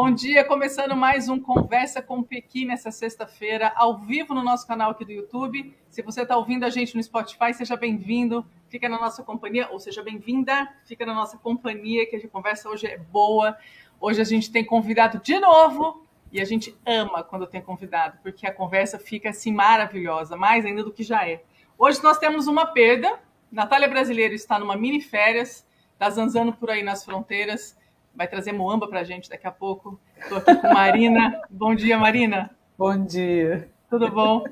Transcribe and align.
Bom 0.00 0.12
dia, 0.12 0.44
começando 0.44 0.94
mais 0.94 1.28
um 1.28 1.40
Conversa 1.40 2.00
com 2.00 2.22
Pequi 2.22 2.64
nessa 2.64 2.88
sexta-feira, 2.88 3.72
ao 3.74 3.98
vivo 3.98 4.32
no 4.32 4.44
nosso 4.44 4.64
canal 4.64 4.92
aqui 4.92 5.04
do 5.04 5.10
YouTube. 5.10 5.76
Se 5.90 6.02
você 6.02 6.22
está 6.22 6.36
ouvindo 6.36 6.62
a 6.62 6.70
gente 6.70 6.94
no 6.94 7.02
Spotify, 7.02 7.52
seja 7.52 7.76
bem-vindo, 7.76 8.46
fica 8.68 8.88
na 8.88 8.96
nossa 8.96 9.24
companhia, 9.24 9.68
ou 9.72 9.80
seja 9.80 10.00
bem-vinda, 10.00 10.72
fica 10.84 11.04
na 11.04 11.12
nossa 11.12 11.36
companhia, 11.36 12.08
que 12.08 12.14
a 12.14 12.28
conversa 12.28 12.68
hoje 12.68 12.86
é 12.86 12.96
boa. 12.96 13.58
Hoje 14.00 14.20
a 14.20 14.24
gente 14.24 14.52
tem 14.52 14.64
convidado 14.64 15.18
de 15.18 15.36
novo 15.40 16.06
e 16.30 16.40
a 16.40 16.44
gente 16.44 16.78
ama 16.86 17.24
quando 17.24 17.44
tem 17.48 17.60
convidado, 17.60 18.18
porque 18.22 18.46
a 18.46 18.54
conversa 18.54 19.00
fica 19.00 19.30
assim 19.30 19.52
maravilhosa, 19.52 20.36
mais 20.36 20.64
ainda 20.64 20.84
do 20.84 20.92
que 20.92 21.02
já 21.02 21.28
é. 21.28 21.42
Hoje 21.76 22.00
nós 22.04 22.18
temos 22.18 22.46
uma 22.46 22.66
perda. 22.66 23.18
Natália 23.50 23.88
Brasileiro 23.88 24.32
está 24.32 24.60
numa 24.60 24.76
mini 24.76 25.00
férias, 25.00 25.66
está 25.94 26.08
zanzando 26.08 26.52
por 26.52 26.70
aí 26.70 26.84
nas 26.84 27.04
fronteiras 27.04 27.76
vai 28.14 28.26
trazer 28.28 28.52
Moamba 28.52 28.88
para 28.88 29.00
a 29.00 29.04
gente 29.04 29.28
daqui 29.28 29.46
a 29.46 29.50
pouco. 29.50 29.98
Estou 30.16 30.38
aqui 30.38 30.54
com 30.56 30.72
Marina. 30.72 31.42
bom 31.50 31.74
dia, 31.74 31.98
Marina. 31.98 32.50
Bom 32.76 33.04
dia. 33.04 33.68
Tudo 33.88 34.10
bom? 34.10 34.44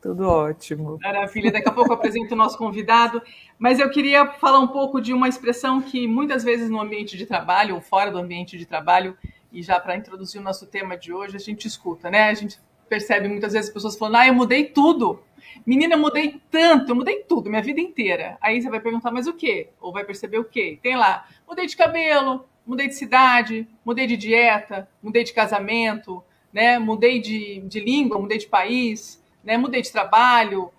Tudo 0.00 0.28
ótimo. 0.28 0.98
Maravilha. 1.02 1.50
Daqui 1.50 1.68
a 1.68 1.72
pouco 1.72 1.90
eu 1.90 1.94
apresento 1.94 2.34
o 2.34 2.36
nosso 2.36 2.56
convidado. 2.56 3.20
Mas 3.58 3.80
eu 3.80 3.90
queria 3.90 4.26
falar 4.34 4.60
um 4.60 4.68
pouco 4.68 5.00
de 5.00 5.12
uma 5.12 5.28
expressão 5.28 5.82
que 5.82 6.06
muitas 6.06 6.44
vezes 6.44 6.70
no 6.70 6.80
ambiente 6.80 7.16
de 7.16 7.26
trabalho 7.26 7.74
ou 7.74 7.80
fora 7.80 8.10
do 8.10 8.18
ambiente 8.18 8.56
de 8.56 8.64
trabalho, 8.64 9.16
e 9.52 9.62
já 9.62 9.80
para 9.80 9.96
introduzir 9.96 10.40
o 10.40 10.44
nosso 10.44 10.66
tema 10.66 10.96
de 10.96 11.12
hoje, 11.12 11.36
a 11.36 11.40
gente 11.40 11.66
escuta, 11.66 12.10
né? 12.10 12.28
A 12.28 12.34
gente 12.34 12.60
percebe 12.88 13.28
muitas 13.28 13.52
vezes 13.52 13.70
pessoas 13.70 13.96
falando: 13.96 14.16
ah, 14.16 14.26
eu 14.26 14.34
mudei 14.34 14.64
tudo. 14.66 15.22
Menina, 15.66 15.94
eu 15.94 15.98
mudei 15.98 16.40
tanto, 16.50 16.92
eu 16.92 16.96
mudei 16.96 17.24
tudo, 17.24 17.50
minha 17.50 17.62
vida 17.62 17.80
inteira. 17.80 18.38
Aí 18.40 18.62
você 18.62 18.70
vai 18.70 18.80
perguntar, 18.80 19.10
mas 19.10 19.26
o 19.26 19.32
quê? 19.32 19.70
Ou 19.80 19.92
vai 19.92 20.04
perceber 20.04 20.38
o 20.38 20.44
quê? 20.44 20.78
Tem 20.82 20.96
lá, 20.96 21.26
mudei 21.46 21.66
de 21.66 21.76
cabelo, 21.76 22.44
mudei 22.68 22.86
de 22.86 22.94
cidade, 22.94 23.66
mudei 23.82 24.06
de 24.06 24.14
dieta, 24.14 24.86
mudei 25.02 25.24
de 25.24 25.32
casamento, 25.32 26.22
né? 26.52 26.78
mudei 26.78 27.18
de, 27.18 27.60
de 27.60 27.80
língua, 27.80 28.18
mudei 28.18 28.36
de 28.36 28.46
país, 28.46 29.24
né? 29.42 29.56
mudei 29.56 29.80
de 29.80 29.90
trabalho. 29.90 30.70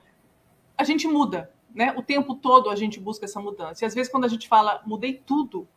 A 0.77 0.83
gente 0.83 1.07
muda, 1.07 1.51
né? 1.73 1.91
O 1.97 2.03
tempo 2.03 2.35
todo 2.35 2.69
a 2.69 2.75
gente 2.75 2.99
busca 2.99 3.25
essa 3.25 3.41
mudança. 3.41 3.83
E 3.83 3.87
às 3.87 3.95
vezes 3.95 4.11
quando 4.11 4.25
a 4.25 4.27
gente 4.27 4.47
fala 4.47 4.83
mudei 4.85 5.15
tudo, 5.25 5.67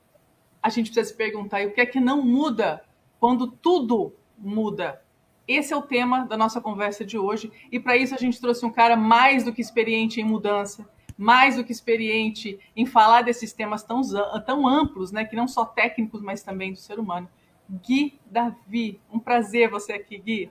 a 0.63 0.69
gente 0.69 0.91
precisa 0.91 1.09
se 1.09 1.17
perguntar 1.17 1.63
e 1.63 1.67
o 1.67 1.73
que 1.73 1.81
é 1.81 1.87
que 1.87 1.99
não 1.99 2.23
muda 2.23 2.85
quando 3.19 3.47
tudo 3.47 4.13
muda? 4.37 5.03
Esse 5.49 5.73
é 5.73 5.77
o 5.77 5.83
tema 5.83 6.27
da 6.27 6.37
nossa 6.37 6.61
conversa 6.61 7.07
de 7.07 7.17
hoje 7.17 7.51
e 7.73 7.81
para 7.81 7.97
isso 7.97 8.15
a 8.15 8.19
gente 8.19 8.39
trouxe 8.39 8.67
um 8.67 8.71
cara 8.71 8.97
mais 8.97 9.45
do 9.45 9.53
que 9.53 9.63
experiente 9.63 10.21
em 10.21 10.25
mudança, 10.25 10.87
mais 11.17 11.57
do 11.57 11.65
que 11.65 11.73
experiente 11.73 12.59
em 12.77 12.87
falar 12.87 13.23
desses 13.23 13.53
temas 13.53 13.83
tão, 13.83 14.01
tão 14.45 14.67
amplos, 14.67 15.13
né, 15.13 15.25
que 15.25 15.37
não 15.37 15.49
só 15.49 15.65
técnicos, 15.65 16.21
mas 16.21 16.43
também 16.43 16.73
do 16.73 16.79
ser 16.79 16.99
humano. 16.99 17.29
Gui 17.71 18.19
Davi, 18.27 19.01
um 19.11 19.19
prazer 19.19 19.71
você 19.71 19.93
aqui, 19.93 20.19
Gui. 20.19 20.51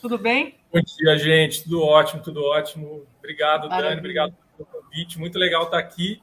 Tudo 0.00 0.18
bem? 0.18 0.56
Bom 0.72 0.80
dia, 0.80 1.16
gente. 1.18 1.64
Tudo 1.64 1.82
ótimo, 1.82 2.22
tudo 2.22 2.44
ótimo. 2.44 3.06
Obrigado, 3.18 3.68
Maravilha. 3.68 3.88
Dani. 3.88 4.00
Obrigado 4.00 4.34
pelo 4.56 4.68
convite. 4.68 5.18
Muito 5.18 5.38
legal 5.38 5.64
estar 5.64 5.78
aqui. 5.78 6.20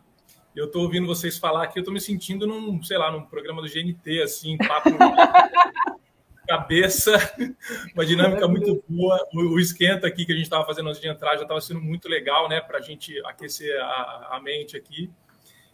Eu 0.56 0.66
estou 0.66 0.84
ouvindo 0.84 1.08
vocês 1.08 1.38
falar 1.38 1.64
aqui, 1.64 1.80
eu 1.80 1.82
estou 1.82 1.94
me 1.94 2.02
sentindo 2.02 2.46
num, 2.46 2.84
sei 2.84 2.98
lá, 2.98 3.10
num 3.10 3.24
programa 3.24 3.62
do 3.62 3.70
GNT, 3.70 4.22
assim, 4.22 4.58
papo 4.58 4.90
cabeça, 6.48 7.12
uma 7.94 8.06
dinâmica 8.06 8.48
muito 8.48 8.84
boa. 8.88 9.28
O, 9.34 9.56
o, 9.56 9.60
esquenta 9.60 10.08
aqui 10.08 10.26
que 10.26 10.32
a 10.32 10.36
gente 10.36 10.46
estava 10.46 10.66
fazendo 10.66 10.90
antes 10.90 11.02
de 11.02 11.08
entrar 11.08 11.36
já 11.36 11.44
estava 11.44 11.62
sendo 11.62 11.82
muito 11.82 12.08
legal, 12.10 12.50
né, 12.50 12.60
para 12.60 12.80
a 12.80 12.82
gente 12.82 13.14
aquecer 13.26 13.80
a, 13.82 14.30
a, 14.36 14.42
mente 14.42 14.76
aqui. 14.76 15.10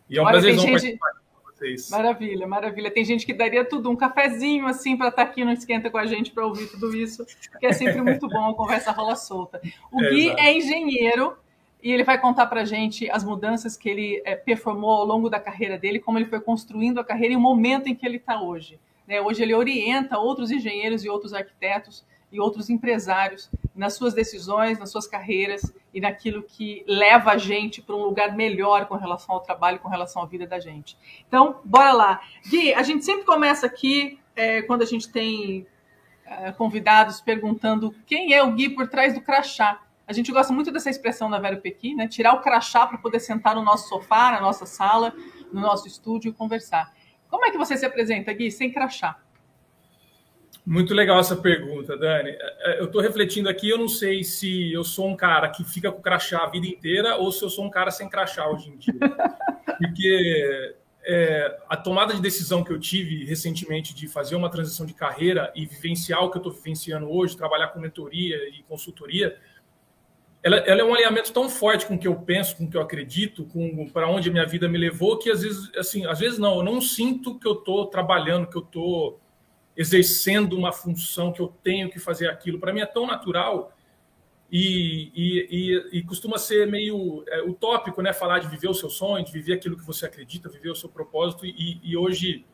E 0.10 0.18
é 0.18 0.22
um 0.22 0.26
prazer 0.26 0.54
gente... 0.54 0.70
participar 0.70 1.12
com 1.34 1.52
vocês. 1.52 1.90
Maravilha, 1.90 2.48
maravilha. 2.48 2.92
Tem 2.92 3.04
gente 3.04 3.26
que 3.26 3.34
daria 3.34 3.66
tudo, 3.66 3.90
um 3.90 3.96
cafezinho 3.96 4.68
assim 4.68 4.96
para 4.98 5.10
estar 5.10 5.26
tá 5.26 5.32
aqui 5.32 5.44
no 5.44 5.52
esquenta 5.52 5.90
com 5.90 5.98
a 5.98 6.06
gente 6.06 6.32
para 6.32 6.46
ouvir 6.46 6.68
tudo 6.68 6.96
isso, 6.96 7.26
que 7.60 7.66
é 7.66 7.74
sempre 7.74 8.02
muito 8.02 8.28
bom, 8.28 8.50
a 8.50 8.56
conversa 8.56 8.92
rola 8.92 9.16
solta. 9.16 9.62
O 9.92 10.04
é, 10.04 10.10
Gui 10.10 10.26
exato. 10.28 10.42
é 10.42 10.54
engenheiro. 10.54 11.38
E 11.80 11.92
ele 11.92 12.04
vai 12.04 12.20
contar 12.20 12.48
para 12.48 12.62
a 12.62 12.66
gente 12.66 13.10
as 13.12 13.24
mudanças 13.24 13.78
que 13.78 13.88
ele 13.88 14.22
é, 14.26 14.36
performou 14.36 14.90
ao 14.90 15.06
longo 15.06 15.30
da 15.30 15.40
carreira 15.40 15.78
dele, 15.78 16.00
como 16.00 16.18
ele 16.18 16.26
foi 16.26 16.42
construindo 16.42 17.00
a 17.00 17.04
carreira 17.04 17.36
e 17.36 17.38
o 17.38 17.40
momento 17.40 17.88
em 17.88 17.94
que 17.94 18.04
ele 18.04 18.18
está 18.18 18.42
hoje. 18.42 18.80
Né? 19.08 19.22
Hoje 19.22 19.42
ele 19.42 19.56
orienta 19.56 20.18
outros 20.18 20.52
engenheiros 20.52 21.04
e 21.04 21.10
outros 21.10 21.34
arquitetos 21.34 22.06
e 22.32 22.40
outros 22.40 22.70
empresários 22.70 23.50
nas 23.74 23.94
suas 23.94 24.14
decisões, 24.14 24.78
nas 24.78 24.92
suas 24.92 25.08
carreiras 25.08 25.74
e 25.94 26.02
naquilo 26.02 26.44
que 26.44 26.84
leva 26.86 27.32
a 27.32 27.38
gente 27.38 27.82
para 27.82 27.96
um 27.96 28.04
lugar 28.04 28.36
melhor 28.36 28.86
com 28.86 28.96
relação 28.96 29.36
ao 29.36 29.42
trabalho, 29.42 29.80
com 29.80 29.88
relação 29.88 30.22
à 30.22 30.26
vida 30.26 30.46
da 30.46 30.60
gente. 30.60 30.98
Então, 31.28 31.62
bora 31.64 31.94
lá. 31.94 32.22
Gui, 32.46 32.74
a 32.74 32.84
gente 32.84 33.06
sempre 33.06 33.24
começa 33.24 33.66
aqui, 33.66 34.20
é, 34.36 34.62
quando 34.64 34.82
a 34.82 34.86
gente 34.86 35.10
tem 35.10 35.66
é, 36.26 36.52
convidados 36.52 37.22
perguntando 37.22 37.96
quem 38.06 38.34
é 38.34 38.44
o 38.44 38.52
Gui 38.52 38.70
por 38.70 38.88
trás 38.88 39.14
do 39.14 39.22
crachá. 39.22 39.82
A 40.06 40.14
gente 40.14 40.32
gosta 40.32 40.54
muito 40.54 40.72
dessa 40.72 40.90
expressão 40.90 41.30
da 41.30 41.40
Vera 41.40 41.58
Pequi, 41.58 41.94
né? 41.94 42.08
Tirar 42.08 42.34
o 42.34 42.42
crachá 42.42 42.88
para 42.88 42.98
poder 42.98 43.20
sentar 43.20 43.56
no 43.56 43.62
nosso 43.62 43.90
sofá, 43.90 44.32
na 44.32 44.42
nossa 44.42 44.66
sala, 44.66 45.14
no 45.52 45.62
nosso 45.62 45.88
estúdio 45.88 46.30
e 46.30 46.34
conversar. 46.34 46.94
Como 47.30 47.46
é 47.46 47.52
que 47.52 47.58
você 47.58 47.76
se 47.78 47.86
apresenta, 47.86 48.32
Gui, 48.34 48.52
sem 48.52 48.72
crachá? 48.72 49.18
Muito 50.66 50.94
legal 50.94 51.18
essa 51.18 51.36
pergunta, 51.36 51.98
Dani. 51.98 52.32
É, 52.32 52.72
é, 52.74 52.80
eu 52.82 52.86
estou 52.86 53.02
refletindo 53.02 53.48
aqui, 53.48 53.70
eu 53.70 53.78
não 53.78 53.88
sei 53.88 54.22
se 54.22 54.74
eu 54.74 54.84
sou 54.84 55.08
um 55.08 55.16
cara 55.16 55.48
que 55.48 55.64
fica 55.64 55.90
com 55.90 56.02
crachá 56.02 56.44
a 56.44 56.50
vida 56.50 56.68
inteira 56.68 57.16
ou 57.16 57.32
se 57.32 57.42
eu 57.42 57.50
sou 57.50 57.66
um 57.66 57.70
cara 57.70 57.90
sem 57.90 58.10
crachá 58.10 58.50
hoje 58.50 58.70
em 58.70 58.78
dia. 58.78 58.94
Porque 59.78 60.76
é, 61.06 61.58
a 61.70 61.78
tomada 61.78 62.14
de 62.14 62.22
decisão 62.22 62.66
que 62.66 62.72
eu 62.74 62.80
tive 62.80 63.24
recentemente 63.24 63.96
de 63.96 64.10
fazer 64.10 64.36
uma 64.36 64.50
transição 64.50 64.86
de 64.86 64.94
carreira 64.94 65.54
e 65.56 65.66
vivenciar 65.66 66.22
o 66.22 66.30
que 66.30 66.38
eu 66.38 66.42
estou 66.42 66.52
vivenciando 66.52 67.10
hoje, 67.10 67.38
trabalhar 67.38 67.70
com 67.70 67.80
mentoria 67.80 68.36
e 68.50 68.62
consultoria, 68.64 69.38
ela, 70.48 70.58
ela, 70.60 70.82
é 70.82 70.84
um 70.84 70.94
alinhamento 70.94 71.34
tão 71.34 71.50
forte 71.50 71.86
com 71.86 71.96
o 71.96 72.00
que 72.00 72.08
eu 72.08 72.16
penso, 72.16 72.56
com 72.56 72.64
o 72.64 72.70
que 72.70 72.78
eu 72.78 72.82
acredito, 72.82 73.44
com 73.46 73.90
para 73.90 74.10
onde 74.10 74.30
a 74.30 74.32
minha 74.32 74.46
vida 74.46 74.70
me 74.70 74.78
levou, 74.78 75.20
que 75.20 75.30
às 75.30 75.42
vezes, 75.42 75.70
assim, 75.76 76.06
às 76.06 76.20
vezes 76.20 76.40
não, 76.40 76.60
eu 76.60 76.64
não 76.64 76.80
sinto 76.80 77.38
que 77.38 77.46
eu 77.46 77.52
estou 77.52 77.88
trabalhando, 77.88 78.48
que 78.48 78.56
eu 78.56 78.62
estou 78.62 79.20
exercendo 79.76 80.58
uma 80.58 80.72
função, 80.72 81.34
que 81.34 81.42
eu 81.42 81.54
tenho 81.62 81.90
que 81.90 82.00
fazer 82.00 82.30
aquilo. 82.30 82.60
Para 82.60 82.72
mim 82.72 82.80
é 82.80 82.86
tão 82.86 83.06
natural 83.06 83.76
e, 84.50 85.12
e, 85.14 85.48
e, 85.52 85.98
e 86.00 86.04
costuma 86.04 86.38
ser 86.38 86.66
meio 86.66 87.26
é, 87.28 87.42
utópico, 87.44 88.02
né? 88.02 88.14
Falar 88.14 88.40
de 88.40 88.48
viver 88.48 88.70
o 88.70 88.74
seu 88.74 88.90
sonho, 88.90 89.26
de 89.26 89.32
viver 89.34 89.54
aquilo 89.54 89.76
que 89.76 89.86
você 89.86 90.06
acredita, 90.06 90.48
viver 90.48 90.70
o 90.70 90.76
seu 90.76 90.88
propósito. 90.88 91.46
E, 91.46 91.98
hoje, 91.98 92.46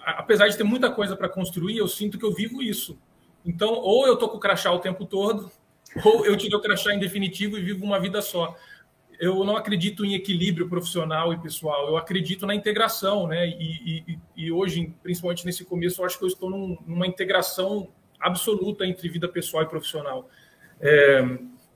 apesar 0.00 0.48
de 0.48 0.56
ter 0.56 0.64
muita 0.64 0.90
coisa 0.90 1.16
para 1.16 1.28
construir, 1.28 1.76
eu 1.78 1.86
sinto 1.86 2.18
que 2.18 2.24
eu 2.24 2.34
vivo 2.34 2.60
isso. 2.60 2.98
Então, 3.46 3.74
ou 3.74 4.08
eu 4.08 4.14
estou 4.14 4.28
com 4.28 4.38
o 4.38 4.40
crachá 4.40 4.72
o 4.72 4.80
tempo 4.80 5.06
todo, 5.06 5.52
ou 6.04 6.24
eu 6.24 6.36
tirei 6.36 6.56
o 6.56 6.60
crachá 6.60 6.94
em 6.94 6.98
definitivo 6.98 7.58
e 7.58 7.62
vivo 7.62 7.84
uma 7.84 7.98
vida 7.98 8.22
só. 8.22 8.56
Eu 9.20 9.44
não 9.44 9.56
acredito 9.56 10.04
em 10.04 10.14
equilíbrio 10.14 10.68
profissional 10.68 11.32
e 11.32 11.38
pessoal, 11.38 11.88
eu 11.88 11.96
acredito 11.96 12.46
na 12.46 12.54
integração, 12.54 13.26
né? 13.26 13.46
E, 13.46 14.04
e, 14.08 14.18
e 14.36 14.52
hoje, 14.52 14.92
principalmente 15.02 15.44
nesse 15.44 15.64
começo, 15.64 16.00
eu 16.00 16.06
acho 16.06 16.18
que 16.18 16.24
eu 16.24 16.28
estou 16.28 16.50
num, 16.50 16.76
numa 16.86 17.06
integração 17.06 17.88
absoluta 18.18 18.86
entre 18.86 19.08
vida 19.08 19.28
pessoal 19.28 19.62
e 19.62 19.66
profissional. 19.66 20.28
É, 20.80 21.24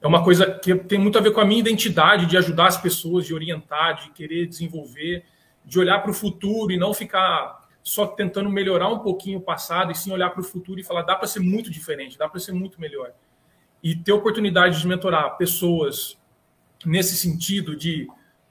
é 0.01 0.07
uma 0.07 0.25
coisa 0.25 0.59
que 0.59 0.75
tem 0.75 0.99
muito 0.99 1.19
a 1.19 1.21
ver 1.21 1.33
com 1.33 1.41
a 1.41 1.45
minha 1.45 1.61
identidade 1.61 2.27
de 2.27 2.37
ajudar 2.37 2.67
as 2.67 2.81
pessoas, 2.81 3.27
de 3.27 3.35
orientar, 3.35 4.03
de 4.03 4.11
querer 4.11 4.47
desenvolver, 4.47 5.25
de 5.65 5.79
olhar 5.79 6.01
para 6.01 6.11
o 6.11 6.15
futuro 6.15 6.73
e 6.73 6.77
não 6.77 6.93
ficar 6.93 7.65
só 7.83 8.07
tentando 8.07 8.51
melhorar 8.51 8.89
um 8.89 8.99
pouquinho 8.99 9.39
o 9.39 9.43
passado, 9.43 9.93
e 9.93 9.95
sim 9.95 10.11
olhar 10.11 10.31
para 10.31 10.41
o 10.41 10.45
futuro 10.45 10.81
e 10.81 10.83
falar: 10.83 11.03
dá 11.03 11.15
para 11.15 11.29
ser 11.29 11.41
muito 11.41 11.71
diferente, 11.71 12.19
dá 12.19 12.29
para 12.29 12.41
ser 12.41 12.53
muito 12.53 12.81
melhor 12.81 13.13
e 13.87 13.95
ter 13.95 14.11
oportunidade 14.11 14.81
de 14.81 14.87
mentorar 14.89 15.37
pessoas 15.37 16.19
nesse 16.85 17.17
sentido 17.17 17.77
de, 17.77 18.09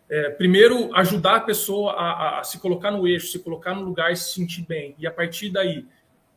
é, 0.10 0.30
primeiro, 0.30 0.96
ajudar 0.96 1.36
a 1.36 1.40
pessoa 1.42 1.92
a, 1.92 2.40
a, 2.40 2.44
se 2.46 2.58
colocar 2.58 2.90
no 2.90 3.06
eixo, 3.06 3.28
se 3.28 3.40
colocar 3.40 3.76
no 3.76 3.82
lugar 3.82 4.14
e 4.14 4.16
se 4.16 4.34
sentir 4.34 4.66
bem. 4.66 4.96
E 4.98 5.06
a 5.06 5.12
partir 5.12 5.50
daí, 5.50 5.86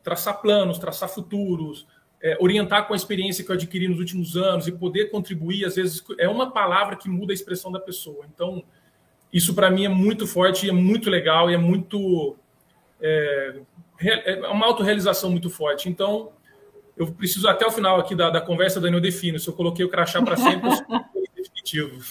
traçar 0.03 0.41
planos, 0.41 0.81
traçar 0.81 1.09
futuros, 1.09 1.87
é, 2.21 2.37
orientar 2.41 2.89
com 2.89 2.93
a 2.93 2.97
experiência 2.97 3.45
que 3.45 3.53
eu 3.53 3.55
adquiri 3.55 3.87
nos 3.87 4.01
últimos 4.01 4.37
anos 4.37 4.67
e 4.67 4.73
poder 4.73 5.13
contribuir, 5.13 5.65
às 5.65 5.77
vezes, 5.77 6.05
é 6.19 6.29
uma 6.29 6.51
palavra 6.51 6.97
que 6.97 7.09
muda 7.09 7.33
a 7.33 7.35
expressão 7.35 7.71
da 7.71 7.79
pessoa. 7.79 8.27
Então, 8.35 8.65
isso 9.33 9.55
para 9.55 9.71
mim 9.71 9.85
é 9.85 9.89
muito 9.89 10.27
forte, 10.27 10.69
é 10.69 10.73
muito 10.73 11.09
legal 11.09 11.49
e 11.49 11.55
é 11.55 11.59
muito. 11.59 12.37
É, 13.01 13.61
é 14.01 14.49
uma 14.49 14.67
autorrealização 14.67 15.31
muito 15.31 15.49
forte. 15.49 15.89
Então, 15.89 16.33
eu 16.99 17.13
preciso 17.13 17.49
até 17.49 17.67
o 17.67 17.71
final 17.71 17.99
aqui 17.99 18.15
da, 18.15 18.29
da 18.29 18.41
conversa, 18.41 18.81
Dani, 18.81 18.97
eu 18.97 19.01
defino. 19.01 19.39
Se 19.39 19.49
eu 19.49 19.55
coloquei 19.55 19.85
o 19.85 19.89
crachá 19.89 20.21
para 20.21 20.37
sempre, 20.37 20.69
eu 20.69 20.77
definitivo. 21.37 22.03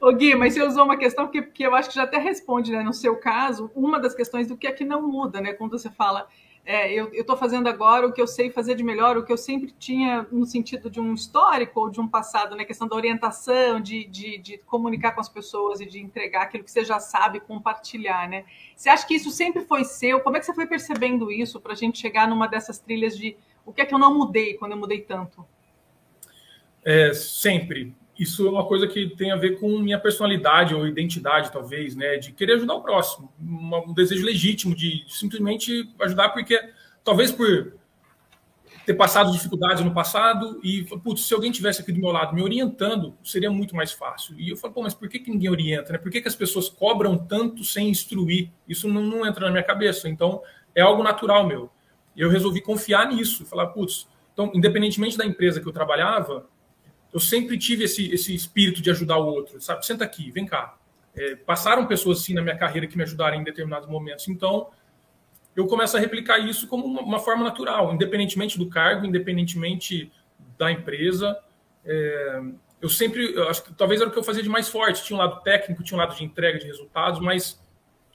Ô 0.00 0.12
Gui, 0.12 0.34
mas 0.34 0.54
você 0.54 0.62
usou 0.62 0.84
uma 0.84 0.96
questão 0.96 1.28
que, 1.28 1.42
que 1.42 1.62
eu 1.62 1.74
acho 1.74 1.88
que 1.88 1.94
já 1.94 2.02
até 2.02 2.18
responde, 2.18 2.72
né? 2.72 2.82
No 2.82 2.92
seu 2.92 3.16
caso, 3.16 3.70
uma 3.74 4.00
das 4.00 4.14
questões 4.14 4.48
do 4.48 4.56
que 4.56 4.66
é 4.66 4.72
que 4.72 4.84
não 4.84 5.06
muda, 5.06 5.40
né? 5.40 5.52
Quando 5.52 5.78
você 5.78 5.88
fala, 5.90 6.26
é, 6.64 6.92
eu 6.92 7.10
estou 7.12 7.34
fazendo 7.34 7.66
agora 7.66 8.06
o 8.06 8.12
que 8.12 8.20
eu 8.20 8.26
sei 8.26 8.50
fazer 8.50 8.74
de 8.74 8.82
melhor, 8.82 9.16
o 9.16 9.24
que 9.24 9.32
eu 9.32 9.38
sempre 9.38 9.72
tinha 9.78 10.26
no 10.30 10.44
sentido 10.44 10.90
de 10.90 11.00
um 11.00 11.14
histórico 11.14 11.80
ou 11.80 11.88
de 11.88 12.00
um 12.00 12.06
passado, 12.06 12.54
né? 12.54 12.64
Questão 12.64 12.86
da 12.86 12.94
orientação, 12.94 13.80
de, 13.80 14.04
de, 14.04 14.36
de 14.36 14.58
comunicar 14.58 15.12
com 15.12 15.20
as 15.22 15.28
pessoas 15.28 15.80
e 15.80 15.86
de 15.86 15.98
entregar 15.98 16.42
aquilo 16.42 16.62
que 16.62 16.70
você 16.70 16.84
já 16.84 17.00
sabe, 17.00 17.40
compartilhar, 17.40 18.28
né? 18.28 18.44
Você 18.76 18.90
acha 18.90 19.06
que 19.06 19.14
isso 19.14 19.30
sempre 19.30 19.62
foi 19.62 19.84
seu? 19.84 20.20
Como 20.20 20.36
é 20.36 20.40
que 20.40 20.46
você 20.46 20.52
foi 20.52 20.66
percebendo 20.66 21.30
isso 21.30 21.58
para 21.60 21.72
a 21.72 21.76
gente 21.76 21.98
chegar 21.98 22.28
numa 22.28 22.46
dessas 22.46 22.78
trilhas 22.78 23.16
de 23.16 23.34
o 23.68 23.72
que 23.72 23.82
é 23.82 23.84
que 23.84 23.94
eu 23.94 23.98
não 23.98 24.16
mudei 24.16 24.54
quando 24.54 24.72
eu 24.72 24.78
mudei 24.78 25.02
tanto? 25.02 25.44
É, 26.82 27.12
sempre. 27.12 27.94
Isso 28.18 28.46
é 28.46 28.50
uma 28.50 28.66
coisa 28.66 28.88
que 28.88 29.10
tem 29.10 29.30
a 29.30 29.36
ver 29.36 29.60
com 29.60 29.78
minha 29.78 29.98
personalidade 29.98 30.74
ou 30.74 30.86
identidade, 30.86 31.52
talvez, 31.52 31.94
né? 31.94 32.16
De 32.16 32.32
querer 32.32 32.54
ajudar 32.54 32.74
o 32.74 32.82
próximo. 32.82 33.30
Um 33.38 33.92
desejo 33.92 34.24
legítimo 34.24 34.74
de 34.74 35.04
simplesmente 35.06 35.88
ajudar, 36.00 36.30
porque 36.30 36.58
talvez 37.04 37.30
por 37.30 37.74
ter 38.86 38.94
passado 38.94 39.30
dificuldades 39.30 39.84
no 39.84 39.92
passado 39.92 40.58
e, 40.64 40.82
putz, 41.04 41.26
se 41.26 41.34
alguém 41.34 41.52
tivesse 41.52 41.82
aqui 41.82 41.92
do 41.92 42.00
meu 42.00 42.10
lado 42.10 42.34
me 42.34 42.42
orientando, 42.42 43.14
seria 43.22 43.50
muito 43.50 43.76
mais 43.76 43.92
fácil. 43.92 44.34
E 44.40 44.48
eu 44.48 44.56
falo, 44.56 44.72
pô, 44.72 44.82
mas 44.82 44.94
por 44.94 45.10
que, 45.10 45.18
que 45.18 45.30
ninguém 45.30 45.50
orienta, 45.50 45.92
né? 45.92 45.98
Por 45.98 46.10
que, 46.10 46.22
que 46.22 46.28
as 46.28 46.34
pessoas 46.34 46.70
cobram 46.70 47.18
tanto 47.18 47.62
sem 47.62 47.90
instruir? 47.90 48.50
Isso 48.66 48.88
não, 48.88 49.02
não 49.02 49.26
entra 49.26 49.44
na 49.44 49.50
minha 49.50 49.62
cabeça. 49.62 50.08
Então, 50.08 50.42
é 50.74 50.80
algo 50.80 51.02
natural 51.02 51.46
meu 51.46 51.70
eu 52.22 52.28
resolvi 52.28 52.60
confiar 52.60 53.08
nisso, 53.08 53.46
falar, 53.46 53.68
putz, 53.68 54.08
então, 54.32 54.50
independentemente 54.54 55.16
da 55.16 55.24
empresa 55.24 55.60
que 55.60 55.66
eu 55.66 55.72
trabalhava, 55.72 56.46
eu 57.12 57.20
sempre 57.20 57.58
tive 57.58 57.84
esse, 57.84 58.12
esse 58.12 58.34
espírito 58.34 58.82
de 58.82 58.90
ajudar 58.90 59.18
o 59.18 59.26
outro, 59.26 59.60
sabe? 59.60 59.84
Senta 59.84 60.04
aqui, 60.04 60.30
vem 60.30 60.46
cá. 60.46 60.76
É, 61.14 61.34
passaram 61.36 61.86
pessoas 61.86 62.20
assim 62.20 62.34
na 62.34 62.42
minha 62.42 62.56
carreira 62.56 62.86
que 62.86 62.96
me 62.96 63.02
ajudaram 63.02 63.36
em 63.36 63.42
determinados 63.42 63.88
momentos, 63.88 64.28
então 64.28 64.68
eu 65.56 65.66
começo 65.66 65.96
a 65.96 66.00
replicar 66.00 66.38
isso 66.38 66.68
como 66.68 66.84
uma, 66.84 67.00
uma 67.00 67.18
forma 67.18 67.42
natural, 67.42 67.92
independentemente 67.92 68.56
do 68.56 68.68
cargo, 68.68 69.04
independentemente 69.04 70.12
da 70.56 70.70
empresa. 70.70 71.36
É, 71.84 72.40
eu 72.80 72.88
sempre, 72.88 73.34
eu 73.34 73.48
acho 73.48 73.64
que 73.64 73.74
talvez 73.74 74.00
era 74.00 74.08
o 74.08 74.12
que 74.12 74.18
eu 74.18 74.22
fazia 74.22 74.42
de 74.42 74.48
mais 74.48 74.68
forte. 74.68 75.02
Tinha 75.02 75.16
um 75.16 75.20
lado 75.20 75.42
técnico, 75.42 75.82
tinha 75.82 75.96
um 75.96 76.00
lado 76.00 76.14
de 76.14 76.22
entrega 76.22 76.58
de 76.58 76.66
resultados, 76.66 77.20
mas 77.20 77.60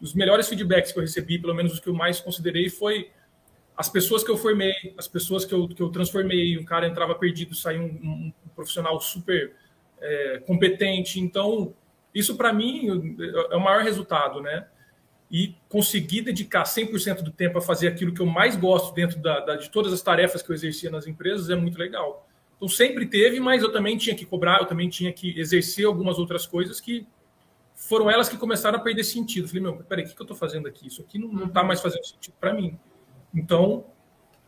os 0.01 0.13
melhores 0.13 0.47
feedbacks 0.47 0.91
que 0.91 0.99
eu 0.99 1.01
recebi, 1.01 1.37
pelo 1.37 1.53
menos 1.53 1.73
os 1.73 1.79
que 1.81 1.89
eu 1.89 1.93
mais 1.93 2.21
considerei, 2.21 2.69
foi 2.69 3.09
as 3.75 3.89
pessoas 3.89 4.23
que 4.23 4.29
eu 4.29 4.37
formei, 4.37 4.93
as 4.97 5.07
pessoas 5.07 5.45
que 5.45 5.53
eu, 5.53 5.67
que 5.67 5.81
eu 5.81 5.89
transformei, 5.89 6.57
um 6.57 6.65
cara 6.65 6.87
entrava 6.87 7.15
perdido, 7.15 7.55
saiu 7.55 7.81
um, 7.81 7.85
um, 7.85 8.33
um 8.45 8.49
profissional 8.55 8.99
super 9.01 9.53
é, 9.99 10.43
competente. 10.45 11.19
Então, 11.19 11.73
isso 12.13 12.35
para 12.35 12.53
mim 12.53 13.15
é 13.51 13.55
o 13.55 13.59
maior 13.59 13.83
resultado, 13.83 14.41
né? 14.41 14.67
E 15.31 15.55
conseguir 15.67 16.21
dedicar 16.21 16.63
100% 16.63 17.23
do 17.23 17.31
tempo 17.31 17.57
a 17.57 17.61
fazer 17.61 17.87
aquilo 17.87 18.13
que 18.13 18.21
eu 18.21 18.25
mais 18.27 18.55
gosto 18.55 18.93
dentro 18.93 19.19
da, 19.19 19.39
da, 19.39 19.55
de 19.55 19.69
todas 19.71 19.91
as 19.91 20.01
tarefas 20.01 20.43
que 20.43 20.51
eu 20.51 20.53
exercia 20.53 20.91
nas 20.91 21.07
empresas 21.07 21.49
é 21.49 21.55
muito 21.55 21.77
legal. 21.79 22.29
Então, 22.55 22.69
sempre 22.69 23.07
teve, 23.07 23.39
mas 23.39 23.63
eu 23.63 23.71
também 23.71 23.97
tinha 23.97 24.15
que 24.15 24.25
cobrar, 24.25 24.59
eu 24.59 24.67
também 24.67 24.87
tinha 24.87 25.11
que 25.11 25.37
exercer 25.39 25.85
algumas 25.85 26.19
outras 26.19 26.45
coisas 26.45 26.79
que 26.79 27.07
foram 27.75 28.09
elas 28.09 28.29
que 28.29 28.37
começaram 28.37 28.77
a 28.77 28.81
perder 28.81 29.03
sentido. 29.03 29.47
Falei, 29.47 29.63
meu, 29.63 29.77
peraí, 29.77 30.05
o 30.05 30.07
que, 30.07 30.15
que 30.15 30.21
eu 30.21 30.25
estou 30.25 30.37
fazendo 30.37 30.67
aqui? 30.67 30.87
Isso 30.87 31.01
aqui 31.01 31.17
não 31.17 31.47
está 31.47 31.63
mais 31.63 31.81
fazendo 31.81 32.05
sentido 32.05 32.35
para 32.39 32.53
mim. 32.53 32.77
Então, 33.33 33.85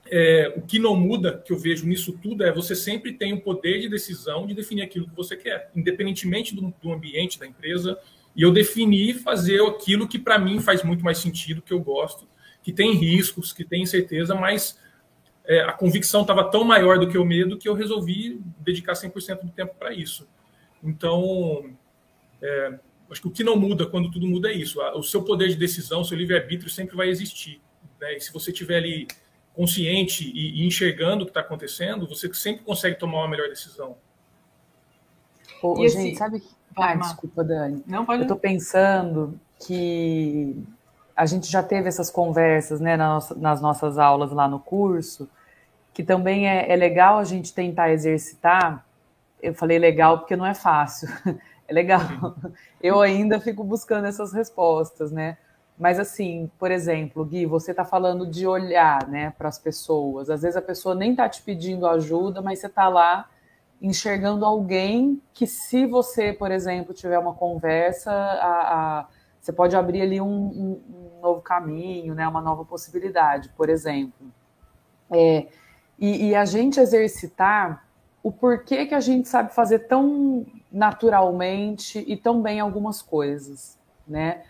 é, 0.07 0.53
o 0.55 0.61
que 0.61 0.77
não 0.77 0.95
muda, 0.95 1.41
que 1.43 1.51
eu 1.51 1.57
vejo 1.57 1.87
nisso 1.87 2.13
tudo, 2.21 2.43
é 2.43 2.51
você 2.51 2.75
sempre 2.75 3.13
tem 3.13 3.33
o 3.33 3.41
poder 3.41 3.79
de 3.79 3.89
decisão 3.89 4.45
de 4.45 4.53
definir 4.53 4.83
aquilo 4.83 5.07
que 5.07 5.15
você 5.15 5.35
quer, 5.35 5.71
independentemente 5.75 6.55
do, 6.55 6.73
do 6.81 6.91
ambiente 6.91 7.39
da 7.39 7.47
empresa. 7.47 7.97
E 8.35 8.41
eu 8.41 8.51
defini 8.51 9.13
fazer 9.13 9.61
aquilo 9.63 10.07
que 10.07 10.19
para 10.19 10.37
mim 10.37 10.59
faz 10.59 10.83
muito 10.83 11.03
mais 11.03 11.17
sentido, 11.17 11.61
que 11.61 11.73
eu 11.73 11.79
gosto, 11.79 12.27
que 12.61 12.71
tem 12.71 12.93
riscos, 12.93 13.51
que 13.51 13.63
tem 13.63 13.83
incerteza, 13.83 14.35
mas 14.35 14.79
é, 15.45 15.61
a 15.61 15.71
convicção 15.71 16.21
estava 16.21 16.43
tão 16.43 16.63
maior 16.63 16.99
do 16.99 17.07
que 17.07 17.17
o 17.17 17.25
medo 17.25 17.57
que 17.57 17.69
eu 17.69 17.73
resolvi 17.73 18.41
dedicar 18.59 18.93
100% 18.93 19.43
do 19.43 19.51
tempo 19.51 19.75
para 19.75 19.93
isso. 19.93 20.27
Então, 20.83 21.71
é, 22.41 22.79
acho 23.09 23.21
que 23.21 23.27
o 23.27 23.31
que 23.31 23.43
não 23.43 23.55
muda 23.55 23.85
quando 23.85 24.11
tudo 24.11 24.27
muda 24.27 24.49
é 24.49 24.53
isso. 24.53 24.81
O 24.95 25.03
seu 25.03 25.23
poder 25.23 25.49
de 25.49 25.55
decisão, 25.55 26.01
o 26.01 26.05
seu 26.05 26.17
livre-arbítrio 26.17 26.69
sempre 26.69 26.95
vai 26.95 27.09
existir. 27.09 27.61
Né? 27.99 28.15
E 28.15 28.21
se 28.21 28.31
você 28.31 28.51
estiver 28.51 28.77
ali 28.77 29.07
consciente 29.55 30.29
e, 30.29 30.61
e 30.61 30.67
enxergando 30.67 31.23
o 31.23 31.25
que 31.25 31.31
está 31.31 31.41
acontecendo, 31.41 32.07
você 32.07 32.31
sempre 32.33 32.63
consegue 32.63 32.99
tomar 32.99 33.19
uma 33.19 33.29
melhor 33.29 33.47
decisão. 33.47 33.95
Ô, 35.61 35.75
gente, 35.75 35.87
assim, 35.87 36.15
sabe 36.15 36.39
que. 36.41 36.49
Ah, 36.75 36.95
desculpa, 36.95 37.43
Dani. 37.43 37.81
Não, 37.87 38.05
pode... 38.05 38.19
Eu 38.19 38.23
estou 38.23 38.37
pensando 38.37 39.39
que 39.65 40.61
a 41.15 41.25
gente 41.25 41.49
já 41.49 41.63
teve 41.63 41.87
essas 41.87 42.11
conversas 42.11 42.81
né, 42.81 42.97
nas 42.97 43.61
nossas 43.61 43.97
aulas 43.97 44.31
lá 44.31 44.47
no 44.47 44.59
curso, 44.59 45.29
que 45.93 46.03
também 46.03 46.49
é, 46.49 46.69
é 46.69 46.75
legal 46.75 47.17
a 47.17 47.23
gente 47.23 47.53
tentar 47.53 47.91
exercitar. 47.91 48.85
Eu 49.41 49.53
falei 49.53 49.79
legal 49.79 50.19
porque 50.19 50.35
não 50.35 50.45
é 50.45 50.53
fácil. 50.53 51.07
É 51.67 51.73
legal. 51.73 51.99
Eu 52.79 53.01
ainda 53.01 53.39
fico 53.39 53.63
buscando 53.63 54.05
essas 54.05 54.31
respostas, 54.31 55.11
né? 55.11 55.35
Mas 55.77 55.99
assim, 55.99 56.49
por 56.57 56.71
exemplo, 56.71 57.25
Gui, 57.25 57.45
você 57.45 57.71
está 57.71 57.83
falando 57.83 58.25
de 58.25 58.47
olhar, 58.47 59.07
né, 59.07 59.33
para 59.37 59.49
as 59.49 59.59
pessoas. 59.59 60.29
Às 60.29 60.41
vezes 60.41 60.55
a 60.55 60.61
pessoa 60.61 60.95
nem 60.95 61.11
está 61.11 61.27
te 61.27 61.41
pedindo 61.41 61.85
ajuda, 61.85 62.41
mas 62.41 62.59
você 62.59 62.67
está 62.67 62.87
lá 62.87 63.29
enxergando 63.81 64.45
alguém 64.45 65.21
que, 65.33 65.45
se 65.45 65.85
você, 65.85 66.31
por 66.31 66.49
exemplo, 66.49 66.93
tiver 66.93 67.19
uma 67.19 67.33
conversa, 67.33 68.09
a, 68.09 68.99
a, 68.99 69.07
você 69.39 69.51
pode 69.51 69.75
abrir 69.75 70.01
ali 70.01 70.21
um, 70.21 70.25
um, 70.25 70.81
um, 70.89 71.21
novo 71.21 71.41
caminho, 71.41 72.15
né, 72.15 72.25
uma 72.27 72.41
nova 72.41 72.63
possibilidade, 72.63 73.49
por 73.49 73.69
exemplo. 73.69 74.31
É, 75.11 75.47
e, 75.99 76.29
e 76.29 76.35
a 76.35 76.45
gente 76.45 76.79
exercitar 76.79 77.85
o 78.23 78.31
porquê 78.31 78.85
que 78.85 78.95
a 78.95 78.99
gente 78.99 79.27
sabe 79.27 79.53
fazer 79.53 79.79
tão 79.79 80.45
naturalmente 80.71 82.03
e 82.07 82.17
tão 82.17 82.41
bem 82.41 82.59
algumas 82.59 83.01
coisas, 83.01 83.77
né? 84.07 84.41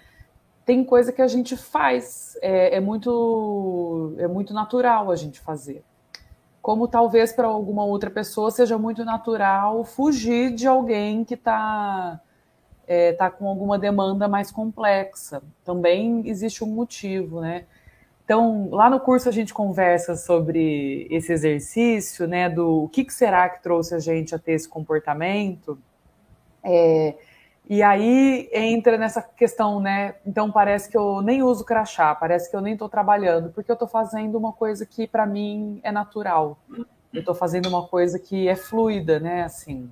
Tem 0.65 0.83
coisa 0.83 1.11
que 1.11 1.21
a 1.21 1.27
gente 1.27 1.55
faz, 1.55 2.37
é, 2.41 2.77
é, 2.77 2.79
muito, 2.79 4.15
é 4.17 4.27
muito 4.27 4.53
natural 4.53 5.11
a 5.11 5.15
gente 5.15 5.39
fazer. 5.39 5.83
Como 6.61 6.87
talvez 6.87 7.31
para 7.31 7.47
alguma 7.47 7.85
outra 7.85 8.09
pessoa 8.09 8.49
seja 8.49 8.77
muito 8.77 9.05
natural 9.05 9.83
fugir 9.83 10.51
de 10.55 10.65
alguém 10.65 11.23
que 11.23 11.35
está 11.35 12.19
é, 12.87 13.13
tá 13.13 13.29
com 13.29 13.47
alguma 13.47 13.77
demanda 13.77 14.27
mais 14.27 14.51
complexa. 14.51 15.43
Também 15.63 16.27
existe 16.27 16.63
um 16.63 16.67
motivo, 16.67 17.41
né? 17.41 17.65
Então, 18.23 18.69
lá 18.71 18.89
no 18.89 18.99
curso 18.99 19.29
a 19.29 19.31
gente 19.31 19.53
conversa 19.53 20.15
sobre 20.15 21.05
esse 21.11 21.31
exercício, 21.31 22.27
né? 22.27 22.49
Do 22.49 22.85
o 22.85 22.89
que, 22.89 23.05
que 23.05 23.13
será 23.13 23.47
que 23.47 23.61
trouxe 23.61 23.93
a 23.93 23.99
gente 23.99 24.33
a 24.33 24.39
ter 24.39 24.53
esse 24.53 24.67
comportamento. 24.67 25.77
É, 26.63 27.13
e 27.67 27.81
aí 27.81 28.47
entra 28.53 28.97
nessa 28.97 29.21
questão, 29.21 29.79
né? 29.79 30.15
Então 30.25 30.51
parece 30.51 30.89
que 30.89 30.95
eu 30.95 31.21
nem 31.21 31.41
uso 31.41 31.65
crachá, 31.65 32.13
parece 32.13 32.49
que 32.49 32.55
eu 32.55 32.61
nem 32.61 32.73
estou 32.73 32.87
trabalhando, 32.87 33.49
porque 33.49 33.71
eu 33.71 33.73
estou 33.73 33.87
fazendo 33.87 34.37
uma 34.37 34.53
coisa 34.53 34.85
que 34.85 35.07
para 35.07 35.25
mim 35.25 35.79
é 35.83 35.91
natural. 35.91 36.59
Eu 37.11 37.21
estou 37.21 37.33
fazendo 37.33 37.67
uma 37.67 37.87
coisa 37.87 38.19
que 38.19 38.47
é 38.47 38.55
fluida, 38.55 39.19
né? 39.19 39.43
Assim. 39.43 39.89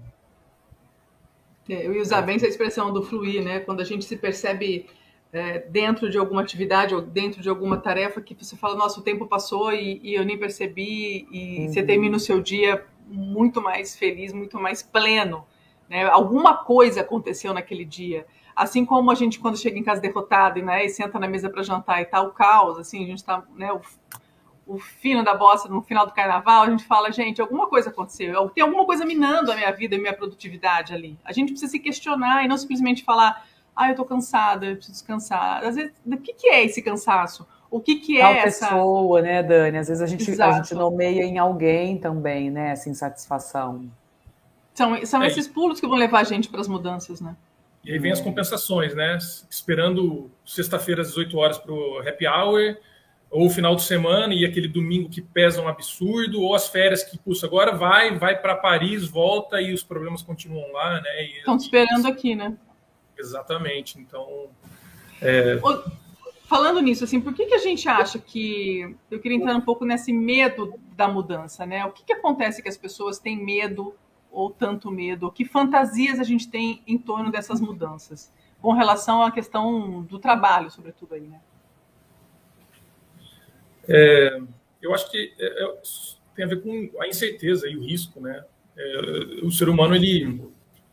É, 1.68 1.88
eu 1.88 1.94
ia 1.94 2.01
usar 2.01 2.22
bem 2.22 2.36
essa 2.36 2.48
expressão 2.48 2.94
do 2.94 3.01
fluir, 3.01 3.44
né? 3.44 3.60
Quando 3.60 3.82
a 3.82 3.86
gente 3.86 4.06
se 4.06 4.18
percebe 4.18 4.86
é, 5.32 5.60
dentro 5.60 6.12
de 6.12 6.18
alguma 6.18 6.42
atividade 6.42 6.94
ou 6.94 7.01
dentro 7.01 7.42
de 7.42 7.50
alguma 7.50 7.77
tarefa 7.77 8.22
que 8.22 8.36
você 8.36 8.56
fala, 8.56 8.75
nossa, 8.75 9.00
o 9.00 9.03
tempo 9.03 9.25
passou 9.25 9.74
e, 9.74 10.00
e 10.03 10.13
eu 10.13 10.24
nem 10.24 10.38
percebi, 10.38 11.27
e 11.32 11.62
uhum. 11.62 11.68
você 11.70 11.82
termina 11.82 12.18
o 12.18 12.20
seu 12.20 12.39
dia 12.39 12.86
muito 13.08 13.62
mais 13.62 13.96
feliz, 13.96 14.32
muito 14.32 14.60
mais 14.60 14.84
pleno 14.84 15.44
né? 15.93 16.05
Alguma 16.09 16.57
coisa 16.57 17.01
aconteceu 17.01 17.53
naquele 17.53 17.85
dia. 17.85 18.25
Assim 18.55 18.83
como 18.83 19.12
a 19.12 19.15
gente, 19.15 19.39
quando 19.39 19.55
chega 19.55 19.77
em 19.77 19.83
casa 19.83 20.01
derrotado 20.01 20.59
né, 20.59 20.83
e 20.83 20.89
senta 20.89 21.19
na 21.19 21.27
mesa 21.27 21.51
para 21.51 21.62
jantar 21.62 22.01
e 22.01 22.05
tá 22.05 22.19
o 22.19 22.31
caos, 22.31 22.79
assim, 22.79 23.03
a 23.03 23.05
gente 23.05 23.19
está 23.19 23.43
né, 23.55 23.71
o, 23.71 23.79
o 24.65 24.79
fino 24.79 25.23
da 25.23 25.35
bossa 25.35 25.69
no 25.69 25.83
final 25.83 26.07
do 26.07 26.12
carnaval, 26.12 26.63
a 26.63 26.69
gente 26.69 26.83
fala, 26.83 27.12
gente, 27.12 27.39
alguma 27.39 27.67
coisa 27.67 27.91
aconteceu, 27.91 28.50
tem 28.50 28.63
alguma 28.63 28.85
coisa 28.85 29.05
minando 29.05 29.51
a 29.51 29.55
minha 29.55 29.71
vida 29.71 29.93
e 29.93 30.00
a 30.00 30.01
minha 30.01 30.13
produtividade 30.13 30.95
ali. 30.95 31.15
A 31.23 31.31
gente 31.31 31.51
precisa 31.51 31.71
se 31.71 31.77
questionar 31.77 32.43
e 32.43 32.47
não 32.47 32.57
simplesmente 32.57 33.03
falar, 33.03 33.45
ah, 33.75 33.89
eu 33.89 33.95
tô 33.95 34.03
cansada, 34.03 34.65
eu 34.65 34.75
preciso 34.75 34.97
descansar. 34.97 35.63
Às 35.63 35.75
vezes, 35.75 35.93
o 36.03 36.17
que, 36.17 36.33
que 36.33 36.47
é 36.47 36.65
esse 36.65 36.81
cansaço? 36.81 37.47
O 37.69 37.79
que, 37.79 37.97
que 37.97 38.17
é 38.17 38.21
Tal 38.21 38.33
essa 38.33 38.65
pessoa, 38.67 39.21
né, 39.21 39.43
Dani? 39.43 39.77
Às 39.77 39.88
vezes 39.89 40.01
a 40.01 40.07
gente, 40.07 40.41
a 40.41 40.51
gente 40.53 40.73
nomeia 40.73 41.23
em 41.23 41.38
alguém 41.38 42.00
também, 42.00 42.50
né, 42.50 42.71
essa 42.71 42.89
insatisfação. 42.89 43.91
São, 44.74 45.06
são 45.06 45.24
é, 45.24 45.27
esses 45.27 45.48
pulos 45.48 45.80
que 45.80 45.88
vão 45.88 45.98
levar 45.98 46.20
a 46.20 46.24
gente 46.24 46.50
para 46.50 46.62
as 46.62 46.68
mudanças, 46.68 47.22
né? 47.22 47.36
E 47.84 47.92
aí 47.92 48.00
vem 48.00 48.12
as 48.12 48.22
compensações, 48.22 48.96
né? 48.96 49.18
Esperando 49.50 50.32
sexta-feira 50.46 51.01
às 51.01 51.10
18 51.10 51.38
horas 51.38 51.58
para 51.58 51.74
o 51.74 52.00
happy 52.00 52.25
hour, 52.25 52.77
ou 53.30 53.48
o 53.48 53.50
final 53.50 53.75
de 53.75 53.84
semana 53.84 54.34
e 54.34 54.46
aquele 54.46 54.68
domingo 54.68 55.10
que 55.10 55.22
pesa 55.22 55.62
um 55.62 55.68
absurdo, 55.68 56.42
ou 56.42 56.56
as 56.56 56.68
férias 56.68 57.03
que, 57.03 57.18
puxa, 57.18 57.46
agora 57.46 57.75
vai, 57.75 58.18
vai 58.18 58.39
para 58.39 58.56
Paris, 58.56 59.06
volta 59.08 59.62
e 59.62 59.74
os 59.74 59.84
problemas 59.84 60.22
continuam 60.22 60.72
lá, 60.72 61.01
né? 61.01 61.25
Estão 61.38 61.58
esperando 61.58 62.08
aqui, 62.08 62.36
né? 62.36 62.56
Exatamente. 63.18 64.00
Então. 64.00 64.50
É... 65.22 65.60
Falando 66.48 66.82
nisso, 66.82 67.03
assim, 67.03 67.20
por 67.20 67.34
que, 67.34 67.48
que 67.48 67.56
a 67.56 67.60
gente 67.60 67.89
acha 67.89 68.20
que. 68.20 68.96
Eu 69.10 69.20
queria 69.20 69.38
entrar 69.38 69.56
um 69.56 69.62
pouco 69.62 69.84
nesse 69.84 70.13
medo 70.13 70.80
da 70.96 71.08
mudança, 71.08 71.65
né? 71.65 71.86
O 71.86 71.92
que, 71.92 72.03
que 72.03 72.13
acontece 72.13 72.62
que 72.62 72.70
as 72.70 72.77
pessoas 72.77 73.18
têm 73.18 73.44
medo 73.44 73.96
ou 74.34 74.50
tanto 74.50 74.92
medo? 74.92 75.32
Que 75.32 75.46
fantasias 75.46 76.20
a 76.20 76.24
gente 76.24 76.50
tem 76.50 76.82
em 76.88 76.98
torno 76.98 77.32
dessas 77.32 77.62
mudanças? 77.62 78.34
Com 78.62 78.74
relação 78.74 79.22
à 79.22 79.32
questão 79.32 80.02
do 80.02 80.18
trabalho, 80.18 80.72
sobretudo 80.72 81.13
aí, 81.13 81.22
né? 81.22 81.40
É, 83.88 84.42
eu 84.82 84.94
acho 84.94 85.10
que 85.12 85.34
é, 85.40 85.63
é, 85.63 85.74
tem 86.36 86.46
a 86.46 86.48
ver 86.48 86.62
com 86.62 86.90
a 87.00 87.08
incerteza 87.08 87.68
e 87.70 87.78
o 87.78 87.82
risco, 87.82 88.20
né? 88.20 88.44
É, 88.75 89.00
o 89.44 89.52
ser 89.52 89.70
humano 89.70 89.96
ele 89.96 90.42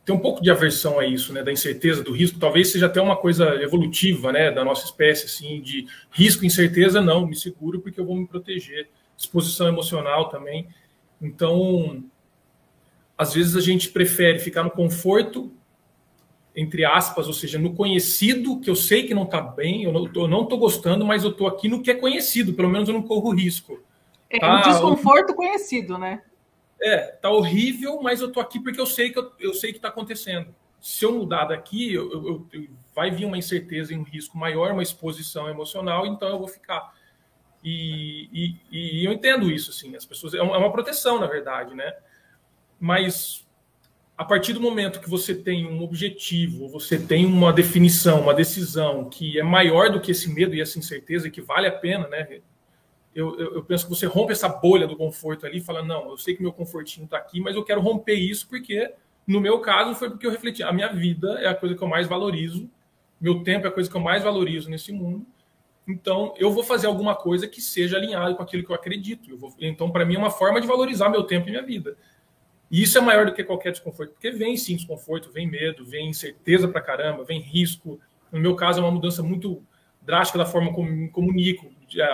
tem 0.05 0.15
um 0.15 0.21
pouco 0.21 0.43
de 0.43 0.51
aversão 0.51 0.99
a 0.99 1.07
isso, 1.07 1.33
né? 1.33 1.43
Da 1.43 1.53
incerteza, 1.53 2.03
do 2.03 2.13
risco. 2.13 2.39
Talvez 2.39 2.73
seja 2.73 2.87
até 2.87 3.01
uma 3.01 3.17
coisa 3.17 3.63
evolutiva, 3.63 4.33
né? 4.33 4.51
Da 4.51 4.65
nossa 4.65 4.85
espécie, 4.85 5.27
assim, 5.27 5.61
de 5.61 5.87
risco 6.11 6.45
incerteza, 6.45 7.01
não, 7.01 7.27
me 7.27 7.37
seguro 7.37 7.81
porque 7.81 8.01
eu 8.01 8.05
vou 8.05 8.17
me 8.17 8.27
proteger. 8.27 8.89
Exposição 9.17 9.69
emocional 9.69 10.29
também. 10.29 10.67
Então, 11.23 12.03
às 13.21 13.35
vezes 13.35 13.55
a 13.55 13.61
gente 13.61 13.91
prefere 13.91 14.39
ficar 14.39 14.63
no 14.63 14.71
conforto 14.71 15.53
entre 16.55 16.85
aspas, 16.85 17.29
ou 17.29 17.33
seja, 17.33 17.59
no 17.59 17.75
conhecido, 17.75 18.59
que 18.61 18.69
eu 18.69 18.75
sei 18.75 19.07
que 19.07 19.15
não 19.15 19.23
está 19.23 19.41
bem, 19.41 19.85
eu 19.85 19.93
não 19.93 20.43
estou 20.43 20.59
gostando, 20.59 21.05
mas 21.05 21.23
eu 21.23 21.31
estou 21.31 21.47
aqui 21.47 21.69
no 21.69 21.81
que 21.81 21.91
é 21.91 21.95
conhecido, 21.95 22.53
pelo 22.55 22.69
menos 22.69 22.89
eu 22.89 22.95
não 22.95 23.03
corro 23.03 23.31
risco. 23.31 23.81
É 24.29 24.39
tá, 24.39 24.59
um 24.59 24.63
desconforto 24.63 25.33
conhecido, 25.35 25.97
né? 25.97 26.23
É, 26.83 26.99
tá 26.99 27.31
horrível, 27.31 28.01
mas 28.03 28.21
eu 28.21 28.29
estou 28.29 28.43
aqui 28.43 28.59
porque 28.59 28.81
eu 28.81 28.87
sei 28.87 29.11
que 29.11 29.19
eu, 29.19 29.31
eu 29.39 29.55
sei 29.55 29.71
que 29.71 29.79
está 29.79 29.89
acontecendo. 29.89 30.55
Se 30.81 31.05
eu 31.05 31.13
mudar 31.13 31.45
daqui, 31.45 31.95
eu, 31.95 32.11
eu, 32.13 32.47
eu, 32.53 32.69
vai 32.95 33.11
vir 33.11 33.27
uma 33.27 33.39
incerteza 33.39 33.95
e 33.95 33.97
um 33.97 34.03
risco 34.03 34.37
maior, 34.37 34.73
uma 34.73 34.83
exposição 34.83 35.49
emocional, 35.49 36.05
então 36.07 36.29
eu 36.29 36.39
vou 36.39 36.49
ficar. 36.49 36.95
E, 37.63 38.29
e, 38.33 39.01
e 39.01 39.05
eu 39.05 39.13
entendo 39.13 39.51
isso, 39.51 39.71
assim, 39.71 39.95
as 39.95 40.05
pessoas 40.05 40.35
é 40.35 40.43
uma, 40.43 40.57
é 40.57 40.59
uma 40.59 40.73
proteção, 40.73 41.21
na 41.21 41.27
verdade, 41.27 41.75
né? 41.75 41.95
Mas 42.81 43.47
a 44.21 44.25
partir 44.25 44.53
do 44.53 44.61
momento 44.61 45.01
que 45.01 45.09
você 45.09 45.35
tem 45.35 45.67
um 45.67 45.83
objetivo, 45.83 46.69
você 46.69 46.99
tem 46.99 47.25
uma 47.25 47.53
definição, 47.53 48.21
uma 48.21 48.35
decisão 48.35 49.09
que 49.09 49.39
é 49.39 49.43
maior 49.43 49.91
do 49.91 50.01
que 50.01 50.11
esse 50.11 50.29
medo 50.29 50.55
e 50.55 50.61
essa 50.61 50.79
incerteza, 50.79 51.31
que 51.31 51.41
vale 51.41 51.67
a 51.67 51.73
pena, 51.73 52.07
né? 52.09 52.41
Eu, 53.15 53.39
eu, 53.39 53.55
eu 53.55 53.65
penso 53.65 53.85
que 53.85 53.91
você 53.91 54.05
rompe 54.05 54.33
essa 54.33 54.47
bolha 54.47 54.87
do 54.87 54.95
conforto 54.95 55.47
ali 55.47 55.57
e 55.57 55.63
fala: 55.63 55.83
não, 55.83 56.11
eu 56.11 56.19
sei 56.19 56.35
que 56.35 56.43
meu 56.43 56.53
confortinho 56.53 57.05
está 57.05 57.17
aqui, 57.17 57.41
mas 57.41 57.57
eu 57.57 57.65
quero 57.65 57.81
romper 57.81 58.15
isso 58.15 58.47
porque, 58.47 58.93
no 59.27 59.41
meu 59.41 59.61
caso, 59.61 59.95
foi 59.95 60.11
porque 60.11 60.27
eu 60.27 60.31
refleti. 60.31 60.63
A 60.63 60.71
minha 60.71 60.93
vida 60.93 61.39
é 61.41 61.49
a 61.49 61.55
coisa 61.55 61.75
que 61.75 61.83
eu 61.83 61.89
mais 61.89 62.07
valorizo, 62.07 62.69
meu 63.19 63.43
tempo 63.43 63.67
é 63.67 63.69
a 63.71 63.73
coisa 63.73 63.91
que 63.91 63.97
eu 63.97 64.03
mais 64.03 64.23
valorizo 64.23 64.69
nesse 64.69 64.93
mundo. 64.93 65.27
Então, 65.89 66.35
eu 66.37 66.53
vou 66.53 66.63
fazer 66.63 66.87
alguma 66.87 67.15
coisa 67.15 67.49
que 67.49 67.63
seja 67.63 67.97
alinhado 67.97 68.37
com 68.37 68.43
aquilo 68.43 68.63
que 68.63 68.71
eu 68.71 68.77
acredito. 68.77 69.31
Eu 69.31 69.39
vou, 69.39 69.55
então, 69.59 69.91
para 69.91 70.05
mim, 70.05 70.17
é 70.17 70.19
uma 70.19 70.31
forma 70.31 70.61
de 70.61 70.67
valorizar 70.67 71.09
meu 71.09 71.25
tempo 71.25 71.49
e 71.49 71.51
minha 71.51 71.65
vida. 71.65 71.97
E 72.71 72.83
isso 72.83 72.97
é 72.97 73.01
maior 73.01 73.27
do 73.27 73.33
que 73.33 73.43
qualquer 73.43 73.73
desconforto, 73.73 74.13
porque 74.13 74.31
vem 74.31 74.57
sim 74.57 74.77
desconforto, 74.77 75.33
vem 75.33 75.51
medo, 75.51 75.85
vem 75.85 76.09
incerteza 76.09 76.69
para 76.69 76.81
caramba, 76.81 77.25
vem 77.25 77.41
risco. 77.41 77.99
No 78.31 78.39
meu 78.39 78.55
caso, 78.55 78.79
é 78.79 78.83
uma 78.83 78.93
mudança 78.93 79.23
muito 79.23 79.63
drástica 80.03 80.39
da 80.39 80.47
forma 80.47 80.73
como 80.73 80.89
me 80.89 81.09
comunico, 81.09 81.71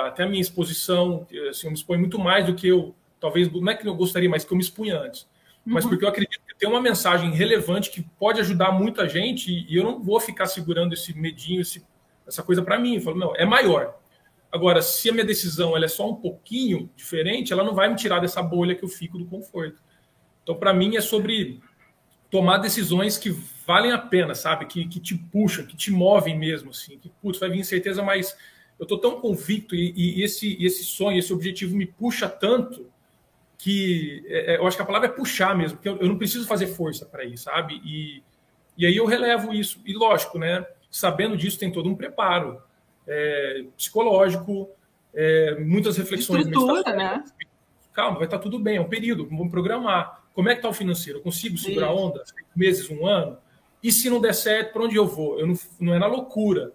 até 0.06 0.24
a 0.24 0.28
minha 0.28 0.40
exposição, 0.40 1.26
assim, 1.48 1.66
eu 1.66 1.70
me 1.70 1.76
exponho 1.76 2.00
muito 2.00 2.18
mais 2.18 2.46
do 2.46 2.54
que 2.54 2.66
eu, 2.66 2.94
talvez, 3.20 3.50
não 3.52 3.70
é 3.70 3.74
que 3.74 3.86
eu 3.86 3.94
gostaria, 3.94 4.28
mas 4.28 4.44
que 4.44 4.52
eu 4.52 4.56
me 4.56 4.62
expunha 4.62 4.98
antes. 4.98 5.28
Mas 5.64 5.84
uhum. 5.84 5.90
porque 5.90 6.04
eu 6.04 6.08
acredito 6.08 6.40
que 6.46 6.56
tem 6.56 6.68
uma 6.68 6.80
mensagem 6.80 7.30
relevante 7.32 7.90
que 7.90 8.02
pode 8.18 8.40
ajudar 8.40 8.70
muita 8.70 9.08
gente 9.08 9.66
e 9.68 9.76
eu 9.76 9.84
não 9.84 10.02
vou 10.02 10.20
ficar 10.20 10.46
segurando 10.46 10.94
esse 10.94 11.12
medinho, 11.18 11.60
esse, 11.60 11.84
essa 12.26 12.42
coisa 12.42 12.62
para 12.62 12.78
mim. 12.78 12.94
Eu 12.94 13.00
falo, 13.00 13.18
não, 13.18 13.34
é 13.34 13.44
maior. 13.44 13.98
Agora, 14.50 14.80
se 14.80 15.10
a 15.10 15.12
minha 15.12 15.24
decisão 15.24 15.76
ela 15.76 15.84
é 15.84 15.88
só 15.88 16.08
um 16.08 16.14
pouquinho 16.14 16.88
diferente, 16.94 17.52
ela 17.52 17.64
não 17.64 17.74
vai 17.74 17.88
me 17.88 17.96
tirar 17.96 18.20
dessa 18.20 18.40
bolha 18.40 18.74
que 18.76 18.84
eu 18.84 18.88
fico 18.88 19.18
do 19.18 19.26
conforto. 19.26 19.82
Então, 20.46 20.54
para 20.54 20.72
mim, 20.72 20.94
é 20.94 21.00
sobre 21.00 21.60
tomar 22.30 22.58
decisões 22.58 23.18
que 23.18 23.30
valem 23.66 23.90
a 23.90 23.98
pena, 23.98 24.32
sabe? 24.32 24.64
Que, 24.66 24.86
que 24.86 25.00
te 25.00 25.16
puxam, 25.16 25.66
que 25.66 25.76
te 25.76 25.90
movem 25.90 26.38
mesmo, 26.38 26.70
assim. 26.70 26.96
Que, 27.00 27.08
putz, 27.20 27.40
vai 27.40 27.50
vir 27.50 27.58
incerteza, 27.58 28.00
mas 28.00 28.36
eu 28.78 28.84
estou 28.84 28.96
tão 28.96 29.20
convicto 29.20 29.74
e, 29.74 29.92
e, 29.96 30.22
esse, 30.22 30.56
esse 30.64 30.84
sonho, 30.84 31.18
esse 31.18 31.32
objetivo 31.32 31.76
me 31.76 31.84
puxa 31.84 32.28
tanto 32.28 32.88
que 33.58 34.24
é, 34.28 34.54
é, 34.54 34.56
eu 34.58 34.66
acho 34.68 34.76
que 34.76 34.82
a 34.84 34.86
palavra 34.86 35.08
é 35.08 35.12
puxar 35.12 35.56
mesmo, 35.56 35.78
porque 35.78 35.88
eu, 35.88 35.96
eu 35.96 36.06
não 36.06 36.16
preciso 36.16 36.46
fazer 36.46 36.68
força 36.68 37.04
para 37.04 37.24
isso, 37.24 37.42
sabe? 37.42 37.80
E, 37.84 38.22
e 38.78 38.86
aí 38.86 38.96
eu 38.96 39.04
relevo 39.04 39.52
isso. 39.52 39.80
E 39.84 39.94
lógico, 39.94 40.38
né? 40.38 40.64
Sabendo 40.88 41.36
disso, 41.36 41.58
tem 41.58 41.72
todo 41.72 41.88
um 41.88 41.96
preparo 41.96 42.62
é, 43.04 43.64
psicológico, 43.76 44.70
é, 45.12 45.58
muitas 45.58 45.96
reflexões. 45.96 46.46
Estrutura, 46.46 46.94
né? 46.94 47.24
Calma, 47.92 48.18
vai 48.18 48.26
estar 48.26 48.36
tá 48.36 48.42
tudo 48.44 48.60
bem, 48.60 48.76
é 48.76 48.80
um 48.80 48.88
período, 48.88 49.26
vamos 49.26 49.50
programar. 49.50 50.25
Como 50.36 50.50
é 50.50 50.52
que 50.52 50.58
está 50.58 50.68
o 50.68 50.74
financeiro? 50.74 51.20
Eu 51.20 51.22
consigo 51.22 51.56
segurar 51.56 51.86
a 51.86 51.94
onda? 51.94 52.22
Meses, 52.54 52.90
um 52.90 53.06
ano? 53.06 53.38
E 53.82 53.90
se 53.90 54.10
não 54.10 54.20
der 54.20 54.34
certo, 54.34 54.74
para 54.74 54.82
onde 54.82 54.94
eu 54.94 55.06
vou? 55.06 55.40
Eu 55.40 55.46
não, 55.46 55.54
não 55.80 55.94
é 55.94 55.98
na 55.98 56.06
loucura, 56.06 56.74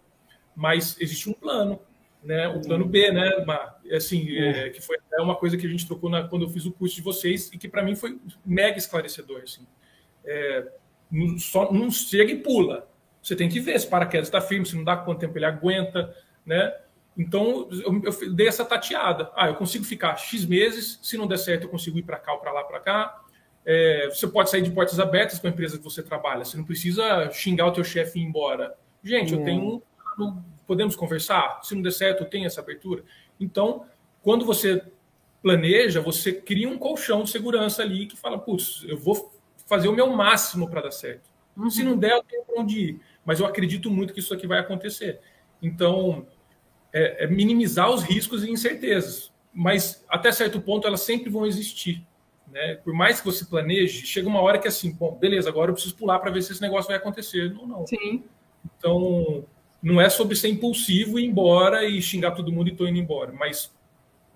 mas 0.55 0.99
existe 0.99 1.29
um 1.29 1.33
plano, 1.33 1.79
né? 2.23 2.47
O 2.47 2.59
plano 2.59 2.85
B, 2.85 3.11
né, 3.11 3.45
Mar? 3.45 3.79
É 3.85 3.97
assim, 3.97 4.35
é, 4.35 4.71
que 4.71 4.81
foi 4.81 4.97
uma 5.19 5.35
coisa 5.35 5.57
que 5.57 5.67
a 5.67 5.69
gente 5.69 5.85
trocou 5.85 6.09
na, 6.09 6.27
quando 6.27 6.41
eu 6.41 6.49
fiz 6.49 6.65
o 6.65 6.71
curso 6.71 6.95
de 6.95 7.03
vocês 7.03 7.51
e 7.53 7.57
que 7.59 7.69
para 7.69 7.83
mim 7.83 7.95
foi 7.95 8.19
mega 8.43 8.79
esclarecedor. 8.79 9.41
Assim. 9.43 9.67
É, 10.25 10.67
não, 11.11 11.37
só, 11.37 11.71
não 11.71 11.91
chega 11.91 12.31
e 12.31 12.39
pula. 12.39 12.89
Você 13.21 13.35
tem 13.35 13.47
que 13.47 13.59
ver 13.59 13.79
se 13.79 13.85
o 13.85 13.91
paraquedas 13.91 14.27
está 14.27 14.41
firme, 14.41 14.65
se 14.65 14.75
não 14.75 14.83
dá 14.83 14.97
quanto 14.97 15.19
tempo 15.19 15.37
ele 15.37 15.45
aguenta, 15.45 16.15
né? 16.43 16.75
Então, 17.15 17.69
eu, 17.71 18.01
eu, 18.03 18.33
dei 18.33 18.47
essa 18.47 18.65
tateada. 18.65 19.31
Ah, 19.35 19.49
eu 19.49 19.55
consigo 19.55 19.83
ficar 19.83 20.15
X 20.15 20.45
meses, 20.45 20.97
se 21.03 21.15
não 21.15 21.27
der 21.27 21.37
certo, 21.37 21.63
eu 21.63 21.69
consigo 21.69 21.99
ir 21.99 22.03
para 22.03 22.17
cá 22.17 22.33
ou 22.33 22.39
para 22.39 22.51
lá, 22.51 22.63
para 22.63 22.79
cá. 22.79 23.20
É, 23.65 24.09
você 24.09 24.27
pode 24.27 24.49
sair 24.49 24.61
de 24.61 24.71
portas 24.71 24.99
abertas 24.99 25.39
com 25.39 25.47
a 25.47 25.49
empresa 25.49 25.77
que 25.77 25.83
você 25.83 26.01
trabalha. 26.01 26.43
Você 26.43 26.57
não 26.57 26.63
precisa 26.63 27.29
xingar 27.31 27.67
o 27.67 27.71
teu 27.71 27.83
chefe 27.83 28.19
e 28.19 28.23
ir 28.23 28.25
embora. 28.25 28.75
Gente, 29.03 29.33
é. 29.33 29.37
eu 29.37 29.43
tenho 29.43 29.83
podemos 30.71 30.95
conversar? 30.95 31.59
Se 31.63 31.75
não 31.75 31.81
der 31.81 31.91
certo, 31.91 32.23
eu 32.23 32.29
tenho 32.29 32.45
essa 32.45 32.61
abertura. 32.61 33.03
Então, 33.37 33.85
quando 34.21 34.45
você 34.45 34.81
planeja, 35.41 35.99
você 35.99 36.31
cria 36.31 36.69
um 36.69 36.77
colchão 36.77 37.23
de 37.23 37.29
segurança 37.29 37.81
ali 37.81 38.05
que 38.05 38.15
fala, 38.15 38.39
putz, 38.39 38.85
eu 38.87 38.97
vou 38.97 39.33
fazer 39.67 39.89
o 39.89 39.93
meu 39.93 40.07
máximo 40.07 40.69
para 40.69 40.81
dar 40.81 40.91
certo. 40.91 41.29
Uhum. 41.57 41.69
Se 41.69 41.83
não 41.83 41.97
der, 41.97 42.13
eu 42.13 42.23
tenho 42.23 42.45
para 42.45 42.61
onde 42.61 42.79
ir. 42.79 43.01
Mas 43.25 43.41
eu 43.41 43.45
acredito 43.45 43.89
muito 43.89 44.13
que 44.13 44.21
isso 44.21 44.33
aqui 44.33 44.47
vai 44.47 44.59
acontecer. 44.59 45.19
Então, 45.61 46.25
é, 46.93 47.25
é 47.25 47.27
minimizar 47.27 47.89
os 47.89 48.03
riscos 48.03 48.43
e 48.43 48.49
incertezas. 48.49 49.31
Mas, 49.53 50.05
até 50.07 50.31
certo 50.31 50.61
ponto, 50.61 50.87
elas 50.87 51.01
sempre 51.01 51.29
vão 51.29 51.45
existir. 51.45 52.05
Né? 52.51 52.75
Por 52.83 52.93
mais 52.93 53.19
que 53.19 53.25
você 53.25 53.45
planeje, 53.45 54.05
chega 54.05 54.27
uma 54.27 54.41
hora 54.41 54.59
que 54.59 54.67
é 54.67 54.69
assim, 54.69 54.91
bom, 54.91 55.15
beleza, 55.15 55.49
agora 55.49 55.71
eu 55.71 55.73
preciso 55.73 55.95
pular 55.95 56.19
para 56.19 56.31
ver 56.31 56.41
se 56.41 56.51
esse 56.51 56.61
negócio 56.61 56.89
vai 56.89 56.97
acontecer. 56.97 57.51
Não, 57.53 57.65
não. 57.65 57.87
Sim. 57.87 58.23
Então, 58.77 59.45
não 59.81 59.99
é 60.01 60.09
sobre 60.09 60.35
ser 60.35 60.49
impulsivo 60.49 61.17
e 61.17 61.23
ir 61.23 61.27
embora 61.27 61.85
e 61.85 62.01
xingar 62.01 62.31
todo 62.31 62.51
mundo 62.51 62.67
e 62.67 62.75
tô 62.75 62.85
indo 62.85 62.99
embora. 62.99 63.31
Mas 63.31 63.73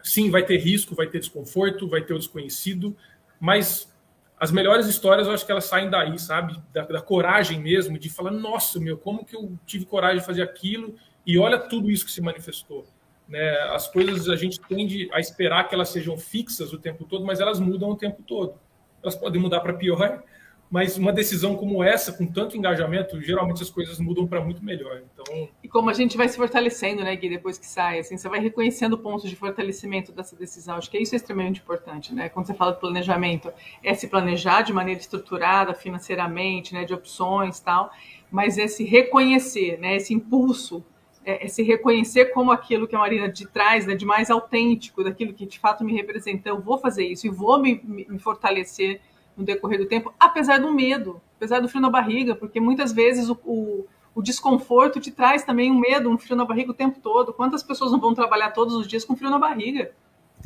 sim, 0.02 0.32
vai 0.32 0.44
ter 0.44 0.58
risco, 0.58 0.96
vai 0.96 1.08
ter 1.08 1.20
desconforto, 1.20 1.90
vai 1.90 2.02
ter 2.02 2.14
o 2.14 2.18
desconhecido, 2.18 2.96
mas 3.40 3.94
as 4.40 4.52
melhores 4.52 4.88
histórias 4.88 5.28
eu 5.28 5.34
acho 5.34 5.46
que 5.46 5.52
elas 5.52 5.66
saem 5.66 5.90
daí, 5.90 6.18
sabe? 6.18 6.62
Da, 6.74 6.84
da 6.84 7.02
coragem 7.02 7.60
mesmo, 7.60 8.00
de 8.00 8.10
falar, 8.10 8.32
nossa, 8.32 8.80
meu, 8.80 8.98
como 8.98 9.26
que 9.26 9.36
eu 9.36 9.58
tive 9.66 9.86
coragem 9.86 10.20
de 10.20 10.26
fazer 10.26 10.42
aquilo 10.42 10.96
e 11.26 11.38
olha 11.38 11.60
tudo 11.60 11.92
isso 11.92 12.06
que 12.06 12.12
se 12.12 12.22
manifestou. 12.22 12.86
Né? 13.28 13.50
As 13.72 13.88
coisas 13.88 14.30
a 14.30 14.36
gente 14.36 14.60
tende 14.62 15.10
a 15.12 15.20
esperar 15.20 15.68
que 15.68 15.76
elas 15.76 15.90
sejam 15.90 16.18
fixas 16.18 16.72
o 16.74 16.78
tempo 16.78 17.06
todo, 17.06 17.26
mas 17.26 17.40
elas 17.40 17.60
mudam 17.60 17.90
o 17.90 17.96
tempo 17.96 18.22
todo. 18.24 18.56
Elas 19.02 19.16
podem 19.16 19.42
mudar 19.42 19.60
para 19.62 19.74
pior, 19.74 20.24
mas 20.70 20.98
uma 20.98 21.14
decisão 21.14 21.56
como 21.56 21.84
essa, 21.84 22.12
com 22.12 22.26
tanto 22.26 22.58
engajamento, 22.58 23.22
geralmente 23.22 23.62
as 23.62 23.70
coisas 23.70 24.00
mudam 24.00 24.28
para 24.28 24.42
muito 24.42 24.64
melhor. 24.64 25.02
Então... 25.14 25.48
E 25.64 25.68
como 25.68 25.90
a 25.90 25.94
gente 25.94 26.18
vai 26.18 26.28
se 26.28 26.36
fortalecendo, 26.36 27.04
né, 27.04 27.16
Gui, 27.16 27.30
depois 27.30 27.58
que 27.58 27.66
sai, 27.66 28.00
assim, 28.00 28.18
você 28.18 28.28
vai 28.28 28.40
reconhecendo 28.40 28.98
pontos 28.98 29.30
de 29.30 29.36
fortalecimento 29.36 30.12
dessa 30.12 30.36
decisão. 30.36 30.76
Acho 30.76 30.90
que 30.90 30.98
isso 30.98 31.16
é 31.16 31.18
extremamente 31.18 31.62
importante, 31.62 32.14
né? 32.14 32.30
Quando 32.30 32.48
você 32.48 32.54
fala 32.54 32.74
de 32.74 32.80
planejamento, 32.80 33.54
é 33.84 33.94
se 33.94 34.08
planejar 34.08 34.64
de 34.64 34.74
maneira 34.74 35.00
estruturada, 35.00 35.74
financeiramente, 35.74 36.74
né, 36.74 36.84
de 36.84 36.94
opções 36.94 37.60
tal, 37.60 37.92
mas 38.32 38.58
é 38.58 38.68
se 38.68 38.84
reconhecer, 38.84 39.80
né, 39.80 39.96
esse 39.96 40.14
impulso 40.14 40.84
é, 41.26 41.46
é, 41.46 41.48
se 41.48 41.64
reconhecer 41.64 42.26
como 42.26 42.52
aquilo 42.52 42.88
que 42.88 42.96
uma 42.96 43.02
Marina 43.02 43.28
de 43.28 43.48
trás, 43.48 43.86
né, 43.86 43.96
de 43.96 44.06
mais 44.06 44.30
autêntico, 44.30 45.04
daquilo 45.04 45.34
que 45.34 45.46
de 45.46 45.60
fato 45.60 45.84
me 45.84 45.94
representa. 45.94 46.50
Eu 46.50 46.62
vou 46.62 46.78
fazer 46.78 47.06
isso 47.06 47.26
e 47.26 47.30
vou 47.30 47.60
me, 47.60 47.82
me 47.84 48.20
fortalecer 48.20 49.02
no 49.36 49.44
decorrer 49.44 49.80
do 49.80 49.86
tempo, 49.86 50.14
apesar 50.20 50.60
do 50.60 50.72
medo, 50.72 51.20
apesar 51.36 51.60
do 51.60 51.68
frio 51.68 51.82
na 51.82 51.90
barriga, 51.90 52.36
porque 52.36 52.60
muitas 52.60 52.94
vezes 52.94 53.28
o, 53.28 53.38
o, 53.44 53.86
o 54.14 54.22
desconforto 54.22 55.00
te 55.00 55.12
traz 55.12 55.44
também 55.44 55.72
um 55.72 55.80
medo, 55.80 56.10
um 56.10 56.18
frio 56.18 56.38
na 56.38 56.46
barriga 56.46 56.72
o 56.72 56.76
tempo 56.76 57.00
todo. 57.02 57.34
Quantas 57.34 57.62
pessoas 57.62 57.92
não 57.92 58.00
vão 58.00 58.14
trabalhar 58.14 58.52
todos 58.52 58.76
os 58.76 58.88
dias 58.88 59.04
com 59.04 59.16
frio 59.16 59.30
na 59.30 59.40
barriga? 59.40 59.92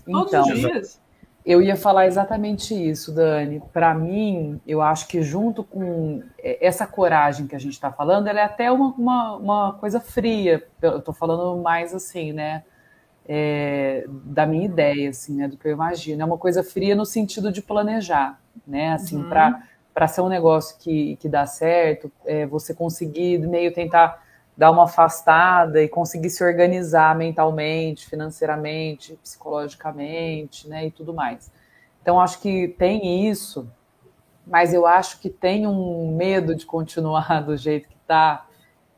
Todos 0.05 0.33
então, 0.33 0.47
os 0.47 0.59
dias. 0.59 1.01
Eu 1.49 1.63
ia 1.63 1.75
falar 1.75 2.05
exatamente 2.05 2.75
isso, 2.75 3.11
Dani. 3.11 3.59
Para 3.73 3.91
mim, 3.95 4.61
eu 4.67 4.83
acho 4.83 5.07
que 5.07 5.23
junto 5.23 5.63
com 5.63 6.21
essa 6.37 6.85
coragem 6.85 7.47
que 7.47 7.55
a 7.55 7.59
gente 7.59 7.73
está 7.73 7.91
falando, 7.91 8.27
ela 8.27 8.39
é 8.39 8.43
até 8.43 8.71
uma, 8.71 8.93
uma, 8.93 9.35
uma 9.35 9.73
coisa 9.73 9.99
fria. 9.99 10.63
Eu 10.79 10.99
estou 10.99 11.11
falando 11.11 11.59
mais 11.59 11.91
assim, 11.91 12.33
né? 12.33 12.63
É, 13.27 14.05
da 14.07 14.45
minha 14.45 14.63
ideia, 14.63 15.09
assim, 15.09 15.37
né? 15.37 15.47
Do 15.47 15.57
que 15.57 15.67
eu 15.67 15.71
imagino. 15.71 16.21
É 16.21 16.25
uma 16.25 16.37
coisa 16.37 16.63
fria 16.63 16.95
no 16.95 17.03
sentido 17.03 17.51
de 17.51 17.63
planejar, 17.63 18.39
né? 18.67 18.93
Assim, 18.93 19.17
uhum. 19.17 19.27
para 19.27 20.07
ser 20.07 20.21
um 20.21 20.29
negócio 20.29 20.77
que, 20.77 21.15
que 21.15 21.27
dá 21.27 21.47
certo, 21.47 22.11
é, 22.27 22.45
você 22.45 22.75
conseguir 22.75 23.39
meio 23.39 23.73
tentar 23.73 24.23
dar 24.59 24.71
uma 24.71 24.83
afastada 24.83 25.81
e 25.81 25.87
conseguir 25.87 26.29
se 26.29 26.43
organizar 26.43 27.15
mentalmente, 27.15 28.05
financeiramente, 28.05 29.17
psicologicamente, 29.23 30.67
né, 30.67 30.87
e 30.87 30.91
tudo 30.91 31.13
mais. 31.13 31.49
Então 32.01 32.19
acho 32.19 32.41
que 32.41 32.67
tem 32.67 33.29
isso, 33.29 33.71
mas 34.45 34.73
eu 34.73 34.85
acho 34.85 35.21
que 35.21 35.29
tem 35.29 35.65
um 35.65 36.13
medo 36.13 36.53
de 36.53 36.65
continuar 36.65 37.39
do 37.41 37.55
jeito 37.55 37.87
que 37.87 37.95
está, 37.95 38.45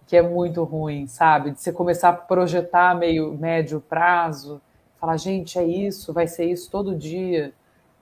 que 0.07 0.17
é 0.17 0.21
muito 0.23 0.63
ruim, 0.63 1.05
sabe? 1.05 1.51
De 1.51 1.61
você 1.61 1.71
começar 1.71 2.09
a 2.09 2.13
projetar 2.13 2.95
meio 2.95 3.31
médio 3.37 3.79
prazo, 3.79 4.59
falar, 4.99 5.17
gente, 5.17 5.59
é 5.59 5.63
isso, 5.63 6.11
vai 6.11 6.25
ser 6.25 6.45
isso 6.45 6.71
todo 6.71 6.95
dia, 6.95 7.53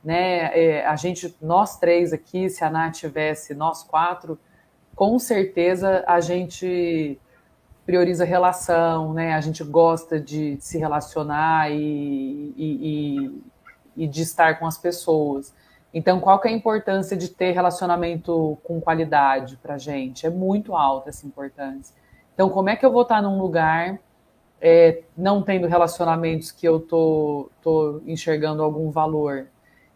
né? 0.02 0.58
É, 0.58 0.86
a 0.86 0.96
gente, 0.96 1.36
nós 1.42 1.78
três 1.78 2.14
aqui, 2.14 2.50
se 2.50 2.64
a 2.64 2.70
Nath 2.70 2.94
tivesse, 2.94 3.54
nós 3.54 3.84
quatro, 3.84 4.40
com 4.96 5.20
certeza 5.20 6.06
a 6.08 6.22
gente 6.22 7.20
prioriza 7.90 8.24
relação, 8.24 9.16
né? 9.16 9.34
A 9.34 9.42
gente 9.42 9.64
gosta 9.64 10.20
de 10.20 10.58
se 10.60 10.78
relacionar 10.78 11.72
e, 11.72 12.54
e, 12.56 13.42
e, 13.98 14.08
de 14.08 14.22
estar 14.22 14.60
com 14.60 14.68
as 14.68 14.78
pessoas. 14.78 15.56
Então, 15.92 16.20
qual 16.20 16.40
que 16.40 16.48
é 16.48 16.52
a 16.52 16.54
importância 16.54 17.18
de 17.18 17.30
ter 17.30 17.50
relacionamento 17.50 18.60
com 18.64 18.80
qualidade 18.80 19.58
para 19.58 19.76
gente? 19.80 20.24
É 20.24 20.30
muito 20.30 20.76
alta 20.76 21.10
essa 21.10 21.26
importância. 21.26 21.96
Então, 22.36 22.48
como 22.48 22.70
é 22.70 22.76
que 22.76 22.86
eu 22.86 22.92
vou 22.92 23.02
estar 23.02 23.24
num 23.24 23.40
lugar 23.40 23.98
é, 24.62 25.02
não 25.18 25.42
tendo 25.42 25.66
relacionamentos 25.66 26.52
que 26.52 26.68
eu 26.68 26.80
tô, 26.80 27.50
tô 27.60 28.04
enxergando 28.06 28.62
algum 28.62 28.92
valor? 28.92 29.48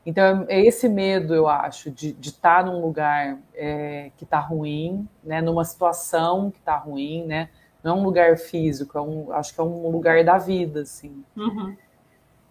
Então, 0.03 0.47
é 0.50 0.59
esse 0.59 0.89
medo, 0.89 1.35
eu 1.35 1.47
acho, 1.47 1.91
de, 1.91 2.12
de 2.13 2.29
estar 2.29 2.65
num 2.65 2.81
lugar 2.81 3.38
é, 3.53 4.09
que 4.17 4.23
está 4.23 4.39
ruim, 4.39 5.07
né, 5.23 5.43
numa 5.43 5.63
situação 5.63 6.50
que 6.50 6.57
está 6.57 6.75
ruim, 6.75 7.23
né, 7.27 7.50
não 7.83 7.97
é 7.97 7.99
um 7.99 8.03
lugar 8.03 8.37
físico, 8.37 8.97
é 8.97 9.01
um, 9.01 9.31
acho 9.33 9.53
que 9.53 9.59
é 9.59 9.63
um 9.63 9.89
lugar 9.89 10.23
da 10.23 10.37
vida, 10.37 10.81
assim. 10.81 11.23
Uhum. 11.35 11.75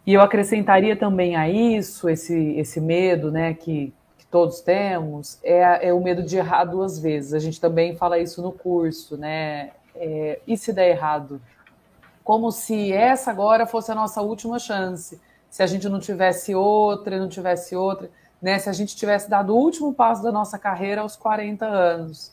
E 0.06 0.12
eu 0.12 0.20
acrescentaria 0.20 0.96
também 0.96 1.36
a 1.36 1.48
isso, 1.48 2.08
esse, 2.08 2.36
esse 2.56 2.80
medo, 2.80 3.30
né, 3.30 3.54
que, 3.54 3.94
que 4.18 4.26
todos 4.26 4.60
temos, 4.60 5.38
é, 5.42 5.88
é 5.88 5.92
o 5.92 6.02
medo 6.02 6.22
de 6.22 6.36
errar 6.36 6.64
duas 6.64 6.98
vezes. 6.98 7.32
A 7.32 7.38
gente 7.38 7.60
também 7.60 7.96
fala 7.96 8.18
isso 8.18 8.42
no 8.42 8.52
curso, 8.52 9.16
né? 9.16 9.70
É, 9.94 10.40
e 10.46 10.56
se 10.56 10.72
der 10.72 10.90
errado? 10.90 11.40
Como 12.24 12.50
se 12.50 12.92
essa 12.92 13.30
agora 13.30 13.66
fosse 13.66 13.90
a 13.92 13.94
nossa 13.94 14.20
última 14.20 14.58
chance. 14.58 15.20
Se 15.48 15.62
a 15.62 15.66
gente 15.66 15.88
não 15.88 16.00
tivesse 16.00 16.54
outra, 16.54 17.18
não 17.18 17.28
tivesse 17.28 17.76
outra, 17.76 18.10
né? 18.40 18.58
Se 18.58 18.68
a 18.68 18.72
gente 18.72 18.96
tivesse 18.96 19.30
dado 19.30 19.54
o 19.54 19.58
último 19.58 19.94
passo 19.94 20.22
da 20.22 20.32
nossa 20.32 20.58
carreira 20.58 21.02
aos 21.02 21.14
40 21.14 21.64
anos. 21.64 22.32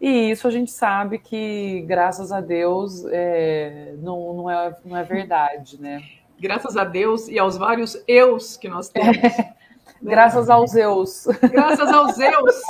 E 0.00 0.30
isso 0.30 0.48
a 0.48 0.50
gente 0.50 0.70
sabe 0.70 1.18
que, 1.18 1.82
graças 1.86 2.32
a 2.32 2.40
Deus, 2.40 3.04
é, 3.10 3.94
não, 3.98 4.34
não, 4.34 4.50
é, 4.50 4.76
não 4.84 4.96
é 4.96 5.04
verdade, 5.04 5.80
né? 5.80 6.02
Graças 6.38 6.76
a 6.76 6.84
Deus 6.84 7.28
e 7.28 7.38
aos 7.38 7.58
vários 7.58 8.02
eus 8.08 8.56
que 8.56 8.68
nós 8.68 8.88
temos. 8.88 9.18
É. 9.18 9.60
Graças 10.02 10.48
aos 10.48 10.74
eus. 10.74 11.26
Graças 11.50 11.92
aos 11.92 12.18
eus. 12.18 12.60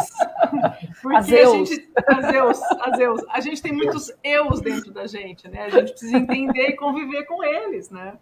Porque 1.01 1.17
a, 1.17 1.21
Zeus. 1.21 1.53
a 1.53 1.57
gente. 1.57 1.91
A 2.09 2.23
Zeus, 2.23 2.63
a 2.63 2.97
Zeus. 2.97 3.25
A 3.29 3.41
gente 3.41 3.63
tem 3.63 3.73
muitos 3.73 4.13
eus 4.25 4.61
dentro 4.61 4.93
da 4.93 5.07
gente, 5.07 5.47
né? 5.49 5.67
A 5.67 5.69
gente 5.69 5.93
precisa 5.93 6.17
entender 6.17 6.71
e 6.71 6.77
conviver 6.77 7.25
com 7.27 7.45
eles, 7.45 7.89
né? 7.89 8.15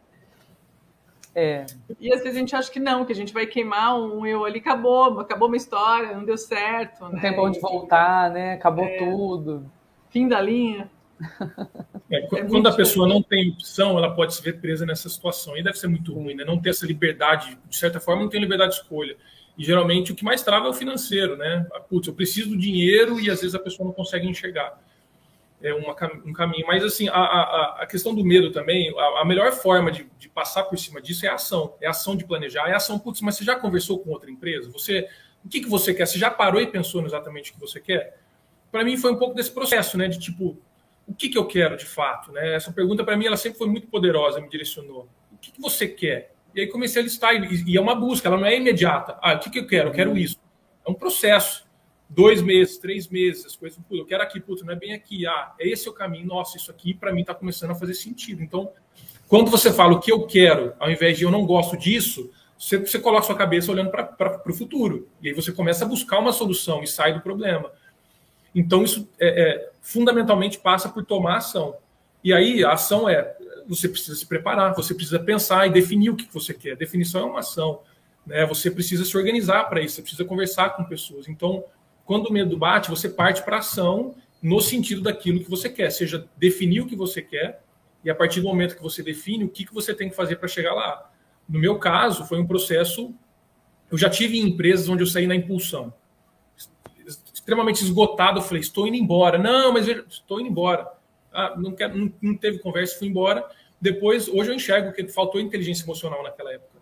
É. 1.34 1.66
E 2.00 2.12
às 2.12 2.20
vezes 2.20 2.36
a 2.36 2.40
gente 2.40 2.56
acha 2.56 2.70
que 2.70 2.80
não, 2.80 3.04
que 3.04 3.12
a 3.12 3.16
gente 3.16 3.32
vai 3.32 3.46
queimar 3.46 3.98
um 3.98 4.26
eu 4.26 4.44
ali, 4.44 4.58
acabou, 4.58 5.20
acabou 5.20 5.48
uma 5.48 5.56
história, 5.56 6.16
não 6.16 6.24
deu 6.24 6.36
certo. 6.36 7.02
Não 7.02 7.12
né? 7.12 7.20
tem 7.20 7.32
pra 7.32 7.42
onde 7.42 7.60
voltar, 7.60 8.30
né? 8.30 8.54
Acabou 8.54 8.84
é. 8.84 8.98
tudo. 8.98 9.70
Fim 10.10 10.28
da 10.28 10.40
linha. 10.40 10.90
É, 12.10 12.24
é 12.24 12.44
quando 12.44 12.66
a 12.66 12.72
pessoa 12.72 13.06
não 13.06 13.22
tem 13.22 13.50
opção, 13.50 13.98
ela 13.98 14.14
pode 14.14 14.34
se 14.34 14.42
ver 14.42 14.60
presa 14.60 14.86
nessa 14.86 15.08
situação. 15.08 15.56
E 15.56 15.62
deve 15.62 15.78
ser 15.78 15.88
muito 15.88 16.14
ruim, 16.14 16.34
né? 16.34 16.44
Não 16.44 16.58
ter 16.58 16.70
essa 16.70 16.86
liberdade, 16.86 17.58
de 17.68 17.76
certa 17.76 18.00
forma, 18.00 18.22
não 18.22 18.30
tem 18.30 18.40
liberdade 18.40 18.72
de 18.72 18.80
escolha. 18.80 19.16
E 19.58 19.64
geralmente 19.64 20.12
o 20.12 20.14
que 20.14 20.24
mais 20.24 20.42
trava 20.42 20.66
é 20.66 20.70
o 20.70 20.72
financeiro, 20.72 21.36
né? 21.36 21.66
Putz, 21.90 22.08
eu 22.08 22.14
preciso 22.14 22.50
do 22.50 22.56
dinheiro 22.56 23.20
e 23.20 23.30
às 23.30 23.40
vezes 23.40 23.54
a 23.54 23.58
pessoa 23.58 23.86
não 23.86 23.92
consegue 23.92 24.26
enxergar 24.26 24.78
é 25.62 25.74
uma, 25.74 25.94
um 26.24 26.32
caminho. 26.32 26.66
Mas, 26.66 26.84
assim, 26.84 27.08
a, 27.08 27.14
a, 27.14 27.82
a 27.82 27.86
questão 27.86 28.14
do 28.14 28.24
medo 28.24 28.50
também, 28.50 28.92
a, 28.96 29.22
a 29.22 29.24
melhor 29.24 29.52
forma 29.52 29.90
de, 29.90 30.08
de, 30.18 30.28
passar 30.28 30.64
por 30.64 30.78
cima 30.78 31.00
disso 31.00 31.26
é 31.26 31.28
a 31.28 31.34
ação. 31.34 31.74
É 31.80 31.86
a 31.86 31.90
ação 31.90 32.16
de 32.16 32.24
planejar, 32.24 32.68
é 32.68 32.72
a 32.72 32.76
ação, 32.76 32.98
putz, 32.98 33.20
mas 33.20 33.36
você 33.36 33.44
já 33.44 33.56
conversou 33.56 33.98
com 33.98 34.10
outra 34.10 34.30
empresa? 34.30 34.70
Você, 34.70 35.08
o 35.44 35.48
que, 35.48 35.60
que 35.60 35.68
você 35.68 35.92
quer? 35.92 36.06
Você 36.06 36.18
já 36.18 36.30
parou 36.30 36.60
e 36.60 36.66
pensou 36.66 37.04
exatamente 37.04 37.50
o 37.50 37.54
que 37.54 37.60
você 37.60 37.80
quer? 37.80 38.18
Para 38.70 38.84
mim 38.84 38.96
foi 38.96 39.12
um 39.12 39.16
pouco 39.16 39.34
desse 39.34 39.50
processo, 39.50 39.98
né? 39.98 40.08
De 40.08 40.18
tipo, 40.18 40.56
o 41.06 41.14
que, 41.14 41.28
que 41.28 41.38
eu 41.38 41.46
quero 41.46 41.76
de 41.76 41.86
fato? 41.86 42.30
Né? 42.30 42.54
Essa 42.54 42.72
pergunta, 42.72 43.02
para 43.02 43.16
mim, 43.16 43.26
ela 43.26 43.36
sempre 43.36 43.58
foi 43.58 43.68
muito 43.68 43.88
poderosa, 43.88 44.40
me 44.40 44.48
direcionou. 44.48 45.08
O 45.32 45.38
que, 45.38 45.52
que 45.52 45.60
você 45.60 45.88
quer? 45.88 46.34
E 46.54 46.60
aí 46.60 46.66
comecei 46.66 47.00
a 47.00 47.04
listar, 47.04 47.34
e, 47.34 47.64
e 47.66 47.76
é 47.76 47.80
uma 47.80 47.94
busca, 47.94 48.28
ela 48.28 48.36
não 48.36 48.46
é 48.46 48.56
imediata. 48.56 49.18
Ah, 49.22 49.34
o 49.34 49.38
que, 49.38 49.50
que 49.50 49.58
eu 49.58 49.66
quero? 49.66 49.88
Eu 49.88 49.92
quero 49.92 50.16
isso. 50.16 50.36
É 50.86 50.90
um 50.90 50.94
processo 50.94 51.67
dois 52.08 52.40
meses, 52.40 52.78
três 52.78 53.08
meses, 53.08 53.44
as 53.46 53.56
coisas, 53.56 53.78
eu 53.90 54.04
quero 54.04 54.22
aqui, 54.22 54.40
puta, 54.40 54.64
não 54.64 54.72
é 54.72 54.76
bem 54.76 54.92
aqui, 54.92 55.26
ah, 55.26 55.52
é 55.58 55.68
esse 55.68 55.88
o 55.88 55.92
caminho, 55.92 56.26
nossa, 56.26 56.56
isso 56.56 56.70
aqui 56.70 56.94
para 56.94 57.12
mim 57.12 57.20
está 57.20 57.34
começando 57.34 57.70
a 57.70 57.74
fazer 57.74 57.94
sentido. 57.94 58.42
Então, 58.42 58.70
quando 59.28 59.50
você 59.50 59.72
fala 59.72 59.92
o 59.94 60.00
que 60.00 60.10
eu 60.10 60.26
quero, 60.26 60.72
ao 60.78 60.90
invés 60.90 61.18
de 61.18 61.24
eu 61.24 61.30
não 61.30 61.44
gosto 61.44 61.76
disso, 61.76 62.30
você, 62.58 62.78
você 62.78 62.98
coloca 62.98 63.26
sua 63.26 63.36
cabeça 63.36 63.70
olhando 63.70 63.90
para 63.90 64.42
o 64.46 64.54
futuro. 64.54 65.08
E 65.22 65.28
aí 65.28 65.34
você 65.34 65.52
começa 65.52 65.84
a 65.84 65.88
buscar 65.88 66.18
uma 66.18 66.32
solução 66.32 66.82
e 66.82 66.86
sai 66.86 67.14
do 67.14 67.20
problema. 67.20 67.70
Então, 68.54 68.82
isso 68.82 69.08
é, 69.20 69.28
é, 69.28 69.70
fundamentalmente 69.80 70.58
passa 70.58 70.88
por 70.88 71.04
tomar 71.04 71.36
ação. 71.36 71.76
E 72.24 72.32
aí, 72.32 72.64
a 72.64 72.72
ação 72.72 73.08
é: 73.08 73.36
você 73.68 73.88
precisa 73.88 74.16
se 74.16 74.26
preparar, 74.26 74.74
você 74.74 74.94
precisa 74.94 75.20
pensar 75.20 75.66
e 75.66 75.70
definir 75.70 76.10
o 76.10 76.16
que 76.16 76.26
você 76.32 76.52
quer. 76.52 76.74
Definição 76.74 77.20
é 77.20 77.24
uma 77.24 77.40
ação. 77.40 77.80
Né? 78.26 78.44
Você 78.46 78.70
precisa 78.70 79.04
se 79.04 79.16
organizar 79.16 79.64
para 79.64 79.80
isso, 79.80 79.96
você 79.96 80.02
precisa 80.02 80.24
conversar 80.24 80.70
com 80.70 80.84
pessoas. 80.84 81.28
Então, 81.28 81.62
quando 82.08 82.28
o 82.28 82.32
medo 82.32 82.56
bate, 82.56 82.88
você 82.88 83.06
parte 83.06 83.42
para 83.42 83.58
ação 83.58 84.14
no 84.42 84.62
sentido 84.62 85.02
daquilo 85.02 85.40
que 85.40 85.50
você 85.50 85.68
quer, 85.68 85.90
seja 85.90 86.26
definir 86.38 86.80
o 86.80 86.86
que 86.86 86.96
você 86.96 87.20
quer 87.20 87.62
e 88.02 88.08
a 88.08 88.14
partir 88.14 88.40
do 88.40 88.48
momento 88.48 88.74
que 88.74 88.82
você 88.82 89.02
define 89.02 89.44
o 89.44 89.48
que, 89.50 89.66
que 89.66 89.74
você 89.74 89.92
tem 89.92 90.08
que 90.08 90.16
fazer 90.16 90.36
para 90.36 90.48
chegar 90.48 90.72
lá. 90.72 91.12
No 91.46 91.58
meu 91.58 91.78
caso, 91.78 92.24
foi 92.24 92.40
um 92.40 92.46
processo. 92.46 93.14
Eu 93.90 93.98
já 93.98 94.08
tive 94.08 94.38
em 94.38 94.48
empresas 94.48 94.88
onde 94.88 95.02
eu 95.02 95.06
saí 95.06 95.26
na 95.26 95.36
impulsão, 95.36 95.92
extremamente 97.30 97.84
esgotado. 97.84 98.38
Eu 98.38 98.42
falei, 98.42 98.62
estou 98.62 98.86
indo 98.86 98.96
embora. 98.96 99.36
Não, 99.36 99.70
mas 99.70 99.86
estou 99.86 100.40
indo 100.40 100.48
embora. 100.48 100.90
Ah, 101.30 101.56
não, 101.58 101.72
quero, 101.72 101.98
não, 101.98 102.10
não 102.22 102.34
teve 102.34 102.58
conversa, 102.60 102.98
fui 102.98 103.08
embora. 103.08 103.46
Depois, 103.78 104.28
hoje 104.28 104.48
eu 104.48 104.54
enxergo 104.54 104.94
que 104.94 105.06
faltou 105.08 105.42
inteligência 105.42 105.84
emocional 105.84 106.22
naquela 106.22 106.54
época. 106.54 106.77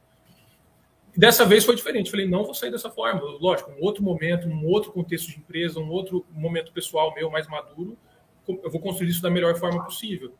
E 1.16 1.18
dessa 1.18 1.46
vez 1.46 1.64
foi 1.64 1.74
diferente. 1.74 2.10
Falei, 2.10 2.28
não 2.28 2.44
vou 2.44 2.54
sair 2.54 2.70
dessa 2.70 2.90
forma. 2.90 3.22
Lógico, 3.40 3.70
um 3.70 3.82
outro 3.82 4.02
momento, 4.02 4.46
um 4.46 4.66
outro 4.66 4.92
contexto 4.92 5.28
de 5.28 5.38
empresa, 5.38 5.80
um 5.80 5.88
outro 5.88 6.26
momento 6.30 6.72
pessoal 6.72 7.14
meu 7.14 7.30
mais 7.30 7.48
maduro, 7.48 7.96
eu 8.46 8.70
vou 8.70 8.80
construir 8.80 9.08
isso 9.08 9.22
da 9.22 9.30
melhor 9.30 9.56
forma 9.56 9.82
possível. 9.82 10.34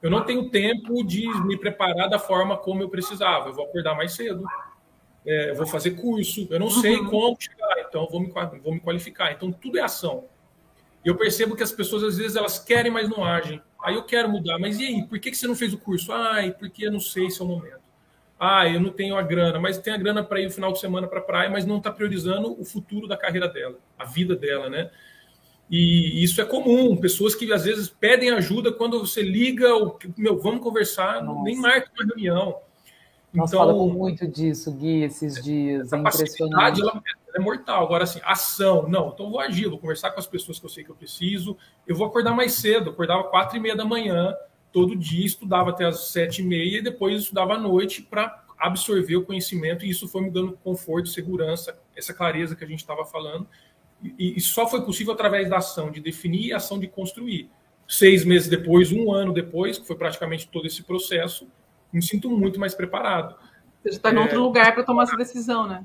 Eu 0.00 0.10
não 0.10 0.24
tenho 0.24 0.48
tempo 0.48 1.04
de 1.04 1.26
me 1.44 1.58
preparar 1.58 2.08
da 2.08 2.18
forma 2.18 2.56
como 2.56 2.82
eu 2.82 2.88
precisava. 2.88 3.48
Eu 3.48 3.54
vou 3.54 3.66
acordar 3.66 3.94
mais 3.94 4.12
cedo, 4.12 4.44
é, 5.26 5.52
vou 5.52 5.66
fazer 5.66 5.90
curso, 5.90 6.46
eu 6.48 6.58
não 6.58 6.70
sei 6.70 6.96
uhum. 6.96 7.10
como 7.10 7.36
chegar, 7.38 7.80
então 7.86 8.06
vou 8.06 8.20
me, 8.20 8.32
vou 8.62 8.72
me 8.72 8.80
qualificar. 8.80 9.32
Então 9.32 9.52
tudo 9.52 9.78
é 9.78 9.82
ação. 9.82 10.24
E 11.04 11.08
eu 11.08 11.16
percebo 11.16 11.56
que 11.56 11.62
as 11.62 11.72
pessoas 11.72 12.02
às 12.02 12.16
vezes 12.16 12.36
elas 12.36 12.58
querem, 12.58 12.90
mas 12.90 13.08
não 13.08 13.24
agem. 13.24 13.60
Aí 13.82 13.94
eu 13.94 14.04
quero 14.04 14.28
mudar, 14.28 14.58
mas 14.58 14.78
e 14.78 14.86
aí? 14.86 15.06
Por 15.06 15.18
que, 15.18 15.30
que 15.30 15.36
você 15.36 15.46
não 15.46 15.56
fez 15.56 15.72
o 15.72 15.78
curso? 15.78 16.12
Ai, 16.12 16.52
porque 16.52 16.86
eu 16.86 16.92
não 16.92 17.00
sei 17.00 17.30
se 17.30 17.40
é 17.40 17.44
o 17.44 17.48
momento. 17.48 17.79
Ah, 18.42 18.66
eu 18.66 18.80
não 18.80 18.88
tenho 18.88 19.16
a 19.16 19.22
grana, 19.22 19.60
mas 19.60 19.76
tem 19.76 19.92
a 19.92 19.98
grana 19.98 20.24
para 20.24 20.40
ir 20.40 20.46
no 20.46 20.50
final 20.50 20.72
de 20.72 20.80
semana 20.80 21.06
para 21.06 21.18
a 21.18 21.22
praia, 21.22 21.50
mas 21.50 21.66
não 21.66 21.76
está 21.76 21.92
priorizando 21.92 22.58
o 22.58 22.64
futuro 22.64 23.06
da 23.06 23.14
carreira 23.14 23.46
dela, 23.46 23.76
a 23.98 24.06
vida 24.06 24.34
dela, 24.34 24.70
né? 24.70 24.90
E 25.70 26.24
isso 26.24 26.40
é 26.40 26.44
comum, 26.46 26.96
pessoas 26.96 27.34
que 27.34 27.52
às 27.52 27.64
vezes 27.64 27.90
pedem 27.90 28.30
ajuda 28.30 28.72
quando 28.72 28.98
você 28.98 29.22
liga, 29.22 29.74
ou, 29.74 29.98
meu, 30.16 30.38
vamos 30.38 30.62
conversar, 30.62 31.22
Nossa. 31.22 31.42
nem 31.42 31.54
marca 31.54 31.90
uma 31.94 32.06
reunião. 32.06 32.56
Nós 33.32 33.50
então, 33.50 33.60
falamos 33.60 33.94
muito 33.94 34.26
disso, 34.26 34.72
Gui, 34.72 35.04
esses 35.04 35.40
dias. 35.44 35.92
É 35.92 35.96
impressionante. 35.96 36.80
Ela, 36.80 36.90
ela 36.92 37.02
é 37.36 37.38
mortal. 37.38 37.84
Agora, 37.84 38.02
assim, 38.02 38.20
ação, 38.24 38.88
não. 38.88 39.10
Então, 39.14 39.30
vou 39.30 39.38
agir, 39.38 39.68
vou 39.68 39.78
conversar 39.78 40.10
com 40.10 40.18
as 40.18 40.26
pessoas 40.26 40.58
que 40.58 40.66
eu 40.66 40.70
sei 40.70 40.82
que 40.82 40.90
eu 40.90 40.96
preciso. 40.96 41.56
Eu 41.86 41.94
vou 41.94 42.06
acordar 42.06 42.34
mais 42.34 42.54
cedo. 42.54 42.86
Eu 42.86 42.92
acordava 42.92 43.22
quatro 43.24 43.56
e 43.56 43.60
meia 43.60 43.76
da 43.76 43.84
manhã, 43.84 44.34
todo 44.72 44.96
dia, 44.96 45.26
estudava 45.26 45.70
até 45.70 45.84
as 45.84 46.08
sete 46.08 46.42
e 46.42 46.44
meia 46.44 46.78
e 46.78 46.82
depois 46.82 47.22
estudava 47.22 47.54
à 47.54 47.58
noite 47.58 48.02
para 48.02 48.44
absorver 48.58 49.16
o 49.16 49.24
conhecimento. 49.24 49.84
E 49.84 49.90
isso 49.90 50.08
foi 50.08 50.22
me 50.22 50.30
dando 50.30 50.52
conforto, 50.62 51.08
segurança, 51.08 51.78
essa 51.96 52.14
clareza 52.14 52.54
que 52.54 52.64
a 52.64 52.66
gente 52.66 52.80
estava 52.80 53.04
falando. 53.04 53.46
E, 54.18 54.36
e 54.36 54.40
só 54.40 54.66
foi 54.68 54.82
possível 54.82 55.12
através 55.12 55.48
da 55.48 55.58
ação, 55.58 55.90
de 55.90 56.00
definir 56.00 56.46
e 56.46 56.52
ação 56.52 56.78
de 56.78 56.86
construir. 56.86 57.50
Seis 57.86 58.24
meses 58.24 58.48
depois, 58.48 58.92
um 58.92 59.12
ano 59.12 59.32
depois, 59.32 59.78
que 59.78 59.86
foi 59.86 59.96
praticamente 59.96 60.48
todo 60.48 60.66
esse 60.66 60.82
processo, 60.82 61.48
me 61.92 62.00
sinto 62.00 62.30
muito 62.30 62.60
mais 62.60 62.74
preparado. 62.74 63.34
Você 63.82 63.96
está 63.96 64.12
em 64.12 64.16
outro 64.16 64.36
é, 64.36 64.38
lugar 64.38 64.74
para 64.74 64.84
tomar 64.84 65.04
essa 65.04 65.16
decisão, 65.16 65.66
né? 65.66 65.84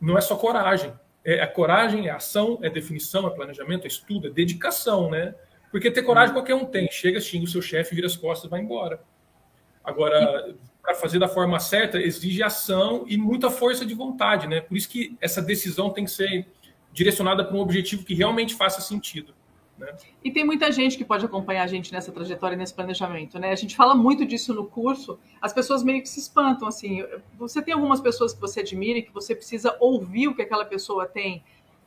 Não 0.00 0.18
é 0.18 0.20
só 0.20 0.36
coragem. 0.36 0.92
É 1.24 1.40
a 1.40 1.46
coragem, 1.46 2.08
é 2.08 2.10
ação, 2.10 2.58
é 2.62 2.68
definição, 2.68 3.26
é 3.26 3.30
planejamento, 3.30 3.84
é 3.84 3.86
estudo, 3.86 4.26
é 4.26 4.30
dedicação, 4.30 5.10
né? 5.10 5.34
Porque 5.72 5.90
ter 5.90 6.02
coragem 6.02 6.34
qualquer 6.34 6.54
um 6.54 6.66
tem. 6.66 6.88
Chega, 6.90 7.18
xinga 7.18 7.46
o 7.46 7.48
seu 7.48 7.62
chefe, 7.62 7.94
vira 7.94 8.06
as 8.06 8.14
costas, 8.14 8.48
vai 8.48 8.60
embora. 8.60 9.02
Agora, 9.82 10.54
para 10.82 10.94
fazer 10.94 11.18
da 11.18 11.26
forma 11.26 11.58
certa, 11.58 11.98
exige 11.98 12.42
ação 12.42 13.04
e 13.08 13.16
muita 13.16 13.50
força 13.50 13.84
de 13.84 13.94
vontade, 13.94 14.46
né? 14.46 14.60
Por 14.60 14.76
isso 14.76 14.88
que 14.88 15.16
essa 15.20 15.40
decisão 15.40 15.90
tem 15.90 16.04
que 16.04 16.10
ser 16.10 16.46
direcionada 16.92 17.42
para 17.42 17.56
um 17.56 17.60
objetivo 17.60 18.04
que 18.04 18.14
realmente 18.14 18.54
faça 18.54 18.82
sentido. 18.82 19.34
Né? 19.78 19.96
E 20.22 20.30
tem 20.30 20.44
muita 20.44 20.70
gente 20.70 20.98
que 20.98 21.04
pode 21.04 21.24
acompanhar 21.24 21.62
a 21.62 21.66
gente 21.66 21.90
nessa 21.90 22.12
trajetória, 22.12 22.56
nesse 22.56 22.74
planejamento, 22.74 23.38
né? 23.38 23.50
A 23.50 23.56
gente 23.56 23.74
fala 23.74 23.94
muito 23.94 24.26
disso 24.26 24.52
no 24.52 24.66
curso, 24.66 25.18
as 25.40 25.54
pessoas 25.54 25.82
meio 25.82 26.02
que 26.02 26.08
se 26.08 26.20
espantam, 26.20 26.68
assim. 26.68 27.02
Você 27.38 27.62
tem 27.62 27.72
algumas 27.72 28.00
pessoas 28.00 28.34
que 28.34 28.40
você 28.40 28.60
admira 28.60 28.98
e 28.98 29.02
que 29.02 29.12
você 29.12 29.34
precisa 29.34 29.74
ouvir 29.80 30.28
o 30.28 30.34
que 30.34 30.42
aquela 30.42 30.66
pessoa 30.66 31.06
tem 31.06 31.42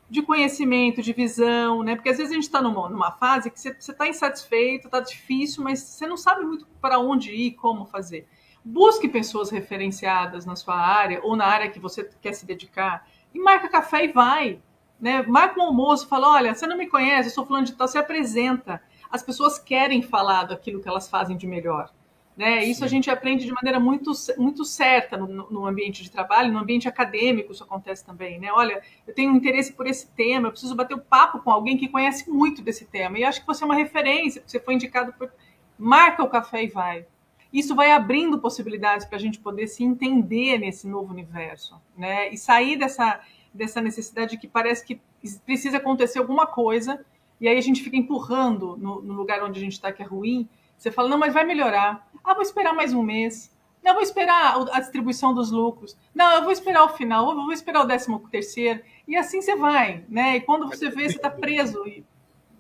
de 0.10 0.22
conhecimento, 0.22 1.02
de 1.02 1.13
visão, 1.13 1.84
né? 1.84 1.96
Porque 1.96 2.10
às 2.10 2.18
vezes 2.18 2.32
a 2.32 2.36
gente 2.36 2.44
está 2.44 2.62
numa, 2.62 2.89
numa, 2.89 3.12
fase 3.12 3.50
que 3.50 3.60
você 3.60 3.70
está 3.70 4.08
insatisfeito, 4.08 4.88
está 4.88 5.00
difícil, 5.00 5.63
mas 5.63 5.80
você 5.80 6.06
não 6.06 6.18
sabe 6.18 6.46
muito 6.46 6.68
para 6.80 7.00
onde 7.00 7.32
ir, 7.32 7.52
como 7.52 7.86
fazer. 7.86 8.28
Busque 8.63 9.08
pessoas 9.08 9.50
referenciadas 9.50 10.46
na 10.46 10.56
sua 10.56 10.76
área 10.76 11.20
ou 11.24 11.36
na 11.36 11.46
área 11.46 11.70
que 11.70 11.80
você 11.80 12.10
quer 12.22 12.34
se 12.34 12.46
dedicar 12.46 13.08
e 13.34 13.39
marca 13.39 13.68
café 13.68 14.06
e 14.06 14.12
vai 14.12 14.62
né? 15.00 15.22
Marca 15.24 15.60
um 15.60 15.63
almoço, 15.63 16.08
fala: 16.08 16.32
olha, 16.32 16.54
você 16.54 16.65
não 16.65 16.78
me 16.78 16.88
conhece, 16.88 17.30
eu 17.30 17.34
sou 17.34 17.46
fulano 17.46 17.65
de 17.65 17.74
tal, 17.74 17.88
se 17.88 17.98
apresenta. 17.98 18.82
As 19.12 19.22
pessoas 19.24 19.60
querem 19.60 20.02
falar 20.02 20.46
daquilo 20.46 20.82
que 20.82 20.88
elas 20.88 21.10
fazem 21.10 21.38
de 21.38 21.48
melhor. 21.48 21.91
Né? 22.36 22.65
Isso 22.65 22.84
a 22.84 22.88
gente 22.88 23.10
aprende 23.10 23.45
de 23.45 23.54
maneira 23.54 23.80
muito, 23.80 24.12
muito 24.38 24.65
certa 24.65 25.15
no, 25.15 25.50
no, 25.50 25.65
ambiente 25.65 26.04
de 26.04 26.12
trabalho, 26.12 26.52
no 26.52 26.60
ambiente 26.60 26.88
acadêmico 26.88 27.54
isso 27.54 27.63
acontece 27.63 28.06
também. 28.06 28.39
Né? 28.39 28.52
Olha, 28.52 28.82
eu 29.08 29.13
tenho 29.13 29.32
um 29.32 29.36
interesse 29.38 29.71
por 29.71 29.88
esse 29.88 30.08
tema, 30.08 30.48
eu 30.48 30.52
preciso 30.52 30.76
bater 30.76 30.95
o 30.95 30.98
um 30.98 31.02
papo 31.02 31.39
com 31.39 31.50
alguém 31.50 31.78
que 31.78 31.88
conhece 31.88 32.30
muito 32.30 32.62
desse 32.62 32.86
tema. 32.86 33.17
E 33.17 33.24
acho 33.24 33.39
que 33.39 33.48
você 33.48 33.63
é 33.63 33.65
uma 33.65 33.76
referência, 33.76 34.43
você 34.45 34.60
foi 34.60 34.74
indicado 34.74 35.13
por. 35.13 35.32
Marca 35.78 36.24
o 36.24 36.30
café 36.30 36.63
e 36.63 36.67
vai. 36.67 37.06
Isso 37.52 37.76
vai 37.76 37.91
abrindo 37.91 38.39
possibilidades 38.39 39.06
para 39.06 39.17
a 39.17 39.19
gente 39.19 39.39
poder 39.39 39.67
se 39.67 39.84
entender 39.84 40.58
nesse 40.58 40.88
novo 40.88 41.12
universo, 41.12 41.82
né? 41.98 42.30
E 42.30 42.38
sair 42.38 42.78
dessa 42.78 43.21
dessa 43.56 43.82
necessidade 43.82 44.38
que 44.38 44.48
parece 44.48 44.86
que 44.86 45.00
precisa 45.45 45.78
acontecer 45.78 46.19
alguma 46.19 46.45
coisa, 46.45 47.04
e 47.39 47.48
aí 47.48 47.58
a 47.58 47.62
gente 47.62 47.82
fica 47.82 47.95
empurrando 47.95 48.76
no, 48.78 49.02
no 49.02 49.13
lugar 49.13 49.41
onde 49.43 49.60
a 49.60 49.63
gente 49.63 49.74
está, 49.74 49.91
que 49.91 50.04
é 50.04 50.06
ruim. 50.06 50.48
Você 50.78 50.92
fala, 50.92 51.10
não, 51.10 51.18
mas 51.18 51.34
vai 51.34 51.44
melhorar. 51.44 52.08
Ah, 52.24 52.34
vou 52.34 52.44
esperar 52.44 52.74
mais 52.74 52.94
um 52.94 53.02
mês. 53.02 53.52
Não, 53.84 53.94
vou 53.94 54.02
esperar 54.02 54.56
a 54.72 54.80
distribuição 54.80 55.34
dos 55.34 55.52
lucros. 55.52 55.96
Não, 56.14 56.38
eu 56.38 56.42
vou 56.42 56.52
esperar 56.52 56.84
o 56.84 56.90
final, 56.90 57.30
eu 57.30 57.36
vou 57.36 57.54
esperar 57.54 57.84
o 57.84 57.88
décimo 57.88 58.20
terceiro. 58.32 58.82
E 59.08 59.16
assim 59.16 59.42
você 59.42 59.56
vai, 59.56 60.04
né? 60.10 60.38
E 60.38 60.42
quando 60.42 60.68
você 60.68 60.90
vê, 60.90 61.08
você 61.08 61.18
está 61.18 61.30
preso 61.30 61.88
e 61.88 62.04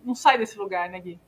não 0.03 0.13
sai 0.13 0.37
desse 0.37 0.57
lugar, 0.57 0.87
né, 0.87 0.99
Gui? 0.99 1.19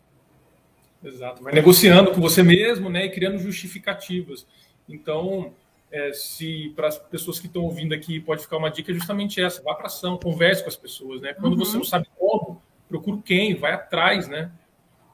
Exato. 1.03 1.43
Vai 1.43 1.51
negociando 1.51 2.11
com 2.11 2.21
você 2.21 2.43
mesmo, 2.43 2.91
né? 2.91 3.05
E 3.05 3.09
criando 3.09 3.39
justificativas. 3.39 4.45
Então, 4.87 5.51
é, 5.91 6.13
se 6.13 6.71
para 6.75 6.89
as 6.89 6.97
pessoas 6.99 7.39
que 7.39 7.47
estão 7.47 7.63
ouvindo 7.63 7.93
aqui 7.93 8.19
pode 8.19 8.43
ficar 8.43 8.57
uma 8.57 8.69
dica 8.69 8.91
é 8.91 8.95
justamente 8.95 9.41
essa: 9.41 9.63
vá 9.63 9.73
para 9.73 9.87
ação, 9.87 10.17
converse 10.17 10.61
com 10.61 10.69
as 10.69 10.77
pessoas, 10.77 11.21
né? 11.21 11.33
Quando 11.33 11.53
uhum. 11.53 11.59
você 11.59 11.75
não 11.75 11.83
sabe 11.83 12.07
como, 12.17 12.61
procura 12.87 13.19
quem, 13.25 13.55
vai 13.55 13.73
atrás, 13.73 14.27
né? 14.27 14.51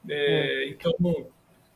É, 0.09 0.65
uhum. 0.65 0.71
Então, 0.73 1.27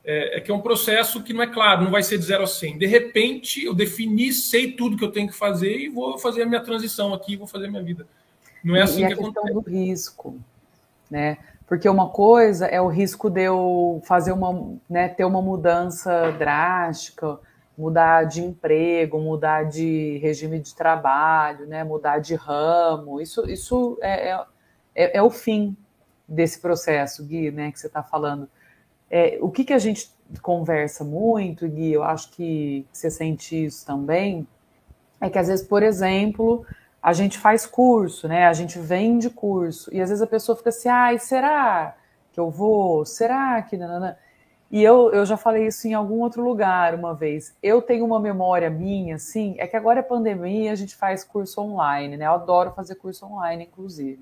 é, 0.09 0.37
é, 0.37 0.39
que 0.39 0.49
é 0.49 0.53
um 0.53 0.61
processo 0.61 1.21
que 1.21 1.33
não 1.33 1.43
é 1.43 1.47
claro, 1.47 1.83
não 1.83 1.91
vai 1.91 2.01
ser 2.01 2.17
de 2.17 2.23
zero 2.23 2.43
a 2.43 2.47
100. 2.47 2.77
De 2.77 2.85
repente, 2.85 3.65
eu 3.65 3.73
defini, 3.73 4.31
sei 4.31 4.71
tudo 4.71 4.95
que 4.95 5.03
eu 5.03 5.11
tenho 5.11 5.27
que 5.27 5.35
fazer 5.35 5.77
e 5.77 5.89
vou 5.89 6.17
fazer 6.17 6.43
a 6.43 6.45
minha 6.45 6.61
transição 6.61 7.13
aqui, 7.13 7.35
vou 7.35 7.45
fazer 7.45 7.65
a 7.65 7.69
minha 7.69 7.83
vida. 7.83 8.07
Não 8.63 8.73
é 8.73 8.83
assim 8.83 9.03
e 9.03 9.07
que 9.07 9.11
a 9.11 9.15
acontece. 9.15 9.45
questão 9.47 9.61
do 9.61 9.69
risco, 9.69 10.39
né? 11.11 11.37
Porque 11.67 11.89
uma 11.89 12.07
coisa 12.07 12.67
é 12.67 12.79
o 12.79 12.87
risco 12.87 13.29
de 13.29 13.43
eu 13.43 14.01
fazer 14.05 14.31
uma, 14.31 14.77
né, 14.89 15.09
ter 15.09 15.25
uma 15.25 15.41
mudança 15.41 16.31
drástica, 16.31 17.37
mudar 17.77 18.23
de 18.23 18.41
emprego, 18.41 19.19
mudar 19.19 19.63
de 19.63 20.19
regime 20.19 20.61
de 20.61 20.73
trabalho, 20.73 21.67
né, 21.67 21.83
mudar 21.83 22.19
de 22.19 22.33
ramo. 22.33 23.19
Isso, 23.19 23.49
isso 23.49 23.99
é, 24.01 24.29
é, 24.29 24.45
é, 24.95 25.17
é 25.17 25.21
o 25.21 25.29
fim 25.29 25.75
desse 26.25 26.61
processo, 26.61 27.25
Gui, 27.25 27.51
né, 27.51 27.73
que 27.73 27.79
você 27.79 27.87
está 27.87 28.01
falando. 28.01 28.49
É, 29.09 29.37
o 29.41 29.49
que, 29.49 29.63
que 29.63 29.73
a 29.73 29.79
gente 29.79 30.11
conversa 30.41 31.03
muito, 31.03 31.67
Gui, 31.67 31.93
eu 31.93 32.03
acho 32.03 32.31
que 32.31 32.85
você 32.91 33.09
sente 33.09 33.65
isso 33.65 33.85
também, 33.85 34.47
é 35.21 35.29
que 35.29 35.39
às 35.39 35.47
vezes, 35.47 35.65
por 35.65 35.81
exemplo, 35.81 36.65
a 37.01 37.13
gente 37.13 37.37
faz 37.37 37.65
curso, 37.65 38.27
né? 38.27 38.47
A 38.47 38.53
gente 38.53 38.77
vende 38.79 39.29
curso, 39.29 39.93
e 39.93 40.01
às 40.01 40.09
vezes 40.09 40.21
a 40.21 40.27
pessoa 40.27 40.55
fica 40.57 40.69
assim, 40.69 40.89
ai, 40.89 41.17
será 41.19 41.95
que 42.33 42.39
eu 42.39 42.49
vou? 42.51 43.05
Será 43.05 43.61
que. 43.61 43.77
Nanana? 43.77 44.17
E 44.69 44.83
eu, 44.83 45.11
eu 45.13 45.25
já 45.25 45.37
falei 45.37 45.67
isso 45.67 45.87
em 45.87 45.93
algum 45.93 46.19
outro 46.19 46.43
lugar 46.43 46.93
uma 46.93 47.13
vez. 47.13 47.55
Eu 47.63 47.81
tenho 47.81 48.05
uma 48.05 48.19
memória 48.19 48.69
minha, 48.69 49.15
assim, 49.15 49.55
é 49.57 49.65
que 49.65 49.77
agora 49.77 49.99
é 49.99 50.03
pandemia, 50.03 50.71
a 50.71 50.75
gente 50.75 50.95
faz 50.95 51.23
curso 51.23 51.61
online, 51.61 52.17
né? 52.17 52.25
Eu 52.25 52.33
adoro 52.33 52.71
fazer 52.71 52.95
curso 52.95 53.25
online, 53.25 53.63
inclusive. 53.63 54.19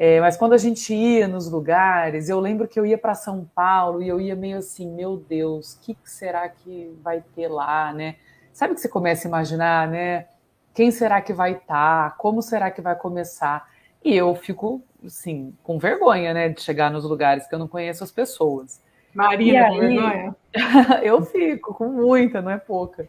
É, 0.00 0.20
mas 0.20 0.36
quando 0.36 0.52
a 0.52 0.58
gente 0.58 0.94
ia 0.94 1.26
nos 1.26 1.50
lugares, 1.50 2.28
eu 2.28 2.38
lembro 2.38 2.68
que 2.68 2.78
eu 2.78 2.86
ia 2.86 2.96
para 2.96 3.16
São 3.16 3.44
Paulo 3.52 4.00
e 4.00 4.06
eu 4.06 4.20
ia 4.20 4.36
meio 4.36 4.58
assim, 4.58 4.88
meu 4.88 5.16
Deus, 5.16 5.72
o 5.72 5.80
que, 5.80 5.92
que 5.92 6.08
será 6.08 6.48
que 6.48 6.96
vai 7.02 7.20
ter 7.34 7.48
lá, 7.48 7.92
né? 7.92 8.14
Sabe 8.52 8.74
que 8.74 8.80
você 8.80 8.88
começa 8.88 9.26
a 9.26 9.28
imaginar, 9.28 9.88
né? 9.88 10.26
Quem 10.72 10.92
será 10.92 11.20
que 11.20 11.32
vai 11.32 11.54
estar? 11.54 12.10
Tá? 12.10 12.16
Como 12.16 12.40
será 12.40 12.70
que 12.70 12.80
vai 12.80 12.94
começar? 12.94 13.68
E 14.04 14.16
eu 14.16 14.32
fico, 14.36 14.80
assim, 15.04 15.52
com 15.64 15.80
vergonha, 15.80 16.32
né, 16.32 16.48
de 16.48 16.60
chegar 16.60 16.92
nos 16.92 17.02
lugares 17.02 17.48
que 17.48 17.54
eu 17.56 17.58
não 17.58 17.66
conheço 17.66 18.04
as 18.04 18.12
pessoas. 18.12 18.80
Marina, 19.12 19.66
aí, 19.66 19.72
com 19.72 19.80
vergonha? 19.80 20.36
eu 21.02 21.22
fico 21.24 21.74
com 21.74 21.88
muita, 21.88 22.40
não 22.40 22.52
é 22.52 22.58
pouca. 22.58 23.08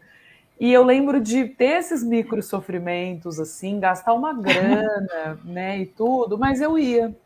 E 0.60 0.70
eu 0.70 0.84
lembro 0.84 1.22
de 1.22 1.46
ter 1.46 1.78
esses 1.78 2.04
micro 2.04 2.42
sofrimentos, 2.42 3.40
assim, 3.40 3.80
gastar 3.80 4.12
uma 4.12 4.34
grana, 4.34 5.40
né, 5.42 5.78
e 5.78 5.86
tudo, 5.86 6.36
mas 6.36 6.60
eu 6.60 6.78
ia. 6.78 7.16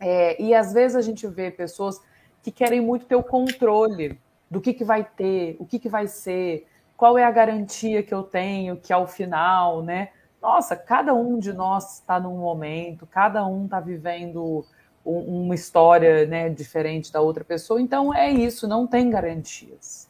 É, 0.00 0.42
e 0.42 0.54
às 0.54 0.72
vezes 0.72 0.96
a 0.96 1.02
gente 1.02 1.26
vê 1.26 1.50
pessoas 1.50 2.00
que 2.42 2.50
querem 2.50 2.80
muito 2.80 3.04
ter 3.04 3.16
o 3.16 3.22
controle 3.22 4.18
do 4.50 4.62
que, 4.62 4.72
que 4.72 4.82
vai 4.82 5.04
ter, 5.04 5.56
o 5.58 5.66
que, 5.66 5.78
que 5.78 5.90
vai 5.90 6.06
ser, 6.06 6.66
qual 6.96 7.18
é 7.18 7.24
a 7.24 7.30
garantia 7.30 8.02
que 8.02 8.14
eu 8.14 8.22
tenho 8.22 8.76
que 8.76 8.94
ao 8.94 9.06
final, 9.06 9.82
né? 9.82 10.08
Nossa, 10.40 10.74
cada 10.74 11.12
um 11.12 11.38
de 11.38 11.52
nós 11.52 11.96
está 11.96 12.18
num 12.18 12.38
momento, 12.38 13.06
cada 13.06 13.46
um 13.46 13.66
está 13.66 13.78
vivendo 13.78 14.64
uma 15.04 15.54
história 15.54 16.26
né, 16.26 16.48
diferente 16.48 17.12
da 17.12 17.20
outra 17.20 17.44
pessoa. 17.44 17.80
Então 17.80 18.14
é 18.14 18.30
isso, 18.30 18.66
não 18.66 18.86
tem 18.86 19.10
garantias. 19.10 20.08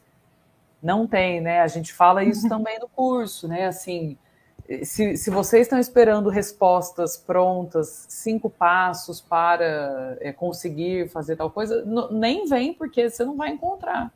Não 0.85 1.07
tem, 1.07 1.41
né? 1.41 1.61
A 1.61 1.67
gente 1.67 1.91
fala 1.91 2.23
isso 2.23 2.43
uhum. 2.43 2.49
também 2.49 2.77
no 2.77 2.87
curso, 2.87 3.47
né? 3.47 3.65
Assim, 3.65 4.15
se, 4.83 5.17
se 5.17 5.31
vocês 5.31 5.63
estão 5.63 5.79
esperando 5.79 6.29
respostas 6.29 7.17
prontas, 7.17 8.05
cinco 8.07 8.51
passos 8.51 9.19
para 9.19 10.15
é, 10.21 10.31
conseguir 10.31 11.09
fazer 11.09 11.37
tal 11.37 11.49
coisa, 11.49 11.83
nem 12.11 12.45
vem, 12.45 12.71
porque 12.71 13.09
você 13.09 13.25
não 13.25 13.35
vai 13.35 13.49
encontrar, 13.49 14.13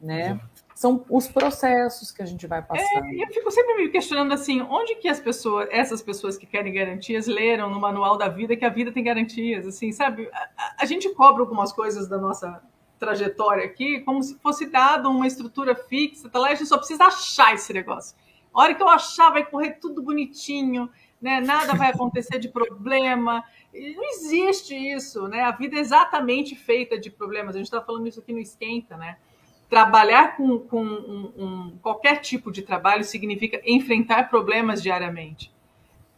né? 0.00 0.38
São 0.76 1.04
os 1.10 1.26
processos 1.26 2.12
que 2.12 2.22
a 2.22 2.26
gente 2.26 2.46
vai 2.46 2.60
é, 2.60 2.62
passando. 2.62 3.04
É, 3.04 3.24
eu 3.24 3.26
fico 3.32 3.50
sempre 3.50 3.74
me 3.74 3.88
questionando 3.88 4.32
assim, 4.32 4.60
onde 4.60 4.94
que 4.94 5.08
as 5.08 5.18
pessoas, 5.18 5.66
essas 5.72 6.00
pessoas 6.02 6.38
que 6.38 6.46
querem 6.46 6.72
garantias, 6.72 7.26
leram 7.26 7.68
no 7.68 7.80
manual 7.80 8.16
da 8.16 8.28
vida 8.28 8.54
que 8.54 8.64
a 8.64 8.68
vida 8.68 8.92
tem 8.92 9.02
garantias, 9.02 9.66
assim, 9.66 9.90
sabe? 9.90 10.30
A, 10.32 10.74
a 10.82 10.84
gente 10.84 11.12
cobra 11.14 11.42
algumas 11.42 11.72
coisas 11.72 12.06
da 12.06 12.16
nossa 12.16 12.62
trajetória 12.98 13.64
aqui 13.64 14.00
como 14.00 14.22
se 14.22 14.38
fosse 14.38 14.66
dado 14.66 15.10
uma 15.10 15.26
estrutura 15.26 15.74
fixa, 15.74 16.28
tá 16.28 16.38
lá, 16.38 16.48
a 16.48 16.54
gente 16.54 16.68
só 16.68 16.78
precisa 16.78 17.04
achar 17.04 17.54
esse 17.54 17.72
negócio. 17.72 18.16
A 18.52 18.60
hora 18.62 18.74
que 18.74 18.82
eu 18.82 18.88
achar, 18.88 19.30
vai 19.30 19.44
correr 19.44 19.72
tudo 19.72 20.02
bonitinho, 20.02 20.88
né? 21.20 21.40
Nada 21.40 21.74
vai 21.74 21.90
acontecer 21.90 22.38
de 22.38 22.48
problema. 22.48 23.44
Não 23.72 24.04
existe 24.10 24.74
isso, 24.74 25.28
né? 25.28 25.42
A 25.42 25.50
vida 25.50 25.76
é 25.76 25.80
exatamente 25.80 26.56
feita 26.56 26.98
de 26.98 27.10
problemas. 27.10 27.54
A 27.54 27.58
gente 27.58 27.66
está 27.66 27.82
falando 27.82 28.06
isso 28.06 28.20
aqui 28.20 28.32
no 28.32 28.38
Esquenta, 28.38 28.96
né? 28.96 29.16
trabalhar 29.68 30.36
com, 30.36 30.58
com 30.58 30.82
um, 30.84 31.32
um, 31.36 31.78
qualquer 31.82 32.20
tipo 32.20 32.52
de 32.52 32.62
trabalho 32.62 33.04
significa 33.04 33.60
enfrentar 33.64 34.28
problemas 34.30 34.82
diariamente. 34.82 35.52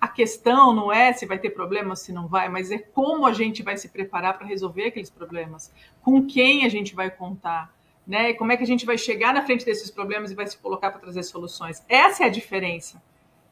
A 0.01 0.07
questão 0.07 0.73
não 0.73 0.93
é 0.93 1.13
se 1.13 1.27
vai 1.27 1.39
ter 1.39 1.51
problema 1.51 1.91
ou 1.91 1.97
se 1.97 2.13
não 2.13 2.29
vai, 2.29 2.49
mas 2.49 2.71
é 2.71 2.79
como 2.79 3.27
a 3.27 3.33
gente 3.33 3.63
vai 3.63 3.77
se 3.77 3.89
preparar 3.89 4.39
para 4.39 4.47
resolver 4.47 4.85
aqueles 4.85 5.11
problemas, 5.11 5.73
com 6.01 6.25
quem 6.25 6.65
a 6.65 6.69
gente 6.69 6.95
vai 6.95 7.11
contar, 7.11 7.75
né? 8.07 8.33
Como 8.35 8.53
é 8.53 8.57
que 8.57 8.63
a 8.63 8.67
gente 8.67 8.87
vai 8.87 8.97
chegar 8.97 9.35
na 9.35 9.45
frente 9.45 9.65
desses 9.65 9.91
problemas 9.91 10.31
e 10.31 10.35
vai 10.35 10.47
se 10.47 10.57
colocar 10.57 10.91
para 10.91 11.01
trazer 11.01 11.23
soluções. 11.25 11.85
Essa 11.89 12.25
é 12.25 12.27
a 12.27 12.31
diferença. 12.31 13.03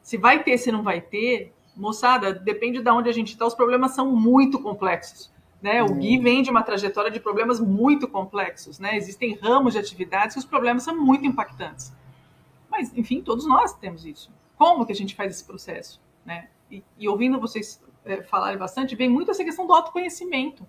Se 0.01 0.17
vai 0.17 0.41
ter, 0.41 0.57
se 0.57 0.71
não 0.71 0.83
vai 0.83 1.01
ter, 1.01 1.53
moçada, 1.75 2.33
depende 2.33 2.81
de 2.81 2.89
onde 2.89 3.09
a 3.09 3.13
gente 3.13 3.33
está, 3.33 3.45
os 3.45 3.53
problemas 3.53 3.91
são 3.91 4.15
muito 4.15 4.59
complexos. 4.59 5.31
Né? 5.61 5.83
O 5.83 5.93
Gui 5.93 6.17
vem 6.17 6.41
de 6.41 6.49
uma 6.49 6.63
trajetória 6.63 7.11
de 7.11 7.19
problemas 7.19 7.59
muito 7.59 8.07
complexos. 8.07 8.79
Né? 8.79 8.95
Existem 8.95 9.35
ramos 9.35 9.73
de 9.73 9.79
atividades 9.79 10.35
que 10.35 10.39
os 10.39 10.45
problemas 10.45 10.83
são 10.83 10.97
muito 10.97 11.25
impactantes. 11.25 11.93
Mas, 12.69 12.95
enfim, 12.95 13.21
todos 13.21 13.47
nós 13.47 13.73
temos 13.73 14.05
isso. 14.05 14.31
Como 14.57 14.85
que 14.85 14.91
a 14.91 14.95
gente 14.95 15.15
faz 15.15 15.33
esse 15.33 15.43
processo? 15.43 16.01
Né? 16.27 16.49
E, 16.69 16.83
e 16.99 17.07
ouvindo 17.07 17.39
vocês 17.39 17.81
é, 18.05 18.21
falarem 18.21 18.59
bastante, 18.59 18.97
vem 18.97 19.07
muito 19.07 19.31
essa 19.31 19.45
questão 19.45 19.65
do 19.65 19.73
autoconhecimento. 19.73 20.67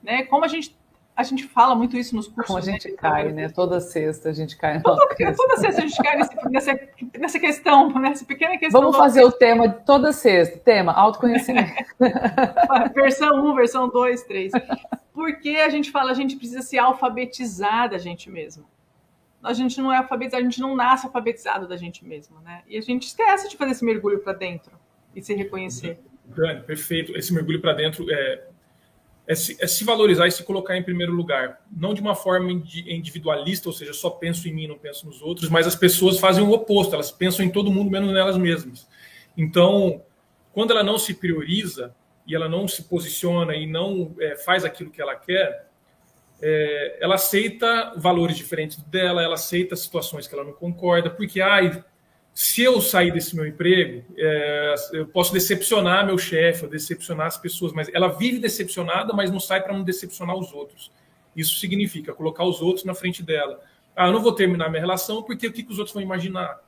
Né? 0.00 0.22
Como 0.24 0.44
a 0.44 0.48
gente 0.48 0.78
a 1.16 1.22
gente 1.22 1.46
fala 1.46 1.74
muito 1.74 1.98
isso 1.98 2.16
nos 2.16 2.28
cursos. 2.28 2.46
Como 2.46 2.58
a 2.58 2.62
gente 2.62 2.88
né? 2.88 2.96
cai, 2.96 3.30
né? 3.30 3.48
Toda 3.50 3.78
sexta 3.78 4.30
a 4.30 4.32
gente 4.32 4.56
cai. 4.56 4.80
Toda, 4.80 5.06
toda 5.36 5.56
sexta 5.58 5.82
a 5.82 5.86
gente 5.86 6.02
cai 6.02 6.16
nesse, 6.16 6.50
nessa, 6.50 6.80
nessa 7.18 7.38
questão, 7.38 7.90
nessa 7.90 8.24
pequena 8.24 8.56
questão. 8.56 8.80
Vamos 8.80 8.96
fazer 8.96 9.22
o 9.22 9.30
tema 9.30 9.68
de 9.68 9.84
toda 9.84 10.14
sexta. 10.14 10.58
Tema, 10.60 10.92
autoconhecimento. 10.92 11.74
versão 12.94 13.44
1, 13.50 13.54
versão 13.54 13.88
2, 13.90 14.22
3. 14.22 14.52
Porque 15.12 15.50
a 15.50 15.68
gente 15.68 15.90
fala, 15.90 16.10
a 16.10 16.14
gente 16.14 16.36
precisa 16.36 16.62
se 16.62 16.78
alfabetizar 16.78 17.90
da 17.90 17.98
gente 17.98 18.30
mesmo. 18.30 18.64
A 19.42 19.52
gente 19.52 19.80
não 19.80 19.92
é 19.92 19.96
alfabetizado, 19.98 20.42
a 20.42 20.44
gente 20.44 20.60
não 20.60 20.76
nasce 20.76 21.06
alfabetizado 21.06 21.66
da 21.66 21.76
gente 21.76 22.04
mesmo, 22.04 22.40
né? 22.40 22.62
E 22.68 22.76
a 22.76 22.80
gente 22.80 23.06
esquece 23.06 23.48
de 23.48 23.56
fazer 23.56 23.72
esse 23.72 23.84
mergulho 23.84 24.20
para 24.20 24.32
dentro 24.32 24.72
e 25.14 25.22
se 25.22 25.34
reconhecer. 25.34 25.98
Dani, 26.24 26.62
perfeito. 26.62 27.16
Esse 27.16 27.32
mergulho 27.32 27.60
para 27.60 27.72
dentro 27.72 28.10
é 28.10 28.46
é 29.30 29.34
se, 29.36 29.56
é 29.60 29.66
se, 29.68 29.84
valorizar 29.84 30.26
e 30.26 30.32
se 30.32 30.42
colocar 30.42 30.76
em 30.76 30.82
primeiro 30.82 31.12
lugar. 31.12 31.60
Não 31.70 31.94
de 31.94 32.00
uma 32.00 32.16
forma 32.16 32.50
individualista, 32.50 33.68
ou 33.68 33.72
seja, 33.72 33.92
só 33.92 34.10
penso 34.10 34.48
em 34.48 34.52
mim, 34.52 34.66
não 34.66 34.76
penso 34.76 35.06
nos 35.06 35.22
outros, 35.22 35.48
mas 35.48 35.68
as 35.68 35.76
pessoas 35.76 36.18
fazem 36.18 36.42
o 36.42 36.50
oposto, 36.50 36.96
elas 36.96 37.12
pensam 37.12 37.44
em 37.44 37.48
todo 37.48 37.70
mundo 37.70 37.92
menos 37.92 38.12
nelas 38.12 38.36
mesmas. 38.36 38.88
Então, 39.36 40.02
quando 40.52 40.72
ela 40.72 40.82
não 40.82 40.98
se 40.98 41.14
prioriza 41.14 41.94
e 42.26 42.34
ela 42.34 42.48
não 42.48 42.66
se 42.66 42.82
posiciona 42.82 43.54
e 43.54 43.68
não 43.68 44.12
é, 44.18 44.34
faz 44.34 44.64
aquilo 44.64 44.90
que 44.90 45.00
ela 45.00 45.14
quer, 45.14 45.69
é, 46.42 46.98
ela 47.00 47.16
aceita 47.16 47.92
valores 47.96 48.36
diferentes 48.36 48.78
dela, 48.84 49.22
ela 49.22 49.34
aceita 49.34 49.76
situações 49.76 50.26
que 50.26 50.34
ela 50.34 50.44
não 50.44 50.52
concorda, 50.52 51.10
porque 51.10 51.40
ai, 51.40 51.84
se 52.32 52.62
eu 52.62 52.80
sair 52.80 53.12
desse 53.12 53.34
meu 53.36 53.46
emprego, 53.46 54.04
é, 54.16 54.74
eu 54.92 55.06
posso 55.06 55.32
decepcionar 55.32 56.06
meu 56.06 56.16
chefe, 56.16 56.66
decepcionar 56.66 57.26
as 57.26 57.36
pessoas, 57.36 57.72
mas 57.72 57.90
ela 57.92 58.08
vive 58.08 58.38
decepcionada, 58.38 59.12
mas 59.12 59.30
não 59.30 59.40
sai 59.40 59.62
para 59.62 59.72
não 59.72 59.82
decepcionar 59.82 60.36
os 60.36 60.52
outros. 60.52 60.90
Isso 61.36 61.58
significa 61.58 62.14
colocar 62.14 62.44
os 62.44 62.60
outros 62.62 62.84
na 62.84 62.94
frente 62.94 63.22
dela. 63.22 63.60
Ah, 63.94 64.06
eu 64.06 64.12
não 64.12 64.22
vou 64.22 64.32
terminar 64.32 64.70
minha 64.70 64.80
relação 64.80 65.22
porque 65.22 65.46
o 65.46 65.52
que, 65.52 65.62
que 65.62 65.72
os 65.72 65.78
outros 65.78 65.92
vão 65.92 66.02
imaginar? 66.02 66.60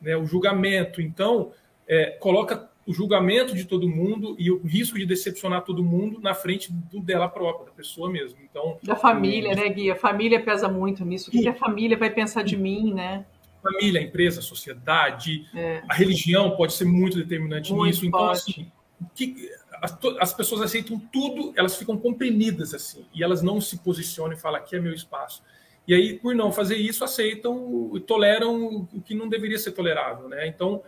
Né, 0.00 0.16
o 0.16 0.24
julgamento. 0.24 1.00
Então, 1.00 1.52
é, 1.88 2.10
coloca 2.10 2.70
o 2.86 2.92
julgamento 2.92 3.54
de 3.54 3.64
todo 3.64 3.88
mundo 3.88 4.36
e 4.38 4.50
o 4.50 4.62
risco 4.62 4.96
de 4.98 5.04
decepcionar 5.04 5.62
todo 5.62 5.82
mundo 5.82 6.20
na 6.20 6.34
frente 6.34 6.72
do 6.72 7.00
dela 7.00 7.28
própria, 7.28 7.66
da 7.66 7.72
pessoa 7.72 8.08
mesmo. 8.08 8.38
Então, 8.48 8.78
da 8.82 8.94
família, 8.94 9.52
é... 9.52 9.56
né, 9.56 9.68
Gui? 9.68 9.90
A 9.90 9.96
família 9.96 10.40
pesa 10.40 10.68
muito 10.68 11.04
nisso. 11.04 11.28
O 11.28 11.32
que, 11.32 11.42
que 11.42 11.48
a 11.48 11.54
família 11.54 11.96
vai 11.96 12.10
pensar 12.10 12.42
de 12.42 12.56
mim, 12.56 12.94
né? 12.94 13.26
família, 13.66 14.00
empresa, 14.00 14.40
sociedade, 14.40 15.44
é. 15.54 15.82
a 15.88 15.94
religião 15.94 16.56
pode 16.56 16.72
ser 16.74 16.84
muito 16.84 17.16
determinante 17.16 17.72
muito 17.72 17.86
nisso. 17.86 18.06
Então, 18.06 18.30
assim, 18.30 18.70
que, 19.14 19.50
as, 19.82 19.98
as, 20.20 20.32
pessoas 20.32 20.60
aceitam 20.60 20.98
tudo, 21.12 21.52
elas 21.56 21.76
ficam 21.76 21.96
comprimidas 21.96 22.72
assim, 22.72 23.04
e 23.12 23.22
elas 23.22 23.42
não 23.42 23.60
se 23.60 23.78
posicionam 23.78 24.34
e 24.34 24.36
falam 24.36 24.60
aqui 24.60 24.76
é 24.76 24.80
meu 24.80 24.92
espaço. 24.92 25.42
E 25.86 25.94
aí, 25.94 26.14
por 26.14 26.34
não 26.34 26.50
fazer 26.50 26.76
isso, 26.76 27.04
aceitam 27.04 27.92
e 27.94 28.00
toleram 28.00 28.88
o 28.92 29.00
que 29.00 29.14
não 29.14 29.28
deveria 29.28 29.58
ser 29.58 29.72
tolerável, 29.72 30.28
né? 30.28 30.46
Então, 30.46 30.82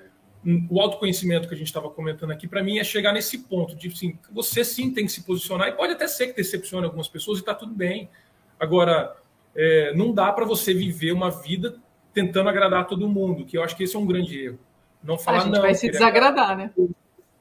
o 0.70 0.80
autoconhecimento 0.80 1.48
que 1.48 1.54
a 1.54 1.56
gente 1.56 1.66
estava 1.66 1.90
comentando 1.90 2.30
aqui, 2.30 2.46
para 2.46 2.62
mim, 2.62 2.78
é 2.78 2.84
chegar 2.84 3.12
nesse 3.12 3.38
ponto 3.38 3.74
de, 3.74 3.88
assim, 3.88 4.18
você 4.30 4.64
sim 4.64 4.92
tem 4.92 5.04
que 5.04 5.12
se 5.12 5.22
posicionar, 5.22 5.68
e 5.68 5.72
pode 5.72 5.92
até 5.92 6.06
ser 6.06 6.28
que 6.28 6.36
decepcione 6.36 6.84
algumas 6.84 7.08
pessoas 7.08 7.38
e 7.38 7.42
está 7.42 7.54
tudo 7.54 7.74
bem. 7.74 8.08
Agora, 8.58 9.16
é, 9.54 9.92
não 9.94 10.12
dá 10.12 10.32
para 10.32 10.44
você 10.44 10.72
viver 10.72 11.12
uma 11.12 11.30
vida 11.30 11.76
tentando 12.12 12.48
agradar 12.48 12.86
todo 12.86 13.08
mundo, 13.08 13.44
que 13.44 13.58
eu 13.58 13.62
acho 13.62 13.76
que 13.76 13.84
esse 13.84 13.96
é 13.96 13.98
um 13.98 14.06
grande 14.06 14.46
erro. 14.46 14.58
Não 15.02 15.18
falar 15.18 15.38
a 15.38 15.40
gente 15.42 15.54
não. 15.54 15.60
vai 15.60 15.74
se 15.74 15.90
desagradar, 15.90 16.56
né? 16.56 16.72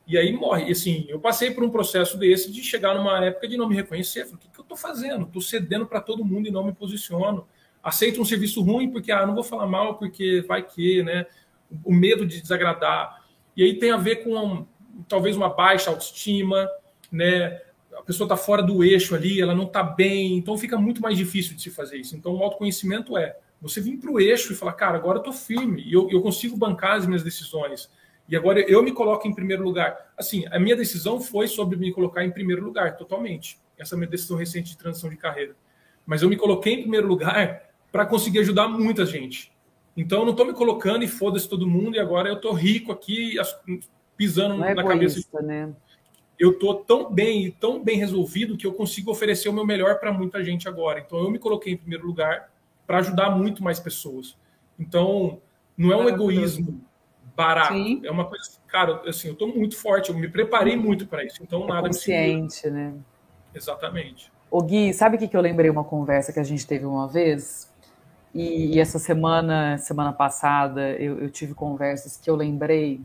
E 0.06 0.18
aí 0.18 0.32
morre. 0.32 0.70
E, 0.70 0.72
assim, 0.72 1.06
eu 1.10 1.20
passei 1.20 1.52
por 1.52 1.64
um 1.64 1.70
processo 1.70 2.18
desse 2.18 2.52
de 2.52 2.64
chegar 2.64 2.96
numa 2.96 3.26
época 3.26 3.48
de 3.48 3.58
não 3.58 3.68
me 3.68 3.76
reconhecer. 3.76 4.26
Falei, 4.26 4.36
o 4.36 4.38
que, 4.38 4.50
que 4.50 4.60
eu 4.60 4.64
estou 4.64 4.78
fazendo? 4.78 5.26
Estou 5.26 5.42
cedendo 5.42 5.86
para 5.86 6.00
todo 6.00 6.24
mundo 6.24 6.48
e 6.48 6.52
não 6.52 6.64
me 6.64 6.72
posiciono. 6.72 7.48
Aceito 7.84 8.22
um 8.22 8.26
serviço 8.26 8.62
ruim 8.62 8.90
porque, 8.90 9.12
ah, 9.12 9.26
não 9.26 9.36
vou 9.36 9.44
falar 9.44 9.68
mal 9.68 9.98
porque 9.98 10.44
vai 10.48 10.64
que, 10.64 11.04
né? 11.04 11.26
O 11.84 11.94
medo 11.94 12.26
de 12.26 12.42
desagradar. 12.42 13.26
E 13.56 13.64
aí 13.64 13.78
tem 13.78 13.92
a 13.92 13.98
ver 13.98 14.18
com 14.24 14.66
talvez 15.08 15.36
uma 15.36 15.50
baixa 15.50 15.90
autoestima, 15.90 16.68
né? 17.12 17.62
A 17.98 18.02
pessoa 18.04 18.26
está 18.26 18.38
fora 18.38 18.62
do 18.62 18.84
eixo 18.84 19.16
ali, 19.16 19.42
ela 19.42 19.56
não 19.56 19.66
está 19.66 19.82
bem, 19.82 20.38
então 20.38 20.58
fica 20.58 20.78
muito 20.78 21.02
mais 21.02 21.18
difícil 21.18 21.56
de 21.56 21.62
se 21.62 21.72
fazer 21.72 21.98
isso. 21.98 22.16
Então 22.16 22.36
o 22.36 22.44
autoconhecimento 22.44 23.18
é 23.18 23.38
você 23.62 23.82
vir 23.82 23.98
para 23.98 24.12
o 24.12 24.20
eixo 24.20 24.54
e 24.54 24.56
falar, 24.56 24.74
cara, 24.74 24.98
agora 24.98 25.18
eu 25.18 25.22
estou 25.22 25.34
firme 25.34 25.82
e 25.84 25.94
eu, 25.94 26.08
eu 26.12 26.22
consigo 26.22 26.56
bancar 26.56 26.98
as 26.98 27.08
minhas 27.08 27.24
decisões. 27.24 27.90
E 28.30 28.36
agora 28.36 28.60
eu 28.60 28.84
me 28.84 28.92
coloco 28.92 29.28
em 29.28 29.34
primeiro 29.34 29.64
lugar. 29.64 30.12
Assim, 30.18 30.46
a 30.52 30.60
minha 30.60 30.76
decisão 30.76 31.20
foi 31.20 31.48
sobre 31.48 31.78
me 31.78 31.92
colocar 31.92 32.24
em 32.24 32.32
primeiro 32.32 32.64
lugar, 32.64 32.98
totalmente. 32.98 33.58
Essa 33.78 33.96
é 33.96 33.96
a 33.96 34.00
minha 34.00 34.10
decisão 34.10 34.38
recente 34.38 34.72
de 34.72 34.78
transição 34.78 35.10
de 35.10 35.16
carreira. 35.16 35.56
Mas 36.06 36.22
eu 36.22 36.30
me 36.30 36.36
coloquei 36.36 36.74
em 36.74 36.82
primeiro 36.82 37.08
lugar 37.08 37.64
para 37.92 38.06
conseguir 38.06 38.40
ajudar 38.40 38.68
muita 38.68 39.06
gente. 39.06 39.52
Então 39.98 40.20
eu 40.20 40.26
não 40.26 40.32
estou 40.32 40.46
me 40.46 40.54
colocando 40.54 41.04
e 41.04 41.08
foda-se 41.08 41.50
todo 41.50 41.68
mundo 41.68 41.96
e 41.96 42.00
agora 42.00 42.30
eu 42.30 42.36
estou 42.36 42.54
rico 42.54 42.92
aqui, 42.92 43.36
pisando 44.16 44.64
é 44.64 44.76
na 44.76 44.84
cabeça. 44.84 45.20
Né? 45.42 45.74
Eu 46.38 46.52
estou 46.52 46.76
tão 46.76 47.12
bem 47.12 47.48
e 47.48 47.52
tão 47.52 47.84
bem 47.84 47.98
resolvido 47.98 48.56
que 48.56 48.68
eu 48.68 48.74
consigo 48.74 49.10
oferecer 49.10 49.50
o 49.50 49.54
meu 49.54 49.66
melhor 49.66 50.00
para 50.00 50.14
muita 50.14 50.44
gente 50.44 50.68
agora. 50.70 51.00
Então 51.00 51.18
eu 51.18 51.32
me 51.32 51.40
coloquei 51.40 51.74
em 51.74 51.78
primeiro 51.78 52.06
lugar 52.06 52.52
para 52.86 53.00
ajudar 53.00 53.32
muito 53.32 53.64
mais 53.64 53.80
pessoas. 53.80 54.38
Então, 54.80 55.42
não 55.76 55.92
é 55.92 55.98
um 55.98 56.08
egoísmo 56.08 56.80
barato, 57.36 57.74
Sim. 57.74 58.02
é 58.04 58.10
uma 58.10 58.26
coisa, 58.26 58.46
cara, 58.68 59.02
assim, 59.08 59.28
eu 59.28 59.34
estou 59.34 59.48
muito 59.48 59.78
forte, 59.78 60.10
eu 60.10 60.18
me 60.18 60.28
preparei 60.28 60.76
muito 60.76 61.06
para 61.06 61.24
isso, 61.24 61.44
então 61.44 61.66
é 61.66 61.68
nada 61.68 61.88
consciente, 61.88 62.68
né? 62.70 62.94
Exatamente. 63.54 64.32
O 64.50 64.62
Gui, 64.64 64.94
sabe 64.94 65.18
o 65.18 65.20
que, 65.20 65.28
que 65.28 65.38
eu 65.38 65.42
lembrei 65.42 65.70
uma 65.70 65.84
conversa 65.84 66.32
que 66.32 66.40
a 66.40 66.44
gente 66.44 66.66
teve 66.66 66.86
uma 66.86 67.08
vez? 67.08 67.67
E, 68.38 68.76
e 68.76 68.80
essa 68.80 69.00
semana, 69.00 69.80
semana 69.80 70.14
passada, 70.14 70.92
eu, 70.92 71.20
eu 71.20 71.28
tive 71.28 71.56
conversas 71.56 72.18
que 72.18 72.30
eu 72.30 72.36
lembrei 72.36 73.02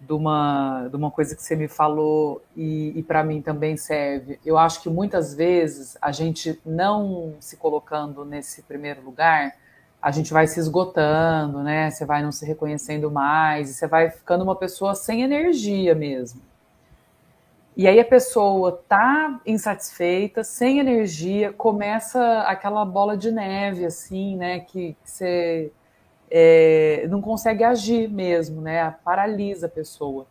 de 0.00 0.14
uma, 0.14 0.88
de 0.88 0.96
uma 0.96 1.10
coisa 1.10 1.36
que 1.36 1.42
você 1.42 1.54
me 1.54 1.68
falou 1.68 2.42
e, 2.56 2.90
e 2.96 3.02
para 3.02 3.22
mim 3.22 3.42
também 3.42 3.76
serve. 3.76 4.40
Eu 4.42 4.56
acho 4.56 4.82
que 4.82 4.88
muitas 4.88 5.34
vezes 5.34 5.98
a 6.00 6.10
gente 6.10 6.58
não 6.64 7.34
se 7.38 7.58
colocando 7.58 8.24
nesse 8.24 8.62
primeiro 8.62 9.02
lugar, 9.02 9.52
a 10.00 10.10
gente 10.10 10.32
vai 10.32 10.46
se 10.46 10.58
esgotando, 10.58 11.62
né? 11.62 11.90
Você 11.90 12.06
vai 12.06 12.22
não 12.22 12.32
se 12.32 12.46
reconhecendo 12.46 13.10
mais, 13.10 13.68
você 13.68 13.86
vai 13.86 14.08
ficando 14.08 14.42
uma 14.42 14.56
pessoa 14.56 14.94
sem 14.94 15.20
energia 15.20 15.94
mesmo. 15.94 16.40
E 17.74 17.88
aí 17.88 17.98
a 17.98 18.04
pessoa 18.04 18.82
tá 18.86 19.40
insatisfeita, 19.46 20.44
sem 20.44 20.78
energia, 20.78 21.52
começa 21.54 22.42
aquela 22.42 22.84
bola 22.84 23.16
de 23.16 23.32
neve, 23.32 23.86
assim, 23.86 24.36
né? 24.36 24.60
Que, 24.60 24.94
você 25.02 25.72
é, 26.30 27.06
não 27.08 27.22
consegue 27.22 27.64
agir 27.64 28.10
mesmo, 28.10 28.60
né? 28.60 28.94
Paralisa 29.02 29.66
a 29.66 29.70
pessoa. 29.70 30.26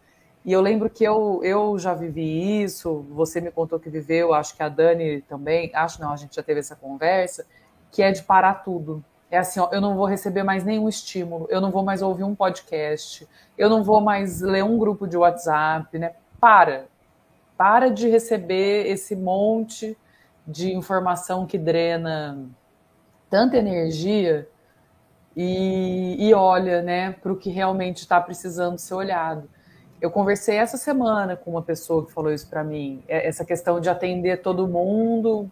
E 0.45 0.51
eu 0.51 0.61
lembro 0.61 0.89
que 0.89 1.03
eu, 1.03 1.39
eu 1.43 1.77
já 1.79 1.93
vivi 1.93 2.61
isso, 2.63 3.05
você 3.11 3.41
me 3.41 3.51
contou 3.51 3.79
que 3.79 3.89
viveu, 3.89 4.33
acho 4.33 4.55
que 4.55 4.63
a 4.63 4.69
Dani 4.69 5.21
também, 5.21 5.71
acho 5.73 6.01
não, 6.01 6.11
a 6.11 6.15
gente 6.15 6.35
já 6.35 6.43
teve 6.43 6.59
essa 6.59 6.75
conversa, 6.75 7.45
que 7.91 8.03
é 8.03 8.11
de 8.11 8.23
parar 8.23 8.55
tudo. 8.63 9.03
É 9.29 9.37
assim, 9.37 9.59
ó, 9.59 9.69
eu 9.71 9.81
não 9.81 9.95
vou 9.95 10.05
receber 10.05 10.43
mais 10.43 10.63
nenhum 10.63 10.89
estímulo, 10.89 11.47
eu 11.49 11.61
não 11.61 11.71
vou 11.71 11.83
mais 11.83 12.01
ouvir 12.01 12.23
um 12.23 12.35
podcast, 12.35 13.27
eu 13.57 13.69
não 13.69 13.83
vou 13.83 14.01
mais 14.01 14.41
ler 14.41 14.63
um 14.63 14.77
grupo 14.77 15.07
de 15.07 15.17
WhatsApp, 15.17 15.97
né? 15.97 16.13
Para. 16.39 16.90
Para 17.61 17.91
de 17.91 18.09
receber 18.09 18.87
esse 18.87 19.15
monte 19.15 19.95
de 20.47 20.73
informação 20.73 21.45
que 21.45 21.59
drena 21.59 22.49
tanta 23.29 23.55
energia 23.55 24.49
e, 25.37 26.15
e 26.27 26.33
olha 26.33 26.81
né, 26.81 27.11
para 27.11 27.31
o 27.31 27.35
que 27.37 27.51
realmente 27.51 27.97
está 27.97 28.19
precisando 28.19 28.79
ser 28.79 28.95
olhado. 28.95 29.47
Eu 30.01 30.09
conversei 30.09 30.57
essa 30.57 30.75
semana 30.75 31.35
com 31.35 31.51
uma 31.51 31.61
pessoa 31.61 32.03
que 32.03 32.11
falou 32.11 32.33
isso 32.33 32.49
para 32.49 32.63
mim, 32.63 33.03
é, 33.07 33.27
essa 33.27 33.45
questão 33.45 33.79
de 33.79 33.91
atender 33.91 34.41
todo 34.41 34.67
mundo. 34.67 35.47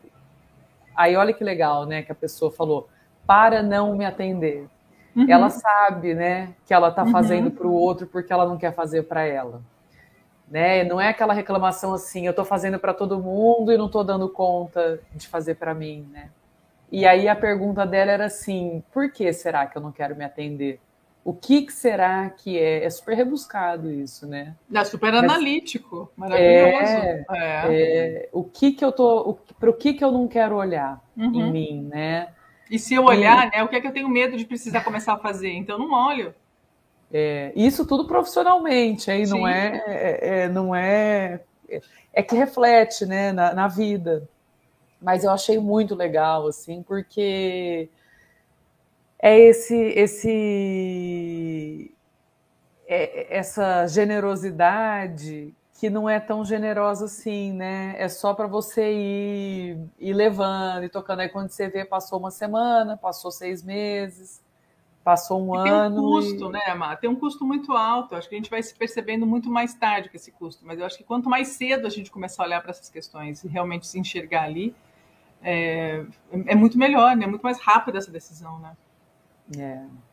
Aí 0.96 1.16
olha 1.16 1.32
que 1.32 1.44
legal, 1.44 1.86
né, 1.86 2.02
que 2.02 2.12
a 2.12 2.16
pessoa 2.16 2.52
falou, 2.52 2.90
para 3.28 3.62
não 3.62 3.96
me 3.96 4.04
atender. 4.04 4.68
Uhum. 5.16 5.30
Ela 5.30 5.52
sabe, 5.52 6.16
né, 6.16 6.56
que 6.66 6.74
ela 6.74 6.90
está 6.90 7.06
fazendo 7.06 7.50
uhum. 7.50 7.56
para 7.56 7.68
o 7.68 7.72
outro 7.72 8.08
porque 8.08 8.34
ela 8.34 8.48
não 8.48 8.58
quer 8.58 8.74
fazer 8.74 9.04
para 9.04 9.22
ela. 9.26 9.62
Né? 10.50 10.84
Não 10.84 11.00
é 11.00 11.10
aquela 11.10 11.34
reclamação 11.34 11.94
assim, 11.94 12.26
eu 12.26 12.32
estou 12.32 12.44
fazendo 12.44 12.80
para 12.80 12.94
todo 12.94 13.20
mundo 13.20 13.72
e 13.72 13.78
não 13.78 13.86
estou 13.86 14.04
dando 14.04 14.28
conta 14.28 15.00
de 15.14 15.28
fazer 15.28 15.56
para 15.56 15.76
mim, 15.76 16.08
né? 16.12 16.30
E 16.92 17.06
aí 17.06 17.28
a 17.28 17.36
pergunta 17.36 17.86
dela 17.86 18.12
era 18.12 18.26
assim: 18.26 18.84
por 18.92 19.12
que 19.12 19.32
será 19.32 19.68
que 19.68 19.78
eu 19.78 19.82
não 19.82 19.92
quero 19.92 20.16
me 20.16 20.26
atender? 20.26 20.80
O 21.24 21.34
que, 21.34 21.64
que 21.64 21.74
será 21.74 22.30
que 22.30 22.58
é? 22.58 22.84
É 22.84 22.90
super 22.90 23.16
rebuscado 23.16 23.92
isso, 23.92 24.26
né? 24.26 24.56
É 24.74 24.84
super 24.84 25.12
Mas, 25.12 25.24
analítico, 25.24 26.12
maravilhoso. 26.16 26.92
É, 26.92 27.26
é. 27.30 27.66
É, 27.70 28.30
o 28.32 28.44
que 28.44 28.72
que 28.72 28.84
eu 28.84 28.92
tô, 28.92 29.38
para 29.60 29.70
o 29.70 29.74
que 29.74 29.94
que 29.94 30.04
eu 30.04 30.12
não 30.12 30.28
quero 30.28 30.56
olhar 30.56 31.00
uhum. 31.16 31.32
em 31.36 31.52
mim, 31.52 31.88
né? 31.92 32.30
E 32.72 32.80
se 32.80 32.96
eu 32.96 33.04
olhar, 33.04 33.48
e, 33.48 33.52
né? 33.52 33.64
O 33.64 33.68
que 33.68 33.76
é 33.76 33.82
que 33.82 33.88
eu 33.88 33.94
tenho 33.94 34.10
medo 34.10 34.38
de 34.38 34.46
precisar 34.46 34.84
começar 34.84 35.14
a 35.14 35.18
fazer? 35.18 35.52
Então 35.52 35.78
não 35.78 35.92
olho. 35.92 36.34
É, 37.12 37.52
isso 37.56 37.86
tudo 37.86 38.06
profissionalmente, 38.06 39.10
aí 39.10 39.26
não 39.26 39.48
é, 39.48 39.84
é, 39.88 40.40
é, 40.44 40.48
não 40.48 40.76
é, 40.76 41.42
é 42.14 42.22
que 42.22 42.36
reflete, 42.36 43.06
né, 43.06 43.32
na, 43.32 43.54
na 43.54 43.68
vida 43.68 44.28
mas 45.02 45.24
eu 45.24 45.32
achei 45.32 45.58
muito 45.60 45.96
legal, 45.96 46.48
assim, 46.48 46.84
porque 46.84 47.90
é 49.18 49.38
esse, 49.40 49.76
esse, 49.76 51.92
é 52.88 53.38
essa 53.38 53.88
generosidade 53.88 55.54
que 55.80 55.90
não 55.90 56.10
é 56.10 56.20
tão 56.20 56.44
generosa 56.44 57.06
assim, 57.06 57.54
né? 57.54 57.96
É 57.98 58.10
só 58.10 58.34
para 58.34 58.48
você 58.48 58.92
ir, 58.92 59.78
ir 59.98 60.14
levando 60.14 60.84
e 60.84 60.90
tocando. 60.90 61.22
Aí 61.22 61.30
quando 61.30 61.50
você 61.50 61.70
vê, 61.70 61.86
passou 61.86 62.20
uma 62.20 62.32
semana, 62.32 62.98
passou 62.98 63.32
seis 63.32 63.64
meses, 63.64 64.42
passou 65.04 65.42
um 65.42 65.56
e 65.56 65.70
ano. 65.70 65.96
Tem 65.96 66.04
um 66.04 66.12
custo, 66.12 66.46
e... 66.46 66.52
né, 66.52 66.74
Mar? 66.74 67.00
Tem 67.00 67.10
um 67.10 67.16
custo 67.16 67.46
muito 67.46 67.74
alto. 67.74 68.16
Acho 68.16 68.30
que 68.30 68.36
a 68.36 68.38
gente 68.38 68.50
vai 68.50 68.62
se 68.62 68.76
percebendo 68.76 69.26
muito 69.26 69.50
mais 69.50 69.74
tarde 69.74 70.10
com 70.10 70.16
esse 70.16 70.32
custo. 70.32 70.66
Mas 70.66 70.80
eu 70.80 70.86
acho 70.86 70.98
que 70.98 71.04
quanto 71.04 71.30
mais 71.30 71.50
cedo 71.50 71.88
a 71.88 71.90
gente 71.90 72.12
começar 72.12 72.44
a 72.44 72.46
olhar 72.46 72.62
para 72.62 72.72
essas 72.72 72.90
questões 72.90 73.44
e 73.44 73.48
realmente 73.48 73.88
se 73.88 74.00
enxergar 74.00 74.44
ali, 74.44 74.76
é, 75.42 76.04
é 76.46 76.56
muito 76.56 76.78
melhor, 76.78 77.16
né? 77.16 77.26
Muito 77.26 77.42
mais 77.42 77.60
rápida 77.60 77.98
essa 77.98 78.12
decisão, 78.12 78.60
né? 78.60 78.78
É. 79.58 80.10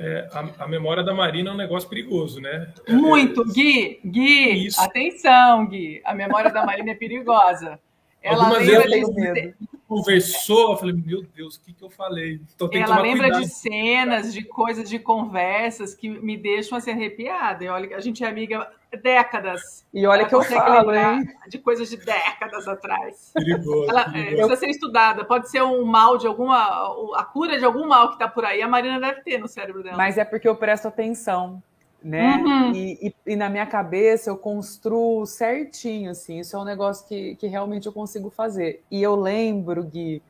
É, 0.00 0.28
a, 0.32 0.64
a, 0.64 0.68
memória 0.68 1.02
da 1.02 1.12
Marina 1.12 1.50
é 1.50 1.52
um 1.52 1.56
negócio 1.56 1.88
perigoso, 1.88 2.40
né? 2.40 2.72
É, 2.86 2.92
muito, 2.92 3.44
Gui, 3.52 4.00
Gui, 4.04 4.66
Isso. 4.66 4.80
atenção, 4.80 5.66
Gui. 5.66 6.00
A 6.04 6.14
memória 6.14 6.52
da 6.52 6.64
Marina 6.64 6.92
é 6.92 6.94
perigosa. 6.94 7.80
Ela 8.22 8.44
Algumas 8.44 8.64
lembra 8.64 8.88
de 8.88 9.67
conversou, 9.88 10.72
eu 10.72 10.76
falei, 10.76 10.94
meu 10.94 11.22
Deus, 11.34 11.56
o 11.56 11.60
que, 11.62 11.72
que 11.72 11.82
eu 11.82 11.88
falei? 11.88 12.38
Ela 12.72 13.00
lembra 13.00 13.30
cuidado. 13.30 13.42
de 13.42 13.48
cenas, 13.48 14.34
de 14.34 14.44
coisas, 14.44 14.88
de 14.88 14.98
conversas 14.98 15.94
que 15.94 16.10
me 16.10 16.36
deixam 16.36 16.76
assim 16.76 16.90
arrepiada. 16.90 17.64
E 17.64 17.68
olha, 17.68 17.96
a 17.96 18.00
gente 18.00 18.22
é 18.22 18.28
amiga 18.28 18.70
décadas. 19.02 19.86
E 19.92 20.06
olha 20.06 20.26
que 20.26 20.34
eu 20.34 20.42
falo, 20.42 20.94
hein? 20.94 21.26
De 21.48 21.58
coisas 21.58 21.88
de 21.88 21.96
décadas 21.96 22.68
atrás. 22.68 23.32
Perigoso, 23.32 23.90
Ela 23.90 24.10
perigoso. 24.10 24.30
É, 24.30 24.36
precisa 24.36 24.56
ser 24.56 24.68
estudada. 24.68 25.24
Pode 25.24 25.50
ser 25.50 25.62
um 25.62 25.82
mal 25.84 26.18
de 26.18 26.26
alguma. 26.26 27.16
a 27.16 27.24
cura 27.24 27.58
de 27.58 27.64
algum 27.64 27.88
mal 27.88 28.08
que 28.08 28.14
está 28.14 28.28
por 28.28 28.44
aí. 28.44 28.60
A 28.60 28.68
Marina 28.68 29.00
deve 29.00 29.22
ter 29.22 29.38
no 29.38 29.48
cérebro 29.48 29.82
dela. 29.82 29.96
Mas 29.96 30.18
é 30.18 30.24
porque 30.24 30.46
eu 30.46 30.54
presto 30.54 30.86
atenção 30.86 31.62
né? 32.02 32.36
Uhum. 32.36 32.72
E, 32.72 33.08
e, 33.08 33.32
e, 33.32 33.36
na 33.36 33.48
minha 33.48 33.66
cabeça 33.66 34.30
eu 34.30 34.36
construo 34.36 35.26
certinho, 35.26 36.10
assim, 36.10 36.38
isso 36.38 36.56
é 36.56 36.58
um 36.58 36.64
negócio 36.64 37.06
que, 37.06 37.34
que 37.36 37.46
realmente 37.46 37.86
eu 37.86 37.92
consigo 37.92 38.30
fazer. 38.30 38.82
E 38.90 39.02
eu 39.02 39.16
lembro, 39.16 39.82
Gui, 39.84 40.22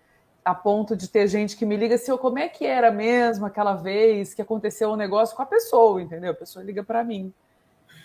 a 0.45 0.55
ponto 0.55 0.97
de 0.97 1.09
ter 1.09 1.29
gente 1.29 1.57
que 1.57 1.67
me 1.67 1.77
liga 1.77 1.97
assim, 1.97 2.11
oh, 2.11 2.19
como 2.19 2.39
é 2.39 2.49
que 2.49 2.65
era 2.65 2.91
mesmo 2.91 3.45
aquela 3.45 3.75
vez 3.75 4.33
que 4.33 4.41
aconteceu 4.41 4.91
um 4.91 4.97
negócio 4.97 5.37
com 5.37 5.43
a 5.43 5.47
pessoa, 5.47 6.01
entendeu? 6.01 6.31
A 6.31 6.35
pessoa 6.35 6.65
liga 6.65 6.83
para 6.83 7.05
mim. 7.05 7.33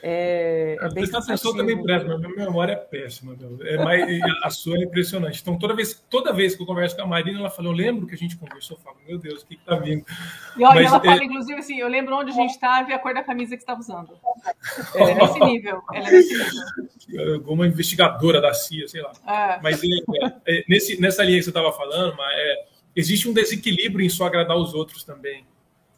É, 0.06 0.76
é 0.82 0.90
bem 0.90 1.06
a 1.06 1.22
pessoa 1.22 1.56
também 1.56 1.82
presta, 1.82 2.10
mas 2.10 2.20
minha 2.20 2.36
memória 2.36 2.74
é 2.74 2.76
péssima. 2.76 3.38
É 3.62 3.78
mais, 3.82 4.06
a 4.44 4.50
sua 4.50 4.78
é 4.78 4.82
impressionante. 4.82 5.40
Então, 5.42 5.58
toda 5.58 5.74
vez, 5.74 5.94
toda 6.10 6.34
vez 6.34 6.54
que 6.54 6.62
eu 6.62 6.66
converso 6.66 6.94
com 6.98 7.04
a 7.04 7.08
Marina, 7.08 7.40
ela 7.40 7.50
fala: 7.50 7.70
Eu 7.70 7.72
lembro 7.72 8.06
que 8.06 8.14
a 8.14 8.18
gente 8.18 8.36
conversou. 8.36 8.76
Eu 8.76 8.82
falo: 8.82 8.98
Meu 9.08 9.18
Deus, 9.18 9.44
o 9.44 9.46
que 9.46 9.54
está 9.54 9.78
vindo? 9.78 10.04
E 10.58 10.64
olha, 10.66 10.76
mas, 10.76 10.88
ela 10.88 10.98
é... 10.98 11.06
fala, 11.06 11.24
inclusive, 11.24 11.58
assim: 11.58 11.80
Eu 11.80 11.88
lembro 11.88 12.18
onde 12.18 12.32
a 12.32 12.34
gente 12.34 12.50
estava 12.50 12.90
e 12.90 12.94
a 12.94 13.00
cor 13.00 13.14
da 13.14 13.24
camisa 13.24 13.56
que 13.56 13.64
estava 13.64 13.80
usando. 13.80 14.10
Ela 14.94 15.12
é 15.12 15.16
nesse 15.16 15.40
nível. 15.48 15.82
Ela 15.94 16.10
é 16.10 16.12
nesse 16.12 16.38
nível. 17.08 17.34
Alguma 17.36 17.66
investigadora 17.66 18.42
da 18.42 18.54
CIA, 18.54 18.90
sei 18.90 19.02
lá. 19.02 19.14
É. 19.26 19.62
Mas 19.64 19.82
é, 19.82 19.88
é, 20.48 20.66
nesse, 20.68 21.00
nessa 21.00 21.24
linha 21.24 21.38
que 21.38 21.46
você 21.46 21.50
estava 21.50 21.72
falando, 21.72 22.18
existe 22.94 23.30
um 23.30 23.34
desequilíbrio 23.34 24.06
em 24.06 24.10
só 24.10 24.26
agradar 24.26 24.58
os 24.58 24.74
outros 24.74 25.06
também. 25.06 25.46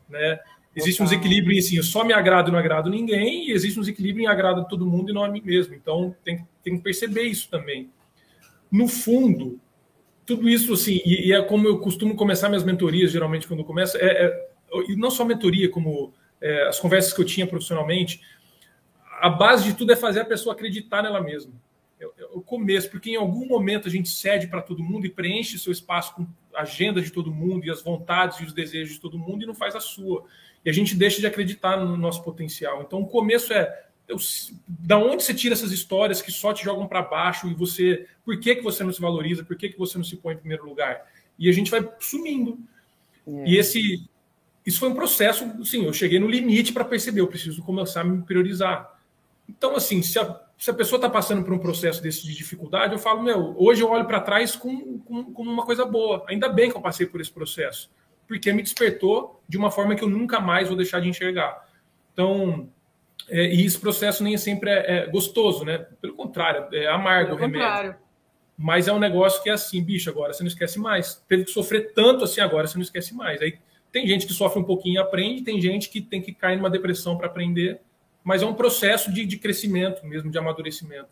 Né? 0.08 0.40
Existe 0.76 1.02
um 1.02 1.06
desequilíbrio 1.06 1.56
em 1.56 1.60
assim, 1.60 1.78
eu 1.78 1.84
só 1.84 2.04
me 2.04 2.14
agrado 2.14 2.50
e 2.50 2.52
não 2.52 2.60
agrado 2.60 2.90
ninguém, 2.90 3.48
e 3.48 3.52
existe 3.52 3.80
um 3.80 3.82
desequilíbrio 3.82 4.24
em 4.24 4.28
agrado 4.28 4.68
todo 4.68 4.86
mundo 4.86 5.10
e 5.10 5.14
não 5.14 5.24
a 5.24 5.30
mim 5.30 5.42
mesmo. 5.44 5.74
Então, 5.74 6.14
tem, 6.24 6.46
tem 6.64 6.76
que 6.76 6.84
perceber 6.84 7.24
isso 7.24 7.50
também. 7.50 7.90
No 8.70 8.88
fundo, 8.88 9.60
tudo 10.26 10.50
isso, 10.50 10.74
assim, 10.74 11.02
e, 11.06 11.30
e, 11.30 11.34
é 11.34 11.42
como 11.42 11.68
eu 11.68 11.80
costumo 11.80 12.16
começar 12.16 12.50
minhas 12.50 12.64
mentorias, 12.64 13.12
geralmente, 13.12 13.48
quando 13.48 13.60
eu 13.60 13.66
começo, 13.66 13.96
é, 13.98 14.26
é 14.26 14.56
e 14.90 14.96
não 14.96 15.10
só 15.10 15.24
mentoria, 15.24 15.70
como 15.70 16.14
é, 16.42 16.68
as 16.68 16.80
conversas 16.80 17.14
que 17.14 17.22
eu 17.22 17.26
tinha 17.26 17.48
profissionalmente, 17.48 18.22
a 19.22 19.30
base 19.30 19.64
de 19.64 19.74
tudo 19.74 19.94
é 19.94 19.96
fazer 19.96 20.22
a 20.22 20.26
pessoa 20.26 20.54
acreditar 20.54 21.02
nela 21.02 21.22
mesma. 21.22 21.54
É, 22.00 22.04
é 22.04 22.26
o 22.34 22.42
começo, 22.42 22.90
porque 22.90 23.12
em 23.12 23.16
algum 23.16 23.48
momento 23.48 23.88
a 23.88 23.92
gente 23.92 24.10
cede 24.10 24.48
para 24.48 24.62
todo 24.62 24.84
mundo 24.84 25.06
e 25.06 25.10
preenche 25.10 25.58
seu 25.58 25.72
espaço 25.72 26.16
com 26.16 26.28
a 26.54 26.62
agenda 26.62 27.02
de 27.02 27.12
todo 27.12 27.32
mundo 27.32 27.66
e 27.66 27.72
as 27.72 27.82
vontades 27.82 28.40
e 28.40 28.44
os 28.44 28.54
desejos 28.54 28.96
de 28.96 29.00
todo 29.00 29.18
mundo 29.18 29.44
e 29.44 29.46
não 29.46 29.56
faz 29.56 29.76
a 29.76 29.80
sua 29.80 30.26
e 30.66 30.70
a 30.70 30.74
gente 30.74 30.96
deixa 30.96 31.22
de 31.22 31.28
acreditar 31.28 31.78
no 31.78 31.96
nosso 31.96 32.24
potencial. 32.24 32.82
Então, 32.82 33.00
o 33.00 33.06
começo 33.06 33.54
é 33.54 33.84
eu, 34.08 34.18
da 34.68 34.98
onde 34.98 35.24
você 35.24 35.34
tira 35.34 35.54
essas 35.54 35.72
histórias 35.72 36.22
que 36.22 36.32
só 36.32 36.54
te 36.54 36.64
jogam 36.64 36.88
para 36.88 37.04
baixo 37.04 37.48
e 37.48 37.54
você, 37.54 38.08
por 38.24 38.40
que, 38.40 38.56
que 38.56 38.64
você 38.64 38.84
não 38.84 38.92
se 38.92 39.00
valoriza, 39.00 39.44
por 39.44 39.56
que, 39.56 39.70
que 39.70 39.78
você 39.78 39.98
não 39.98 40.06
se 40.06 40.18
põe 40.18 40.34
em 40.34 40.38
primeiro 40.38 40.66
lugar? 40.66 41.06
E 41.38 41.48
a 41.48 41.52
gente 41.52 41.70
vai 41.70 41.88
sumindo. 42.00 42.58
É. 43.28 43.50
E 43.50 43.58
esse, 43.58 44.04
isso 44.66 44.80
foi 44.80 44.90
um 44.90 44.96
processo, 44.96 45.46
sim, 45.64 45.86
eu 45.86 45.94
cheguei 45.94 46.20
no 46.20 46.28
limite 46.28 46.74
para 46.74 46.84
perceber, 46.84 47.22
eu 47.22 47.28
preciso 47.28 47.62
começar 47.64 48.02
a 48.02 48.04
me 48.04 48.24
priorizar. 48.24 49.00
Então, 49.48 49.76
assim, 49.76 50.02
se 50.02 50.18
a, 50.18 50.42
se 50.58 50.72
a 50.72 50.74
pessoa 50.74 50.98
está 50.98 51.10
passando 51.10 51.44
por 51.44 51.54
um 51.54 51.60
processo 51.60 52.02
desse 52.02 52.26
de 52.26 52.34
dificuldade, 52.34 52.94
eu 52.94 53.00
falo, 53.00 53.22
meu, 53.22 53.56
hoje 53.58 53.82
eu 53.82 53.90
olho 53.90 54.06
para 54.06 54.20
trás 54.20 54.56
com, 54.56 55.00
com, 55.00 55.32
com 55.32 55.44
uma 55.44 55.66
coisa 55.66 55.86
boa. 55.86 56.26
Ainda 56.28 56.50
bem 56.50 56.72
que 56.72 56.78
eu 56.78 56.82
passei 56.82 57.06
por 57.06 57.22
esse 57.22 57.32
processo 57.32 57.90
porque 58.28 58.52
me 58.52 58.62
despertou 58.62 59.42
de 59.48 59.58
uma 59.58 59.72
forma 59.72 59.96
que 59.96 60.04
eu 60.04 60.10
nunca 60.10 60.40
mais 60.40 60.68
vou 60.68 60.78
deixar 60.78 61.00
de 61.00 61.08
enxergar. 61.08 61.68
Então, 62.14 62.70
é, 63.30 63.54
e 63.54 63.66
esse 63.66 63.80
processo 63.80 64.24
nem 64.24 64.38
sempre 64.38 64.70
é, 64.70 64.98
é, 64.98 65.08
gostoso, 65.08 65.64
né? 65.64 65.80
Pelo 66.02 66.16
contrário, 66.16 66.68
é 66.74 66.88
amargo 66.88 67.36
Pelo 67.36 67.38
o 67.38 67.42
remédio. 67.42 67.68
Contrário. 67.68 67.96
Mas 68.58 68.88
é 68.88 68.94
um 68.94 69.00
negócio 69.00 69.44
que 69.44 69.50
é 69.50 69.54
assim, 69.54 69.84
bicho, 69.84 70.10
agora 70.10 70.32
você 70.32 70.42
não 70.42 70.48
esquece 70.48 70.80
mais. 70.80 71.16
Teve 71.28 71.44
que 71.44 71.52
sofrer 71.52 71.94
tanto 71.94 72.24
assim, 72.24 72.40
agora 72.40 72.68
você 72.68 72.76
não 72.76 72.84
esquece 72.84 73.14
mais. 73.14 73.42
Aí 73.42 73.58
tem 73.92 74.08
gente 74.08 74.26
que 74.26 74.34
sofre 74.34 74.60
um 74.60 74.64
pouquinho 74.64 74.96
e 74.96 74.98
aprende, 74.98 75.44
tem 75.44 75.60
gente 75.60 75.90
que 75.90 76.02
tem 76.02 76.22
que 76.22 76.34
cair 76.34 76.56
numa 76.56 76.70
depressão 76.70 77.18
para 77.18 77.28
aprender, 77.28 77.82
mas 78.24 78.42
é 78.42 78.46
um 78.46 78.54
processo 78.54 79.12
de, 79.14 79.26
de 79.26 79.38
crescimento 79.38 80.06
mesmo, 80.06 80.32
de 80.32 80.38
amadurecimento. 80.38 81.10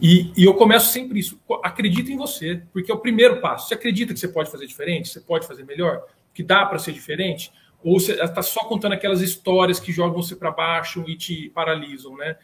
E, 0.00 0.32
e, 0.36 0.44
eu 0.44 0.54
começo 0.54 0.92
sempre 0.92 1.18
isso. 1.18 1.40
Acredita 1.62 2.10
em 2.10 2.16
você, 2.16 2.62
porque 2.72 2.90
é 2.90 2.94
o 2.94 2.98
primeiro 2.98 3.40
passo. 3.40 3.68
Você 3.68 3.74
acredita 3.74 4.12
que 4.12 4.20
você 4.20 4.28
pode 4.28 4.50
fazer 4.50 4.66
diferente, 4.66 5.08
você 5.08 5.20
pode 5.20 5.46
fazer 5.46 5.64
melhor? 5.64 6.04
Que 6.36 6.42
dá 6.42 6.66
para 6.66 6.78
ser 6.78 6.92
diferente? 6.92 7.50
Ou 7.82 7.98
você 7.98 8.12
está 8.12 8.42
só 8.42 8.64
contando 8.64 8.92
aquelas 8.92 9.22
histórias 9.22 9.80
que 9.80 9.90
jogam 9.90 10.22
você 10.22 10.36
para 10.36 10.50
baixo 10.50 11.02
e 11.08 11.16
te 11.16 11.48
paralisam, 11.54 12.14
né? 12.14 12.36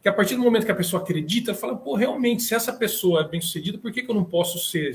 Que 0.00 0.08
a 0.08 0.12
partir 0.12 0.36
do 0.36 0.42
momento 0.42 0.64
que 0.64 0.70
a 0.70 0.76
pessoa 0.76 1.02
acredita, 1.02 1.52
fala, 1.54 1.76
pô, 1.76 1.96
realmente, 1.96 2.42
se 2.44 2.54
essa 2.54 2.72
pessoa 2.72 3.22
é 3.22 3.28
bem 3.28 3.40
sucedida, 3.40 3.78
por 3.78 3.90
que, 3.90 4.02
que 4.02 4.10
eu 4.10 4.14
não 4.14 4.24
posso 4.24 4.58
ser, 4.60 4.92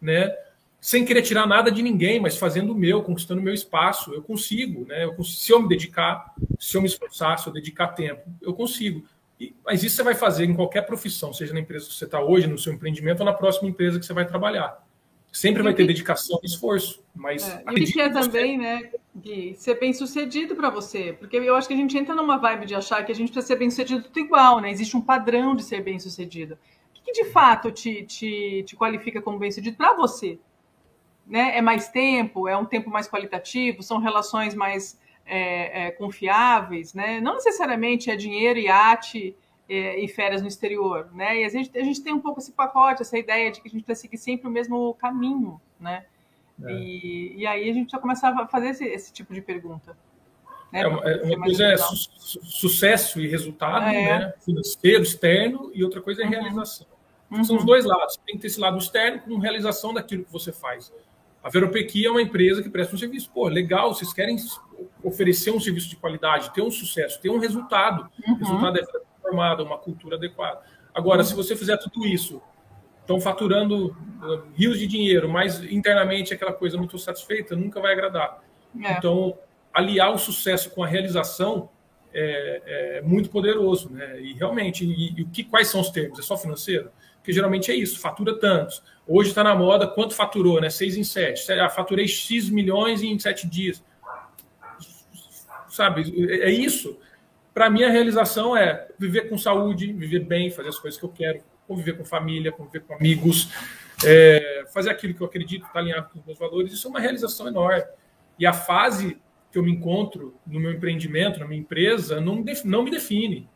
né? 0.00 0.34
Sem 0.80 1.04
querer 1.04 1.22
tirar 1.22 1.46
nada 1.46 1.70
de 1.70 1.80
ninguém, 1.80 2.18
mas 2.18 2.36
fazendo 2.36 2.72
o 2.72 2.74
meu, 2.74 3.02
conquistando 3.02 3.40
o 3.40 3.44
meu 3.44 3.54
espaço, 3.54 4.12
eu 4.12 4.22
consigo, 4.22 4.84
né? 4.86 5.04
Eu, 5.04 5.22
se 5.22 5.52
eu 5.52 5.62
me 5.62 5.68
dedicar, 5.68 6.34
se 6.58 6.76
eu 6.76 6.80
me 6.80 6.88
esforçar, 6.88 7.38
se 7.38 7.46
eu 7.46 7.52
dedicar 7.52 7.88
tempo, 7.88 8.22
eu 8.42 8.52
consigo. 8.52 9.04
E, 9.38 9.54
mas 9.64 9.84
isso 9.84 9.96
você 9.96 10.02
vai 10.02 10.14
fazer 10.14 10.44
em 10.44 10.54
qualquer 10.54 10.82
profissão, 10.82 11.32
seja 11.32 11.54
na 11.54 11.60
empresa 11.60 11.86
que 11.86 11.94
você 11.94 12.04
está 12.04 12.20
hoje, 12.20 12.48
no 12.48 12.58
seu 12.58 12.72
empreendimento, 12.72 13.20
ou 13.20 13.26
na 13.26 13.32
próxima 13.32 13.68
empresa 13.68 14.00
que 14.00 14.06
você 14.06 14.12
vai 14.12 14.26
trabalhar. 14.26 14.85
Sempre 15.36 15.62
vai 15.62 15.74
ter 15.74 15.86
dedicação 15.86 16.40
e 16.42 16.46
esforço, 16.46 17.04
mas. 17.14 17.46
É, 17.46 17.62
e 17.76 17.82
o 17.82 17.92
que 17.92 18.00
é 18.00 18.08
também, 18.08 18.56
né, 18.56 18.90
Gui, 19.14 19.54
ser 19.54 19.78
bem 19.78 19.92
sucedido 19.92 20.56
para 20.56 20.70
você. 20.70 21.12
Porque 21.12 21.36
eu 21.36 21.54
acho 21.54 21.68
que 21.68 21.74
a 21.74 21.76
gente 21.76 21.96
entra 21.98 22.14
numa 22.14 22.38
vibe 22.38 22.64
de 22.64 22.74
achar 22.74 23.04
que 23.04 23.12
a 23.12 23.14
gente 23.14 23.30
precisa 23.30 23.46
ser 23.46 23.56
bem 23.56 23.68
sucedido 23.68 24.04
tudo 24.04 24.18
igual, 24.18 24.60
né? 24.60 24.70
Existe 24.70 24.96
um 24.96 25.00
padrão 25.02 25.54
de 25.54 25.62
ser 25.62 25.82
bem 25.82 25.98
sucedido. 25.98 26.56
O 26.98 27.02
que, 27.04 27.12
de 27.12 27.26
fato 27.26 27.70
te, 27.70 28.02
te, 28.04 28.64
te 28.66 28.74
qualifica 28.74 29.20
como 29.20 29.38
bem 29.38 29.50
sucedido 29.50 29.76
para 29.76 29.92
você? 29.92 30.38
Né? 31.26 31.58
É 31.58 31.60
mais 31.60 31.90
tempo? 31.90 32.48
É 32.48 32.56
um 32.56 32.64
tempo 32.64 32.88
mais 32.88 33.06
qualitativo? 33.06 33.82
São 33.82 33.98
relações 33.98 34.54
mais 34.54 34.98
é, 35.26 35.88
é, 35.88 35.90
confiáveis? 35.90 36.94
Né? 36.94 37.20
Não 37.20 37.34
necessariamente 37.34 38.10
é 38.10 38.16
dinheiro, 38.16 38.58
iate 38.58 39.28
é, 39.28 39.45
e 39.68 40.08
férias 40.08 40.42
no 40.42 40.48
exterior, 40.48 41.08
né? 41.12 41.40
E 41.40 41.44
a 41.44 41.48
gente, 41.48 41.76
a 41.76 41.82
gente 41.82 42.00
tem 42.02 42.12
um 42.12 42.20
pouco 42.20 42.40
esse 42.40 42.52
pacote, 42.52 43.02
essa 43.02 43.18
ideia 43.18 43.50
de 43.50 43.60
que 43.60 43.68
a 43.68 43.70
gente 43.70 43.84
precisa 43.84 44.02
seguir 44.02 44.18
sempre 44.18 44.46
o 44.48 44.50
mesmo 44.50 44.94
caminho, 44.94 45.60
né? 45.80 46.04
É. 46.64 46.72
E, 46.72 47.34
e 47.36 47.46
aí 47.46 47.68
a 47.68 47.72
gente 47.72 47.90
já 47.90 47.98
começava 47.98 48.42
a 48.42 48.46
fazer 48.46 48.68
esse, 48.68 48.84
esse 48.84 49.12
tipo 49.12 49.34
de 49.34 49.42
pergunta. 49.42 49.96
Né? 50.72 50.80
É, 50.80 50.86
uma, 50.86 51.02
é 51.04 51.36
uma 51.36 51.44
coisa 51.44 51.64
é 51.64 51.76
su 51.76 52.40
sucesso 52.44 53.20
e 53.20 53.28
resultado 53.28 53.84
ah, 53.84 53.94
é. 53.94 54.18
né? 54.18 54.34
financeiro, 54.44 55.02
externo, 55.02 55.70
e 55.74 55.84
outra 55.84 56.00
coisa 56.00 56.22
é 56.22 56.24
uhum. 56.24 56.30
realização. 56.30 56.86
Uhum. 57.30 57.44
São 57.44 57.56
os 57.56 57.64
dois 57.64 57.84
lados. 57.84 58.16
Tem 58.24 58.36
que 58.36 58.42
ter 58.42 58.46
esse 58.46 58.60
lado 58.60 58.78
externo 58.78 59.20
com 59.20 59.38
realização 59.38 59.92
daquilo 59.92 60.24
que 60.24 60.32
você 60.32 60.52
faz. 60.52 60.92
A 61.42 61.48
Veropequi 61.48 62.04
é 62.04 62.10
uma 62.10 62.22
empresa 62.22 62.62
que 62.62 62.68
presta 62.68 62.94
um 62.94 62.98
serviço. 62.98 63.30
Pô, 63.32 63.48
legal, 63.48 63.94
vocês 63.94 64.12
querem 64.12 64.36
oferecer 65.02 65.50
um 65.50 65.60
serviço 65.60 65.88
de 65.88 65.96
qualidade, 65.96 66.52
ter 66.52 66.62
um 66.62 66.70
sucesso, 66.70 67.20
ter 67.20 67.30
um 67.30 67.38
resultado. 67.38 68.08
Uhum. 68.26 68.34
O 68.34 68.38
resultado 68.38 68.78
é 68.78 68.84
formado, 69.26 69.64
uma 69.64 69.78
cultura 69.78 70.16
adequada. 70.16 70.60
Agora, 70.94 71.24
se 71.24 71.34
você 71.34 71.56
fizer 71.56 71.76
tudo 71.78 72.06
isso, 72.06 72.40
estão 73.00 73.20
faturando 73.20 73.88
uh, 73.88 74.42
rios 74.54 74.78
de 74.78 74.86
dinheiro, 74.86 75.28
mas 75.28 75.62
internamente 75.64 76.32
aquela 76.32 76.52
coisa 76.52 76.76
muito 76.76 76.98
satisfeita, 76.98 77.54
nunca 77.54 77.80
vai 77.80 77.92
agradar. 77.92 78.42
É. 78.82 78.92
Então, 78.92 79.38
aliar 79.72 80.12
o 80.12 80.18
sucesso 80.18 80.70
com 80.70 80.82
a 80.82 80.86
realização 80.86 81.68
é, 82.12 82.98
é 82.98 83.02
muito 83.02 83.28
poderoso, 83.28 83.90
né? 83.90 84.20
E 84.20 84.32
realmente, 84.32 84.84
e, 84.84 85.20
e, 85.20 85.22
o 85.22 85.28
que, 85.28 85.44
quais 85.44 85.68
são 85.68 85.80
os 85.80 85.90
termos? 85.90 86.18
É 86.18 86.22
só 86.22 86.36
financeiro? 86.36 86.90
Porque 87.16 87.32
geralmente 87.32 87.70
é 87.70 87.74
isso, 87.74 87.98
fatura 87.98 88.38
tantos. 88.38 88.82
Hoje 89.06 89.30
está 89.30 89.44
na 89.44 89.54
moda, 89.54 89.86
quanto 89.86 90.14
faturou, 90.14 90.60
né? 90.60 90.70
Seis 90.70 90.96
em 90.96 91.04
sete. 91.04 91.52
Ah, 91.52 91.68
faturei 91.68 92.08
X 92.08 92.48
milhões 92.48 93.02
em 93.02 93.18
sete 93.18 93.46
dias. 93.46 93.84
Sabe, 95.68 96.02
é 96.40 96.50
isso. 96.50 96.98
Para 97.56 97.70
mim, 97.70 97.84
a 97.84 97.90
realização 97.90 98.54
é 98.54 98.86
viver 98.98 99.30
com 99.30 99.38
saúde, 99.38 99.90
viver 99.90 100.20
bem, 100.20 100.50
fazer 100.50 100.68
as 100.68 100.78
coisas 100.78 101.00
que 101.00 101.06
eu 101.06 101.08
quero, 101.08 101.40
conviver 101.66 101.96
com 101.96 102.04
família, 102.04 102.52
conviver 102.52 102.80
com 102.80 102.92
amigos, 102.92 103.50
é, 104.04 104.66
fazer 104.74 104.90
aquilo 104.90 105.14
que 105.14 105.22
eu 105.22 105.26
acredito, 105.26 105.64
estar 105.64 105.78
alinhado 105.78 106.10
com 106.10 106.18
os 106.18 106.26
meus 106.26 106.38
valores. 106.38 106.70
Isso 106.70 106.86
é 106.86 106.90
uma 106.90 107.00
realização 107.00 107.48
enorme. 107.48 107.82
E 108.38 108.44
a 108.44 108.52
fase 108.52 109.18
que 109.50 109.56
eu 109.56 109.62
me 109.62 109.72
encontro 109.72 110.34
no 110.46 110.60
meu 110.60 110.70
empreendimento, 110.70 111.40
na 111.40 111.46
minha 111.46 111.58
empresa, 111.58 112.20
não, 112.20 112.44
não 112.66 112.82
me 112.82 112.90
define, 112.90 113.48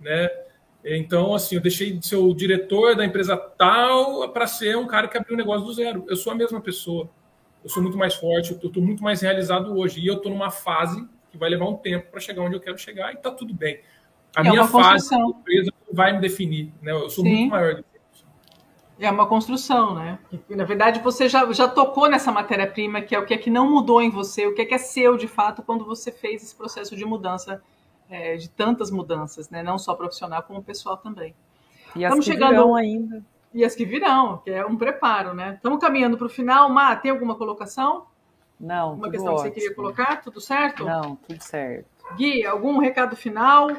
né? 0.00 0.30
Então, 0.82 1.34
assim, 1.34 1.56
eu 1.56 1.60
deixei 1.60 1.92
de 1.92 2.06
ser 2.06 2.16
o 2.16 2.32
diretor 2.32 2.96
da 2.96 3.04
empresa 3.04 3.36
tal 3.36 4.26
para 4.30 4.46
ser 4.46 4.74
um 4.78 4.86
cara 4.86 5.06
que 5.06 5.18
abriu 5.18 5.34
um 5.34 5.38
negócio 5.38 5.66
do 5.66 5.74
zero. 5.74 6.06
Eu 6.08 6.16
sou 6.16 6.32
a 6.32 6.34
mesma 6.34 6.62
pessoa. 6.62 7.10
Eu 7.62 7.68
sou 7.68 7.82
muito 7.82 7.98
mais 7.98 8.14
forte, 8.14 8.52
eu 8.52 8.68
estou 8.68 8.82
muito 8.82 9.04
mais 9.04 9.20
realizado 9.20 9.76
hoje. 9.76 10.00
E 10.00 10.06
eu 10.06 10.14
estou 10.14 10.32
numa 10.32 10.50
fase 10.50 11.06
que 11.34 11.38
vai 11.38 11.50
levar 11.50 11.68
um 11.68 11.76
tempo 11.76 12.10
para 12.10 12.20
chegar 12.20 12.42
onde 12.42 12.54
eu 12.54 12.60
quero 12.60 12.78
chegar 12.78 13.12
e 13.12 13.16
está 13.16 13.30
tudo 13.30 13.52
bem. 13.52 13.80
A 14.36 14.40
é 14.40 14.50
minha 14.50 14.66
fase 14.66 15.10
da 15.10 15.18
empresa 15.18 15.72
vai 15.92 16.12
me 16.12 16.20
definir. 16.20 16.72
Né? 16.80 16.92
Eu 16.92 17.10
sou 17.10 17.24
Sim. 17.24 17.34
muito 17.34 17.50
maior 17.50 17.74
do 17.74 17.82
que 17.82 17.94
é 19.00 19.10
uma 19.10 19.26
construção, 19.26 19.92
né? 19.96 20.20
Na 20.48 20.62
verdade, 20.64 21.00
você 21.00 21.28
já, 21.28 21.52
já 21.52 21.66
tocou 21.66 22.08
nessa 22.08 22.30
matéria-prima, 22.30 23.02
que 23.02 23.12
é 23.12 23.18
o 23.18 23.26
que 23.26 23.34
é 23.34 23.36
que 23.36 23.50
não 23.50 23.68
mudou 23.68 24.00
em 24.00 24.08
você, 24.08 24.46
o 24.46 24.54
que 24.54 24.62
é 24.62 24.64
que 24.64 24.72
é 24.72 24.78
seu 24.78 25.16
de 25.16 25.26
fato 25.26 25.62
quando 25.62 25.84
você 25.84 26.12
fez 26.12 26.44
esse 26.44 26.54
processo 26.54 26.94
de 26.94 27.04
mudança, 27.04 27.60
é, 28.08 28.36
de 28.36 28.48
tantas 28.48 28.92
mudanças, 28.92 29.50
né? 29.50 29.64
Não 29.64 29.78
só 29.78 29.96
profissional, 29.96 30.44
como 30.44 30.62
pessoal 30.62 30.96
também. 30.96 31.34
E 31.96 32.04
as 32.04 32.10
Estamos 32.10 32.24
que 32.24 32.32
chegando... 32.32 32.50
virão 32.50 32.76
ainda. 32.76 33.24
E 33.52 33.64
as 33.64 33.74
que 33.74 33.84
virão, 33.84 34.38
que 34.38 34.50
é 34.50 34.64
um 34.64 34.76
preparo, 34.76 35.34
né? 35.34 35.54
Estamos 35.56 35.80
caminhando 35.80 36.16
para 36.16 36.28
o 36.28 36.30
final. 36.30 36.70
Má, 36.70 36.94
tem 36.94 37.10
alguma 37.10 37.34
colocação? 37.34 38.06
Não, 38.58 38.94
Uma 38.94 39.10
questão 39.10 39.34
ótimo. 39.34 39.50
que 39.50 39.54
você 39.54 39.60
queria 39.60 39.74
colocar? 39.74 40.22
Tudo 40.22 40.40
certo? 40.40 40.84
Não, 40.84 41.16
tudo 41.16 41.42
certo. 41.42 41.86
Gui, 42.16 42.44
algum 42.44 42.78
recado 42.78 43.16
final? 43.16 43.70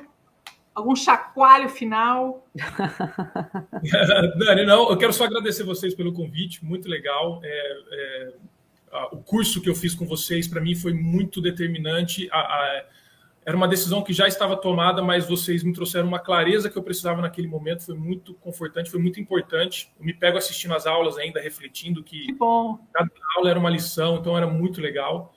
algum 0.75 0.93
chacoalho 0.93 1.69
final? 1.69 2.45
Dani, 4.37 4.65
não, 4.65 4.89
eu 4.89 4.97
quero 4.97 5.13
só 5.13 5.23
agradecer 5.23 5.63
vocês 5.63 5.95
pelo 5.95 6.11
convite, 6.11 6.63
muito 6.63 6.89
legal. 6.89 7.39
É, 7.41 7.83
é, 7.91 8.33
a, 8.91 9.15
o 9.15 9.23
curso 9.23 9.61
que 9.61 9.69
eu 9.69 9.75
fiz 9.75 9.95
com 9.95 10.05
vocês, 10.05 10.49
para 10.49 10.59
mim, 10.59 10.75
foi 10.75 10.93
muito 10.93 11.41
determinante. 11.41 12.27
A, 12.29 12.39
a, 12.39 12.85
era 13.45 13.55
uma 13.55 13.67
decisão 13.67 14.01
que 14.01 14.11
já 14.11 14.27
estava 14.27 14.57
tomada, 14.57 15.03
mas 15.03 15.27
vocês 15.27 15.63
me 15.63 15.71
trouxeram 15.71 16.07
uma 16.07 16.17
clareza 16.19 16.67
que 16.67 16.75
eu 16.75 16.81
precisava 16.81 17.21
naquele 17.21 17.47
momento. 17.47 17.85
Foi 17.85 17.95
muito 17.95 18.33
confortante, 18.35 18.89
foi 18.89 18.99
muito 18.99 19.19
importante. 19.19 19.91
Eu 19.99 20.05
me 20.05 20.13
pego 20.13 20.37
assistindo 20.37 20.73
as 20.73 20.87
aulas 20.87 21.15
ainda, 21.17 21.39
refletindo 21.39 22.03
que, 22.03 22.25
que 22.25 22.37
cada 22.91 23.11
aula 23.37 23.49
era 23.51 23.59
uma 23.59 23.69
lição, 23.69 24.17
então 24.17 24.35
era 24.35 24.47
muito 24.47 24.81
legal. 24.81 25.35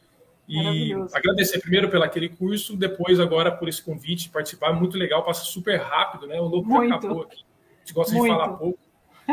E 0.49 0.95
agradecer 1.13 1.61
primeiro 1.61 1.91
pelo 1.91 2.03
aquele 2.03 2.31
curso, 2.31 2.75
depois 2.75 3.21
agora 3.21 3.53
por 3.53 3.69
esse 3.69 3.83
convite, 3.83 4.31
participar, 4.31 4.73
muito 4.73 4.97
legal, 4.97 5.23
passa 5.23 5.45
super 5.45 5.79
rápido, 5.79 6.27
né? 6.27 6.41
O 6.41 6.47
louco 6.47 6.81
acabou 6.81 7.25
aqui. 7.25 7.45
A 7.77 7.79
gente 7.81 7.93
gosta 7.93 8.15
muito. 8.15 8.33
de 8.33 8.39
falar 8.39 8.57
pouco. 8.57 8.79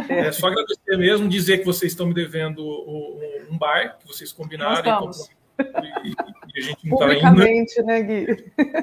É 0.09 0.29
só 0.33 0.47
agradecer 0.47 0.97
mesmo, 0.97 1.29
dizer 1.29 1.59
que 1.59 1.65
vocês 1.65 1.93
estão 1.93 2.05
me 2.05 2.13
devendo 2.13 2.61
um 3.49 3.57
bar 3.57 3.97
que 3.97 4.05
vocês 4.05 4.33
combinaram. 4.33 4.79
Então, 4.79 5.11
e, 6.03 6.24
e, 6.55 6.59
a 6.59 6.61
gente 6.61 6.87
não 6.87 6.93
está 6.93 7.07
Publicamente, 7.07 7.81
né, 7.83 8.01
Gui? 8.01 8.25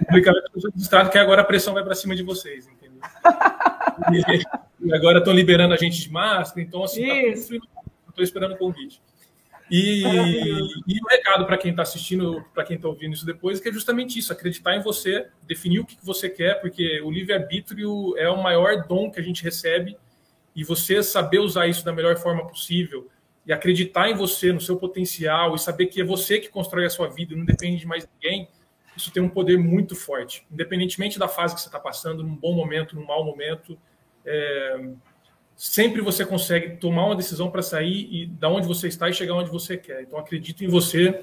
Publicamente, 0.06 1.10
que 1.10 1.18
agora 1.18 1.42
a 1.42 1.44
pressão 1.44 1.74
vai 1.74 1.82
para 1.82 1.94
cima 1.94 2.14
de 2.14 2.22
vocês, 2.22 2.68
entendeu? 2.68 3.00
E, 4.12 4.86
e 4.88 4.94
agora 4.94 5.18
estão 5.18 5.32
liberando 5.32 5.74
a 5.74 5.76
gente 5.76 6.00
de 6.00 6.10
máscara, 6.10 6.60
então 6.60 6.84
assim, 6.84 7.06
tá 7.06 7.62
Estou 8.08 8.22
esperando 8.22 8.54
o 8.54 8.58
convite. 8.58 9.00
E, 9.70 10.02
e 10.02 11.00
o 11.02 11.08
recado 11.08 11.46
para 11.46 11.56
quem 11.56 11.70
está 11.70 11.82
assistindo, 11.82 12.44
para 12.52 12.62
quem 12.62 12.76
está 12.76 12.88
ouvindo 12.88 13.14
isso 13.14 13.24
depois, 13.24 13.58
que 13.58 13.70
é 13.70 13.72
justamente 13.72 14.18
isso: 14.18 14.30
acreditar 14.30 14.76
em 14.76 14.82
você, 14.82 15.28
definir 15.46 15.80
o 15.80 15.86
que 15.86 15.96
você 16.02 16.28
quer, 16.28 16.60
porque 16.60 17.00
o 17.00 17.10
livre-arbítrio 17.10 18.14
é 18.18 18.28
o 18.28 18.42
maior 18.42 18.86
dom 18.86 19.10
que 19.10 19.18
a 19.18 19.22
gente 19.22 19.42
recebe, 19.42 19.96
e 20.54 20.62
você 20.62 21.02
saber 21.02 21.38
usar 21.38 21.68
isso 21.68 21.84
da 21.84 21.92
melhor 21.92 22.16
forma 22.18 22.46
possível, 22.46 23.08
e 23.46 23.52
acreditar 23.52 24.08
em 24.08 24.14
você, 24.14 24.52
no 24.52 24.60
seu 24.60 24.76
potencial, 24.76 25.54
e 25.54 25.58
saber 25.58 25.86
que 25.86 26.00
é 26.00 26.04
você 26.04 26.38
que 26.38 26.48
constrói 26.48 26.86
a 26.86 26.90
sua 26.90 27.08
vida, 27.08 27.34
não 27.34 27.44
depende 27.44 27.78
de 27.78 27.86
mais 27.86 28.08
ninguém, 28.14 28.48
isso 28.96 29.10
tem 29.10 29.22
um 29.22 29.28
poder 29.28 29.58
muito 29.58 29.96
forte. 29.96 30.46
Independentemente 30.50 31.18
da 31.18 31.28
fase 31.28 31.54
que 31.54 31.60
você 31.60 31.68
está 31.68 31.80
passando, 31.80 32.22
num 32.22 32.36
bom 32.36 32.52
momento, 32.52 32.94
num 32.94 33.06
mau 33.06 33.24
momento. 33.24 33.78
É 34.24 34.78
sempre 35.62 36.00
você 36.00 36.26
consegue 36.26 36.76
tomar 36.78 37.06
uma 37.06 37.14
decisão 37.14 37.48
para 37.48 37.62
sair 37.62 38.08
e 38.10 38.26
da 38.26 38.48
onde 38.48 38.66
você 38.66 38.88
está 38.88 39.08
e 39.08 39.14
chegar 39.14 39.34
onde 39.34 39.48
você 39.48 39.76
quer. 39.76 40.02
Então 40.02 40.18
acredito 40.18 40.64
em 40.64 40.66
você, 40.66 41.22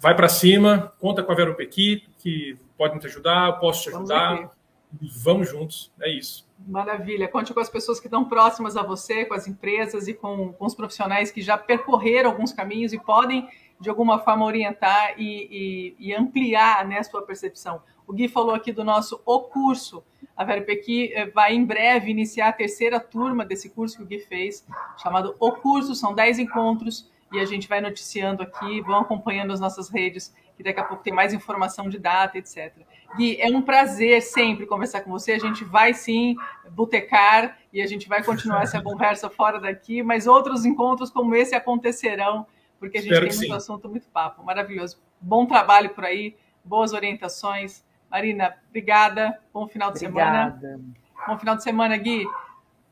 vai 0.00 0.16
para 0.16 0.28
cima, 0.28 0.92
conta 0.98 1.22
com 1.22 1.30
a 1.30 1.34
Vero 1.34 1.54
Pequi, 1.54 2.04
que 2.18 2.56
pode 2.76 2.96
me 2.96 3.04
ajudar, 3.04 3.48
eu 3.48 3.58
posso 3.60 3.84
te 3.84 3.88
ajudar. 3.90 4.34
Vamos, 4.34 5.22
vamos 5.22 5.48
juntos, 5.48 5.92
é 6.00 6.10
isso. 6.10 6.47
Maravilha. 6.66 7.28
Conte 7.28 7.54
com 7.54 7.60
as 7.60 7.68
pessoas 7.68 8.00
que 8.00 8.06
estão 8.06 8.24
próximas 8.24 8.76
a 8.76 8.82
você, 8.82 9.24
com 9.24 9.34
as 9.34 9.46
empresas 9.46 10.08
e 10.08 10.14
com, 10.14 10.52
com 10.52 10.66
os 10.66 10.74
profissionais 10.74 11.30
que 11.30 11.40
já 11.40 11.56
percorreram 11.56 12.30
alguns 12.30 12.52
caminhos 12.52 12.92
e 12.92 12.98
podem, 12.98 13.48
de 13.80 13.88
alguma 13.88 14.18
forma, 14.18 14.44
orientar 14.44 15.14
e, 15.16 15.96
e, 15.98 16.08
e 16.08 16.14
ampliar 16.14 16.86
né, 16.86 16.98
a 16.98 17.04
sua 17.04 17.22
percepção. 17.22 17.80
O 18.06 18.12
Gui 18.12 18.26
falou 18.26 18.54
aqui 18.54 18.72
do 18.72 18.84
nosso 18.84 19.20
O 19.24 19.40
Curso. 19.40 20.02
A 20.36 20.44
Vera 20.44 20.62
Pequi 20.62 21.12
eh, 21.12 21.26
vai 21.26 21.54
em 21.54 21.64
breve 21.64 22.10
iniciar 22.10 22.48
a 22.48 22.52
terceira 22.52 22.98
turma 22.98 23.44
desse 23.44 23.70
curso 23.70 23.98
que 23.98 24.02
o 24.02 24.06
Gui 24.06 24.20
fez, 24.20 24.66
chamado 24.96 25.36
O 25.38 25.52
Curso. 25.52 25.94
São 25.94 26.14
dez 26.14 26.38
encontros 26.38 27.10
e 27.32 27.38
a 27.38 27.44
gente 27.44 27.68
vai 27.68 27.80
noticiando 27.80 28.42
aqui, 28.42 28.80
vão 28.80 29.00
acompanhando 29.00 29.52
as 29.52 29.60
nossas 29.60 29.88
redes, 29.88 30.34
que 30.58 30.64
daqui 30.64 30.80
a 30.80 30.82
pouco 30.82 31.04
tem 31.04 31.12
mais 31.12 31.32
informação 31.32 31.88
de 31.88 32.00
data, 32.00 32.36
etc. 32.36 32.74
Gui, 33.16 33.40
é 33.40 33.46
um 33.46 33.62
prazer 33.62 34.20
sempre 34.20 34.66
conversar 34.66 35.02
com 35.02 35.10
você. 35.12 35.30
A 35.30 35.38
gente 35.38 35.62
vai 35.62 35.94
sim 35.94 36.34
botecar 36.72 37.56
e 37.72 37.80
a 37.80 37.86
gente 37.86 38.08
vai 38.08 38.24
continuar 38.24 38.64
essa 38.64 38.82
conversa 38.82 39.30
fora 39.30 39.60
daqui, 39.60 40.02
mas 40.02 40.26
outros 40.26 40.64
encontros 40.64 41.10
como 41.10 41.32
esse 41.36 41.54
acontecerão, 41.54 42.44
porque 42.80 42.98
a 42.98 43.00
gente 43.00 43.12
Espero 43.12 43.28
tem 43.28 43.36
muito 43.36 43.50
sim. 43.52 43.56
assunto, 43.56 43.88
muito 43.88 44.08
papo. 44.08 44.42
Maravilhoso. 44.42 45.00
Bom 45.20 45.46
trabalho 45.46 45.90
por 45.90 46.04
aí, 46.04 46.36
boas 46.64 46.92
orientações. 46.92 47.84
Marina, 48.10 48.56
obrigada. 48.68 49.38
Bom 49.54 49.68
final 49.68 49.92
de 49.92 50.04
obrigada. 50.04 50.58
semana. 50.58 50.80
Bom 51.28 51.38
final 51.38 51.54
de 51.54 51.62
semana, 51.62 51.96
Gui. 51.96 52.26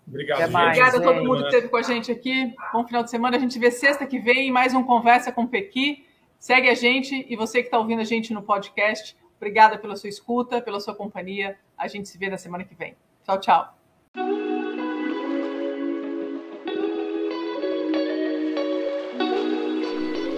Obrigado. 0.07 0.41
Até 0.41 0.53
mais, 0.53 0.79
obrigada 0.79 0.99
a 0.99 1.03
todo 1.03 1.25
mundo 1.25 1.41
que 1.41 1.49
esteve 1.49 1.69
com 1.69 1.77
a 1.77 1.83
gente 1.83 2.13
aqui. 2.13 2.55
Bom 2.73 2.87
final 2.87 3.03
de 3.03 3.11
semana. 3.11 3.37
A 3.37 3.41
gente 3.41 3.59
vê 3.59 3.73
sexta 3.73 4.07
que 4.07 4.21
vem 4.21 4.53
mais 4.53 4.73
um 4.73 4.85
Conversa 4.85 5.33
com 5.33 5.45
Pequi. 5.45 6.06
Segue 6.47 6.69
a 6.69 6.75
gente 6.75 7.27
e 7.29 7.35
você 7.35 7.59
que 7.59 7.67
está 7.67 7.77
ouvindo 7.77 8.01
a 8.03 8.05
gente 8.05 8.33
no 8.33 8.41
podcast, 8.41 9.17
obrigada 9.37 9.77
pela 9.77 9.97
sua 9.97 10.09
escuta, 10.09 10.63
pela 10.63 10.79
sua 10.79 10.95
companhia. 10.95 11.59
A 11.77 11.89
gente 11.89 12.09
se 12.09 12.17
vê 12.17 12.31
na 12.31 12.39
semana 12.39 12.63
que 12.63 12.73
vem. 12.73 12.95
Tchau, 13.25 13.41
tchau. 13.41 13.75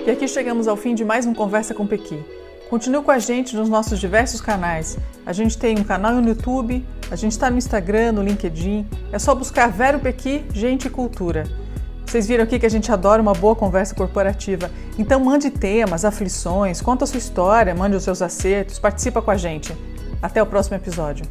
E 0.06 0.10
aqui 0.10 0.26
chegamos 0.26 0.66
ao 0.66 0.78
fim 0.78 0.94
de 0.94 1.04
mais 1.04 1.26
um 1.26 1.34
Conversa 1.34 1.74
com 1.74 1.86
Pequi. 1.86 2.24
Continue 2.70 3.04
com 3.04 3.10
a 3.10 3.18
gente 3.18 3.54
nos 3.54 3.68
nossos 3.68 4.00
diversos 4.00 4.40
canais. 4.40 4.96
A 5.26 5.34
gente 5.34 5.58
tem 5.58 5.78
um 5.78 5.84
canal 5.84 6.14
no 6.14 6.26
YouTube, 6.26 6.86
a 7.10 7.16
gente 7.16 7.32
está 7.32 7.50
no 7.50 7.58
Instagram, 7.58 8.12
no 8.12 8.22
LinkedIn. 8.22 8.86
É 9.12 9.18
só 9.18 9.34
buscar 9.34 9.70
Vero 9.70 10.00
Pequi, 10.00 10.42
Gente 10.54 10.86
e 10.86 10.90
Cultura. 10.90 11.44
Vocês 12.08 12.26
viram 12.26 12.44
aqui 12.44 12.58
que 12.58 12.64
a 12.64 12.70
gente 12.70 12.90
adora 12.90 13.20
uma 13.20 13.34
boa 13.34 13.54
conversa 13.54 13.94
corporativa. 13.94 14.70
Então 14.98 15.20
mande 15.20 15.50
temas, 15.50 16.06
aflições, 16.06 16.80
conta 16.80 17.04
a 17.04 17.06
sua 17.06 17.18
história, 17.18 17.74
mande 17.74 17.96
os 17.96 18.02
seus 18.02 18.22
acertos, 18.22 18.78
participa 18.78 19.20
com 19.20 19.30
a 19.30 19.36
gente. 19.36 19.76
Até 20.22 20.42
o 20.42 20.46
próximo 20.46 20.76
episódio. 20.76 21.26